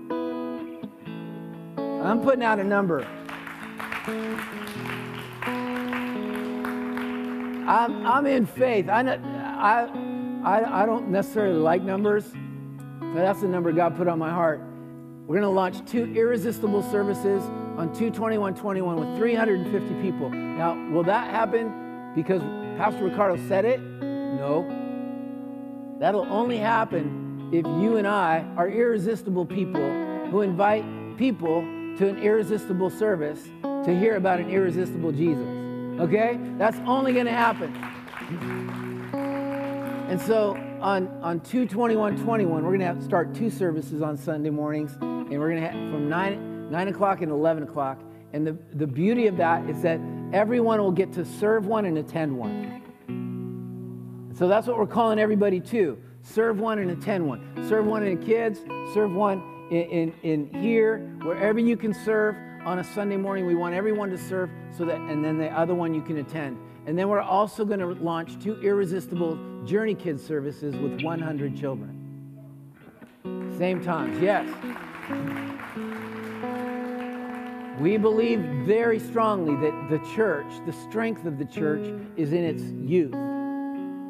I'm 1.75 2.21
putting 2.21 2.43
out 2.43 2.59
a 2.59 2.63
number. 2.63 3.03
I'm, 7.67 8.05
I'm 8.05 8.27
in 8.27 8.45
faith. 8.45 8.89
I, 8.89 9.01
I, 9.01 9.87
I, 10.43 10.83
I 10.83 10.85
don't 10.85 11.07
necessarily 11.07 11.57
like 11.57 11.81
numbers, 11.81 12.31
but 12.99 13.15
that's 13.15 13.41
the 13.41 13.47
number 13.47 13.71
God 13.71 13.97
put 13.97 14.07
on 14.07 14.19
my 14.19 14.29
heart. 14.29 14.61
We're 15.25 15.39
going 15.39 15.41
to 15.41 15.49
launch 15.49 15.83
two 15.89 16.13
irresistible 16.13 16.83
services 16.91 17.41
on 17.75 17.91
22121 17.95 18.97
with 18.99 19.17
350 19.17 19.99
people. 19.99 20.29
Now, 20.29 20.75
will 20.91 21.03
that 21.05 21.31
happen 21.31 22.11
because 22.13 22.43
Pastor 22.77 23.05
Ricardo 23.05 23.37
said 23.47 23.65
it? 23.65 23.81
No. 23.81 24.82
That'll 26.03 26.27
only 26.29 26.57
happen 26.57 27.49
if 27.53 27.65
you 27.81 27.95
and 27.95 28.05
I 28.05 28.45
are 28.57 28.67
irresistible 28.67 29.45
people 29.45 29.89
who 30.31 30.41
invite 30.41 30.83
people 31.17 31.61
to 31.97 32.09
an 32.09 32.17
irresistible 32.17 32.89
service 32.89 33.41
to 33.61 33.97
hear 33.97 34.17
about 34.17 34.41
an 34.41 34.49
irresistible 34.49 35.13
Jesus. 35.13 35.47
Okay? 36.01 36.37
That's 36.57 36.77
only 36.79 37.13
going 37.13 37.27
to 37.27 37.31
happen. 37.31 37.73
And 40.09 40.19
so 40.19 40.57
on, 40.81 41.07
on 41.21 41.39
22121, 41.39 42.49
we're 42.51 42.69
going 42.69 42.81
to 42.81 42.85
have 42.85 42.99
to 42.99 43.05
start 43.05 43.33
two 43.33 43.49
services 43.49 44.01
on 44.01 44.17
Sunday 44.17 44.49
mornings, 44.49 44.97
and 44.99 45.29
we're 45.29 45.51
going 45.51 45.61
to 45.61 45.69
have 45.69 45.89
from 45.89 46.09
9, 46.09 46.69
9 46.69 46.87
o'clock 46.89 47.21
and 47.21 47.31
11 47.31 47.63
o'clock. 47.63 48.01
And 48.33 48.45
the, 48.45 48.57
the 48.73 48.87
beauty 48.87 49.27
of 49.27 49.37
that 49.37 49.69
is 49.69 49.81
that 49.83 50.01
everyone 50.33 50.81
will 50.81 50.91
get 50.91 51.13
to 51.13 51.23
serve 51.23 51.65
one 51.65 51.85
and 51.85 51.97
attend 51.97 52.37
one. 52.37 52.82
So 54.35 54.47
that's 54.47 54.65
what 54.65 54.77
we're 54.77 54.87
calling 54.87 55.19
everybody 55.19 55.59
to 55.59 55.97
serve 56.23 56.59
one 56.59 56.79
and 56.79 56.89
attend 56.89 57.27
one. 57.27 57.67
Serve 57.69 57.85
one 57.85 58.03
in 58.03 58.19
the 58.19 58.25
kids, 58.25 58.61
serve 58.93 59.13
one 59.13 59.43
in, 59.69 59.83
in, 59.83 60.13
in 60.23 60.61
here, 60.61 60.99
wherever 61.21 61.59
you 61.59 61.77
can 61.77 61.93
serve 61.93 62.35
on 62.65 62.79
a 62.79 62.83
Sunday 62.83 63.17
morning. 63.17 63.45
We 63.45 63.53
want 63.53 63.75
everyone 63.75 64.09
to 64.09 64.17
serve 64.17 64.49
so 64.75 64.85
that, 64.85 64.95
and 64.95 65.23
then 65.23 65.37
the 65.37 65.49
other 65.49 65.75
one 65.75 65.93
you 65.93 66.01
can 66.01 66.17
attend. 66.17 66.57
And 66.87 66.97
then 66.97 67.09
we're 67.09 67.21
also 67.21 67.63
going 67.63 67.79
to 67.79 67.87
launch 67.87 68.41
two 68.43 68.59
irresistible 68.61 69.37
Journey 69.65 69.93
Kids 69.95 70.25
services 70.25 70.75
with 70.75 71.01
100 71.03 71.55
children. 71.55 71.99
Same 73.57 73.83
times, 73.83 74.19
yes. 74.19 74.49
We 77.79 77.97
believe 77.97 78.39
very 78.65 78.99
strongly 78.99 79.55
that 79.55 79.89
the 79.89 79.99
church, 80.15 80.47
the 80.65 80.73
strength 80.73 81.25
of 81.25 81.37
the 81.37 81.45
church, 81.45 81.87
is 82.17 82.33
in 82.33 82.43
its 82.43 82.63
youth, 82.63 83.15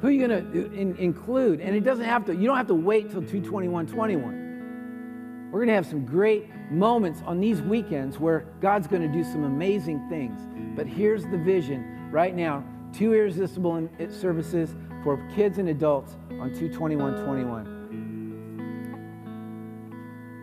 Who 0.02 0.08
are 0.08 0.12
you 0.12 0.28
going 0.28 0.52
to 0.52 0.62
uh, 0.62 0.66
in, 0.72 0.96
include? 0.98 1.62
And 1.62 1.76
it 1.76 1.84
doesn't 1.84 2.06
have 2.06 2.26
to, 2.26 2.36
you 2.36 2.46
don't 2.46 2.58
have 2.58 2.68
to 2.68 2.76
wait 2.76 3.12
till 3.12 3.22
22121. 3.22 5.50
We're 5.52 5.60
going 5.60 5.70
to 5.70 5.74
have 5.74 5.88
some 5.88 6.06
great 6.06 6.48
moments 6.70 7.22
on 7.26 7.40
these 7.40 7.62
weekends 7.62 8.20
where 8.20 8.46
God's 8.62 8.88
going 8.88 9.02
to 9.02 9.08
do 9.08 9.24
some 9.24 9.46
amazing 9.46 10.08
things. 10.10 10.42
But 10.76 10.86
here's 10.86 11.24
the 11.26 11.38
vision 11.38 12.12
right 12.12 12.36
now 12.36 12.64
two 12.94 13.14
irresistible 13.14 13.90
services 14.10 14.76
for 15.04 15.18
kids 15.36 15.58
and 15.58 15.70
adults 15.70 16.18
on 16.32 16.54
22121. 16.54 17.79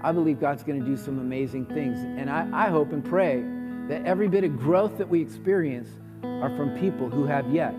I 0.06 0.12
believe 0.12 0.38
God's 0.38 0.62
going 0.62 0.78
to 0.78 0.86
do 0.86 0.96
some 0.96 1.18
amazing 1.18 1.66
things. 1.66 1.98
And 1.98 2.30
I, 2.30 2.48
I 2.52 2.70
hope 2.70 2.92
and 2.92 3.04
pray 3.04 3.42
that 3.88 4.06
every 4.06 4.28
bit 4.28 4.44
of 4.44 4.56
growth 4.56 4.98
that 4.98 5.08
we 5.08 5.20
experience 5.20 5.88
are 6.22 6.56
from 6.56 6.78
people 6.78 7.10
who 7.10 7.24
have 7.24 7.52
yet 7.52 7.74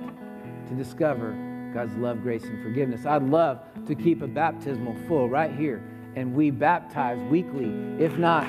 to 0.68 0.76
discover 0.76 1.32
God's 1.74 1.96
love, 1.96 2.22
grace, 2.22 2.44
and 2.44 2.62
forgiveness. 2.62 3.06
I'd 3.06 3.24
love 3.24 3.62
to 3.86 3.96
keep 3.96 4.22
a 4.22 4.28
baptismal 4.28 4.98
full 5.08 5.30
right 5.30 5.56
here 5.56 5.82
and 6.18 6.36
we 6.36 6.52
baptize 6.52 7.18
weekly. 7.32 7.72
If 7.98 8.18
not, 8.18 8.44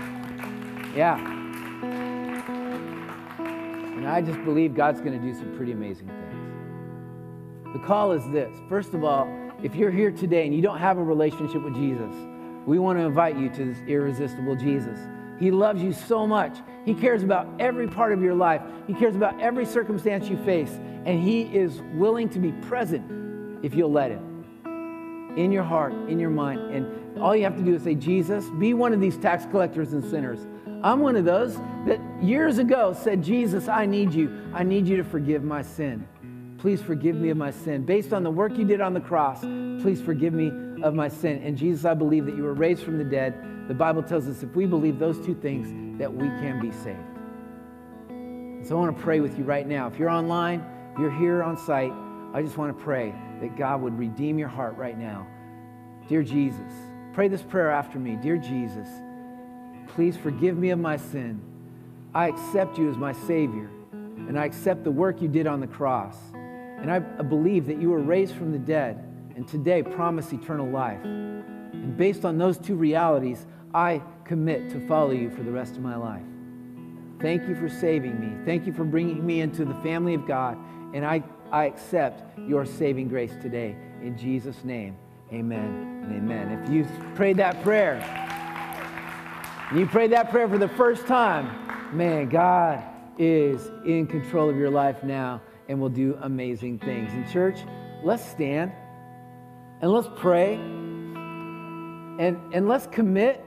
yeah. 0.96 1.16
And 3.38 4.08
I 4.08 4.20
just 4.22 4.44
believe 4.44 4.74
God's 4.74 5.00
going 5.00 5.12
to 5.12 5.24
do 5.24 5.32
some 5.32 5.56
pretty 5.56 5.70
amazing 5.70 6.08
things. 6.08 7.74
The 7.74 7.86
call 7.86 8.10
is 8.10 8.28
this 8.32 8.58
first 8.68 8.92
of 8.94 9.04
all, 9.04 9.28
if 9.62 9.76
you're 9.76 9.92
here 9.92 10.10
today 10.10 10.46
and 10.46 10.52
you 10.52 10.62
don't 10.62 10.78
have 10.78 10.98
a 10.98 11.04
relationship 11.04 11.62
with 11.62 11.76
Jesus, 11.76 12.12
we 12.68 12.78
want 12.78 12.98
to 12.98 13.04
invite 13.04 13.38
you 13.38 13.48
to 13.48 13.64
this 13.64 13.78
irresistible 13.86 14.54
Jesus. 14.54 14.98
He 15.40 15.50
loves 15.50 15.82
you 15.82 15.94
so 15.94 16.26
much. 16.26 16.58
He 16.84 16.92
cares 16.92 17.22
about 17.22 17.48
every 17.58 17.88
part 17.88 18.12
of 18.12 18.22
your 18.22 18.34
life. 18.34 18.60
He 18.86 18.92
cares 18.92 19.16
about 19.16 19.40
every 19.40 19.64
circumstance 19.64 20.28
you 20.28 20.36
face. 20.44 20.70
And 21.06 21.18
He 21.22 21.44
is 21.44 21.80
willing 21.94 22.28
to 22.28 22.38
be 22.38 22.52
present 22.52 23.64
if 23.64 23.74
you'll 23.74 23.90
let 23.90 24.10
Him 24.10 25.34
in 25.38 25.50
your 25.50 25.62
heart, 25.62 25.94
in 26.10 26.20
your 26.20 26.28
mind. 26.28 26.60
And 26.74 27.18
all 27.18 27.34
you 27.34 27.44
have 27.44 27.56
to 27.56 27.62
do 27.62 27.74
is 27.74 27.84
say, 27.84 27.94
Jesus, 27.94 28.44
be 28.58 28.74
one 28.74 28.92
of 28.92 29.00
these 29.00 29.16
tax 29.16 29.46
collectors 29.46 29.94
and 29.94 30.04
sinners. 30.04 30.46
I'm 30.82 31.00
one 31.00 31.16
of 31.16 31.24
those 31.24 31.56
that 31.86 31.98
years 32.20 32.58
ago 32.58 32.92
said, 32.92 33.22
Jesus, 33.22 33.66
I 33.66 33.86
need 33.86 34.12
you. 34.12 34.30
I 34.52 34.62
need 34.62 34.86
you 34.86 34.98
to 34.98 35.04
forgive 35.04 35.42
my 35.42 35.62
sin. 35.62 36.06
Please 36.58 36.82
forgive 36.82 37.16
me 37.16 37.30
of 37.30 37.38
my 37.38 37.50
sin. 37.50 37.86
Based 37.86 38.12
on 38.12 38.24
the 38.24 38.30
work 38.30 38.58
you 38.58 38.66
did 38.66 38.82
on 38.82 38.92
the 38.92 39.00
cross, 39.00 39.40
please 39.40 40.02
forgive 40.02 40.34
me 40.34 40.50
of 40.82 40.94
my 40.94 41.08
sin. 41.08 41.42
And 41.42 41.56
Jesus, 41.56 41.84
I 41.84 41.94
believe 41.94 42.26
that 42.26 42.36
you 42.36 42.42
were 42.42 42.54
raised 42.54 42.82
from 42.82 42.98
the 42.98 43.04
dead. 43.04 43.68
The 43.68 43.74
Bible 43.74 44.02
tells 44.02 44.26
us 44.28 44.42
if 44.42 44.54
we 44.54 44.66
believe 44.66 44.98
those 44.98 45.24
two 45.24 45.34
things, 45.34 45.98
that 45.98 46.12
we 46.12 46.28
can 46.28 46.60
be 46.60 46.70
saved. 46.70 46.98
So 48.66 48.76
I 48.76 48.80
want 48.80 48.96
to 48.96 49.02
pray 49.02 49.20
with 49.20 49.36
you 49.38 49.44
right 49.44 49.66
now. 49.66 49.88
If 49.88 49.98
you're 49.98 50.10
online, 50.10 50.64
you're 50.98 51.10
here 51.10 51.42
on 51.42 51.56
site, 51.56 51.92
I 52.34 52.42
just 52.42 52.56
want 52.56 52.76
to 52.76 52.84
pray 52.84 53.14
that 53.40 53.56
God 53.56 53.80
would 53.82 53.98
redeem 53.98 54.38
your 54.38 54.48
heart 54.48 54.76
right 54.76 54.98
now. 54.98 55.26
Dear 56.08 56.22
Jesus, 56.22 56.72
pray 57.12 57.28
this 57.28 57.42
prayer 57.42 57.70
after 57.70 57.98
me. 57.98 58.16
Dear 58.16 58.36
Jesus, 58.36 58.88
please 59.88 60.16
forgive 60.16 60.56
me 60.56 60.70
of 60.70 60.78
my 60.78 60.96
sin. 60.96 61.40
I 62.14 62.28
accept 62.28 62.78
you 62.78 62.90
as 62.90 62.96
my 62.96 63.12
Savior, 63.12 63.70
and 63.92 64.38
I 64.38 64.44
accept 64.44 64.84
the 64.84 64.90
work 64.90 65.20
you 65.20 65.28
did 65.28 65.46
on 65.46 65.60
the 65.60 65.66
cross. 65.66 66.16
And 66.34 66.90
I 66.90 66.98
believe 66.98 67.66
that 67.66 67.80
you 67.80 67.90
were 67.90 68.00
raised 68.00 68.34
from 68.34 68.52
the 68.52 68.58
dead, 68.58 69.04
and 69.39 69.47
today 69.47 69.84
promise 69.84 70.32
eternal 70.32 70.68
life. 70.68 70.99
And 71.05 71.97
based 71.97 72.24
on 72.24 72.39
those 72.39 72.59
two 72.59 72.74
realities, 72.74 73.47
I 73.72 74.03
commit 74.24 74.68
to 74.70 74.84
follow 74.89 75.12
you 75.12 75.30
for 75.30 75.45
the 75.45 75.53
rest 75.53 75.76
of 75.76 75.80
my 75.80 75.95
life. 75.95 76.24
Thank 77.20 77.49
you 77.49 77.55
for 77.55 77.68
saving 77.68 78.18
me. 78.18 78.45
Thank 78.45 78.66
you 78.66 78.72
for 78.72 78.82
bringing 78.82 79.24
me 79.24 79.41
into 79.41 79.64
the 79.64 79.74
family 79.74 80.14
of 80.14 80.26
God. 80.26 80.59
And 80.93 81.07
I 81.07 81.22
I 81.53 81.66
accept 81.66 82.36
your 82.49 82.66
saving 82.66 83.09
grace 83.09 83.32
today. 83.41 83.76
In 84.03 84.18
Jesus' 84.18 84.64
name, 84.64 84.97
amen 85.32 86.03
and 86.03 86.16
amen. 86.16 86.61
If 86.61 86.68
you 86.68 86.84
prayed 87.14 87.36
that 87.36 87.62
prayer, 87.62 87.97
you 89.72 89.86
prayed 89.86 90.11
that 90.11 90.30
prayer 90.30 90.49
for 90.49 90.59
the 90.59 90.68
first 90.68 91.07
time, 91.07 91.97
man, 91.97 92.28
God 92.28 92.82
is 93.18 93.70
in 93.86 94.09
control 94.09 94.51
of 94.51 94.57
your 94.57 94.70
life 94.70 95.05
now 95.05 95.41
and 95.68 95.80
will 95.80 95.89
do 95.89 96.18
amazing 96.22 96.80
things. 96.80 97.12
In 97.12 97.24
church, 97.30 97.61
let's 98.03 98.28
stand 98.28 98.72
and 99.80 99.92
let's 99.92 100.08
pray 100.16 100.54
and, 102.18 102.36
and 102.52 102.68
let's 102.68 102.86
commit 102.88 103.44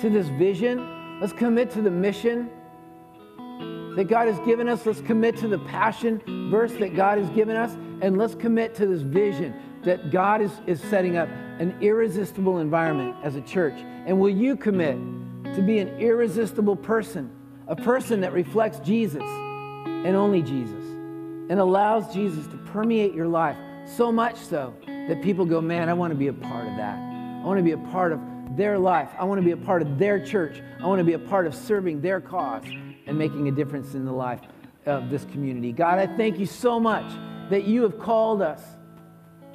to 0.00 0.08
this 0.08 0.26
vision. 0.28 1.20
Let's 1.20 1.34
commit 1.34 1.70
to 1.72 1.82
the 1.82 1.90
mission 1.90 2.50
that 3.94 4.06
God 4.08 4.26
has 4.26 4.38
given 4.46 4.68
us. 4.68 4.86
Let's 4.86 5.02
commit 5.02 5.36
to 5.38 5.48
the 5.48 5.58
passion 5.58 6.22
verse 6.50 6.72
that 6.74 6.96
God 6.96 7.18
has 7.18 7.28
given 7.30 7.56
us. 7.56 7.72
And 8.00 8.16
let's 8.16 8.34
commit 8.34 8.74
to 8.76 8.86
this 8.86 9.02
vision 9.02 9.54
that 9.84 10.10
God 10.10 10.40
is, 10.40 10.50
is 10.66 10.80
setting 10.80 11.18
up 11.18 11.28
an 11.58 11.76
irresistible 11.82 12.58
environment 12.58 13.16
as 13.22 13.36
a 13.36 13.42
church? 13.42 13.74
And 14.06 14.18
will 14.18 14.30
you 14.30 14.56
commit 14.56 14.96
to 15.54 15.62
be 15.62 15.78
an 15.78 15.88
irresistible 15.98 16.76
person, 16.76 17.30
a 17.68 17.76
person 17.76 18.22
that 18.22 18.32
reflects 18.32 18.78
Jesus 18.80 19.22
and 19.22 20.16
only 20.16 20.40
Jesus, 20.40 20.84
and 21.50 21.60
allows 21.60 22.12
Jesus 22.14 22.46
to 22.46 22.56
permeate 22.72 23.14
your 23.14 23.28
life 23.28 23.56
so 23.86 24.10
much 24.10 24.36
so 24.36 24.74
that 25.08 25.22
people 25.22 25.44
go, 25.44 25.60
Man, 25.60 25.88
I 25.88 25.94
want 25.94 26.10
to 26.12 26.16
be 26.16 26.28
a 26.28 26.32
part 26.32 26.66
of 26.66 26.76
that. 26.76 26.98
I 26.98 27.44
want 27.44 27.58
to 27.58 27.64
be 27.64 27.72
a 27.72 27.78
part 27.92 28.12
of 28.12 28.20
their 28.56 28.78
life. 28.78 29.10
I 29.18 29.24
want 29.24 29.38
to 29.40 29.44
be 29.44 29.52
a 29.52 29.56
part 29.56 29.82
of 29.82 29.98
their 29.98 30.24
church. 30.24 30.62
I 30.80 30.86
want 30.86 30.98
to 30.98 31.04
be 31.04 31.12
a 31.12 31.18
part 31.18 31.46
of 31.46 31.54
serving 31.54 32.00
their 32.00 32.20
cause 32.20 32.64
and 33.06 33.16
making 33.18 33.48
a 33.48 33.52
difference 33.52 33.94
in 33.94 34.04
the 34.04 34.12
life 34.12 34.40
of 34.84 35.10
this 35.10 35.24
community. 35.26 35.72
God, 35.72 35.98
I 35.98 36.06
thank 36.06 36.38
you 36.38 36.46
so 36.46 36.80
much 36.80 37.10
that 37.50 37.64
you 37.64 37.82
have 37.82 37.98
called 37.98 38.42
us 38.42 38.62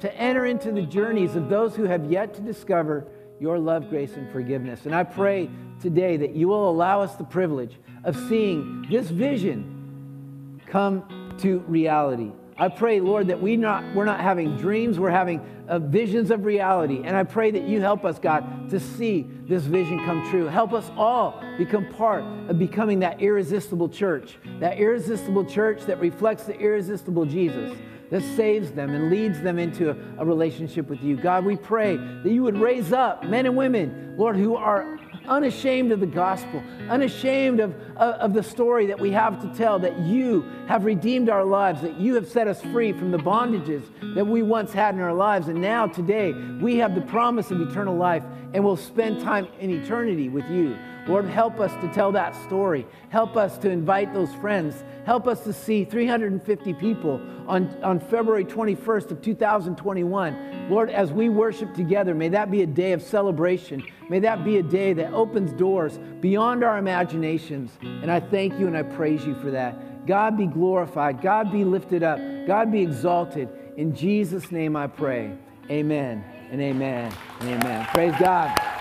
to 0.00 0.14
enter 0.16 0.46
into 0.46 0.72
the 0.72 0.82
journeys 0.82 1.36
of 1.36 1.48
those 1.48 1.76
who 1.76 1.84
have 1.84 2.10
yet 2.10 2.34
to 2.34 2.40
discover 2.40 3.06
your 3.40 3.58
love, 3.58 3.88
grace, 3.88 4.14
and 4.14 4.30
forgiveness. 4.32 4.86
And 4.86 4.94
I 4.94 5.04
pray 5.04 5.50
today 5.80 6.16
that 6.16 6.34
you 6.34 6.48
will 6.48 6.70
allow 6.70 7.00
us 7.00 7.14
the 7.16 7.24
privilege 7.24 7.78
of 8.04 8.16
seeing 8.28 8.86
this 8.90 9.08
vision 9.08 10.60
come 10.66 11.36
to 11.38 11.58
reality. 11.60 12.32
I 12.56 12.68
pray, 12.68 13.00
Lord, 13.00 13.28
that 13.28 13.40
we 13.40 13.56
not, 13.56 13.94
we're 13.94 14.04
not 14.04 14.20
having 14.20 14.56
dreams, 14.56 14.98
we're 14.98 15.10
having 15.10 15.40
uh, 15.68 15.78
visions 15.78 16.30
of 16.30 16.44
reality. 16.44 17.02
And 17.04 17.16
I 17.16 17.24
pray 17.24 17.50
that 17.50 17.62
you 17.62 17.80
help 17.80 18.04
us, 18.04 18.18
God, 18.18 18.68
to 18.70 18.78
see 18.78 19.26
this 19.48 19.64
vision 19.64 20.04
come 20.04 20.28
true. 20.30 20.46
Help 20.46 20.72
us 20.72 20.90
all 20.96 21.42
become 21.56 21.88
part 21.94 22.24
of 22.48 22.58
becoming 22.58 23.00
that 23.00 23.20
irresistible 23.20 23.88
church, 23.88 24.36
that 24.60 24.78
irresistible 24.78 25.44
church 25.44 25.82
that 25.86 25.98
reflects 26.00 26.44
the 26.44 26.58
irresistible 26.58 27.24
Jesus 27.24 27.76
that 28.10 28.22
saves 28.36 28.70
them 28.72 28.90
and 28.90 29.08
leads 29.08 29.40
them 29.40 29.58
into 29.58 29.88
a, 29.88 29.96
a, 30.18 30.24
relationship 30.24 30.86
with 30.90 31.02
you. 31.02 31.16
God, 31.16 31.46
we 31.46 31.56
pray 31.56 31.96
that 31.96 32.30
you 32.30 32.42
would 32.42 32.58
raise 32.58 32.92
up 32.92 33.24
men 33.24 33.46
and 33.46 33.56
women, 33.56 34.16
Lord, 34.18 34.36
who 34.36 34.54
are 34.54 35.00
unashamed 35.26 35.92
of 35.92 36.00
the 36.00 36.06
gospel, 36.06 36.62
unashamed 36.88 37.60
of, 37.60 37.74
of, 37.96 38.32
the 38.32 38.42
story 38.42 38.86
that 38.86 38.98
we 38.98 39.10
have 39.10 39.40
to 39.42 39.58
tell, 39.58 39.78
that 39.78 39.98
you 39.98 40.42
have 40.66 40.84
redeemed 40.84 41.28
our 41.28 41.44
lives, 41.44 41.82
that 41.82 41.98
you 41.98 42.14
have 42.14 42.28
set 42.28 42.48
us 42.48 42.60
free 42.62 42.92
from 42.92 43.10
the 43.10 43.18
bondages 43.18 43.82
that 44.14 44.26
we 44.26 44.42
once 44.42 44.72
had 44.72 44.94
in 44.94 45.00
our 45.00 45.12
lives. 45.12 45.48
And 45.48 45.60
now, 45.60 45.86
today, 45.86 46.32
we 46.32 46.76
have 46.76 46.94
the 46.94 47.02
promise 47.02 47.50
of 47.50 47.60
eternal 47.60 47.96
life 47.96 48.22
and 48.54 48.64
will 48.64 48.76
spend 48.76 49.20
time 49.20 49.48
in 49.60 49.70
eternity 49.70 50.28
with 50.28 50.48
you. 50.50 50.76
Lord, 51.06 51.24
help 51.26 51.58
us 51.58 51.72
to 51.82 51.92
tell 51.92 52.12
that 52.12 52.34
story. 52.44 52.86
Help 53.08 53.36
us 53.36 53.58
to 53.58 53.70
invite 53.70 54.14
those 54.14 54.32
friends. 54.34 54.84
Help 55.04 55.26
us 55.26 55.42
to 55.44 55.52
see 55.52 55.84
350 55.84 56.74
people 56.74 57.20
on, 57.48 57.76
on 57.82 57.98
February 57.98 58.44
21st 58.44 59.10
of 59.10 59.20
2021. 59.20 60.70
Lord, 60.70 60.90
as 60.90 61.12
we 61.12 61.28
worship 61.28 61.74
together, 61.74 62.14
may 62.14 62.28
that 62.28 62.50
be 62.50 62.62
a 62.62 62.66
day 62.66 62.92
of 62.92 63.02
celebration. 63.02 63.82
May 64.08 64.20
that 64.20 64.44
be 64.44 64.58
a 64.58 64.62
day 64.62 64.92
that 64.92 65.12
opens 65.12 65.52
doors 65.52 65.98
beyond 66.20 66.62
our 66.62 66.78
imaginations. 66.78 67.72
And 67.82 68.10
I 68.10 68.20
thank 68.20 68.58
you 68.58 68.68
and 68.68 68.76
I 68.76 68.82
praise 68.82 69.24
you 69.24 69.34
for 69.34 69.50
that. 69.50 70.06
God 70.06 70.36
be 70.36 70.46
glorified. 70.46 71.20
God 71.20 71.50
be 71.50 71.64
lifted 71.64 72.02
up. 72.02 72.18
God 72.46 72.70
be 72.70 72.80
exalted. 72.80 73.48
In 73.76 73.94
Jesus' 73.94 74.50
name 74.52 74.76
I 74.76 74.86
pray. 74.86 75.36
Amen 75.70 76.24
and 76.50 76.60
amen 76.60 77.12
and 77.40 77.48
amen. 77.48 77.86
Praise 77.86 78.14
God. 78.18 78.71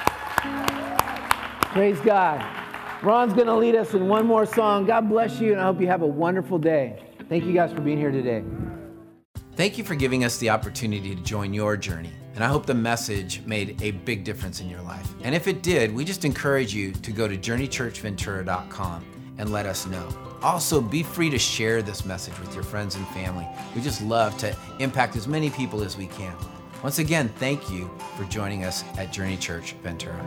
Praise 1.72 2.00
God. 2.02 2.46
Ron's 3.02 3.34
going 3.34 3.48
to 3.48 3.56
lead 3.56 3.76
us 3.76 3.94
in 3.94 4.10
one 4.10 4.26
more 4.26 4.46
song. 4.46 4.86
God 4.86 5.08
bless 5.08 5.40
you, 5.40 5.54
and 5.54 5.62
I 5.62 5.64
hope 5.64 5.80
you 5.80 5.88
have 5.88 6.02
a 6.02 6.08
wonderful 6.08 6.60
day. 6.60 7.02
Thank 7.30 7.46
you 7.46 7.54
guys 7.54 7.72
for 7.72 7.80
being 7.80 7.98
here 7.98 8.12
today. 8.12 8.44
Thank 9.56 9.78
you 9.78 9.86
for 9.86 9.96
giving 9.96 10.26
us 10.26 10.38
the 10.38 10.50
opportunity 10.50 11.16
to 11.16 11.22
join 11.22 11.54
your 11.54 11.78
journey. 11.78 12.12
And 12.36 12.44
I 12.44 12.48
hope 12.48 12.66
the 12.66 12.74
message 12.74 13.42
made 13.46 13.82
a 13.82 13.92
big 13.92 14.26
difference 14.26 14.60
in 14.60 14.70
your 14.70 14.82
life. 14.82 15.14
And 15.24 15.34
if 15.34 15.48
it 15.48 15.64
did, 15.64 15.96
we 15.96 16.04
just 16.04 16.26
encourage 16.26 16.74
you 16.74 16.92
to 16.92 17.12
go 17.14 17.26
to 17.26 17.38
journeychurchventura.com 17.38 19.06
and 19.38 19.52
let 19.52 19.66
us 19.66 19.88
know. 19.88 20.10
Also, 20.42 20.82
be 20.82 21.04
free 21.04 21.30
to 21.30 21.40
share 21.40 21.82
this 21.82 22.04
message 22.04 22.38
with 22.40 22.54
your 22.54 22.64
friends 22.64 22.96
and 22.96 23.08
family. 23.10 23.48
We 23.76 23.82
just 23.82 24.02
love 24.02 24.38
to 24.40 24.54
impact 24.80 25.16
as 25.16 25.26
many 25.26 25.50
people 25.50 25.84
as 25.84 25.96
we 25.96 26.08
can. 26.08 26.36
Once 26.84 27.00
again, 27.00 27.30
thank 27.38 27.72
you 27.72 27.90
for 28.18 28.26
joining 28.26 28.66
us 28.66 28.84
at 28.98 29.14
Journey 29.14 29.38
Church 29.38 29.74
Ventura. 29.84 30.20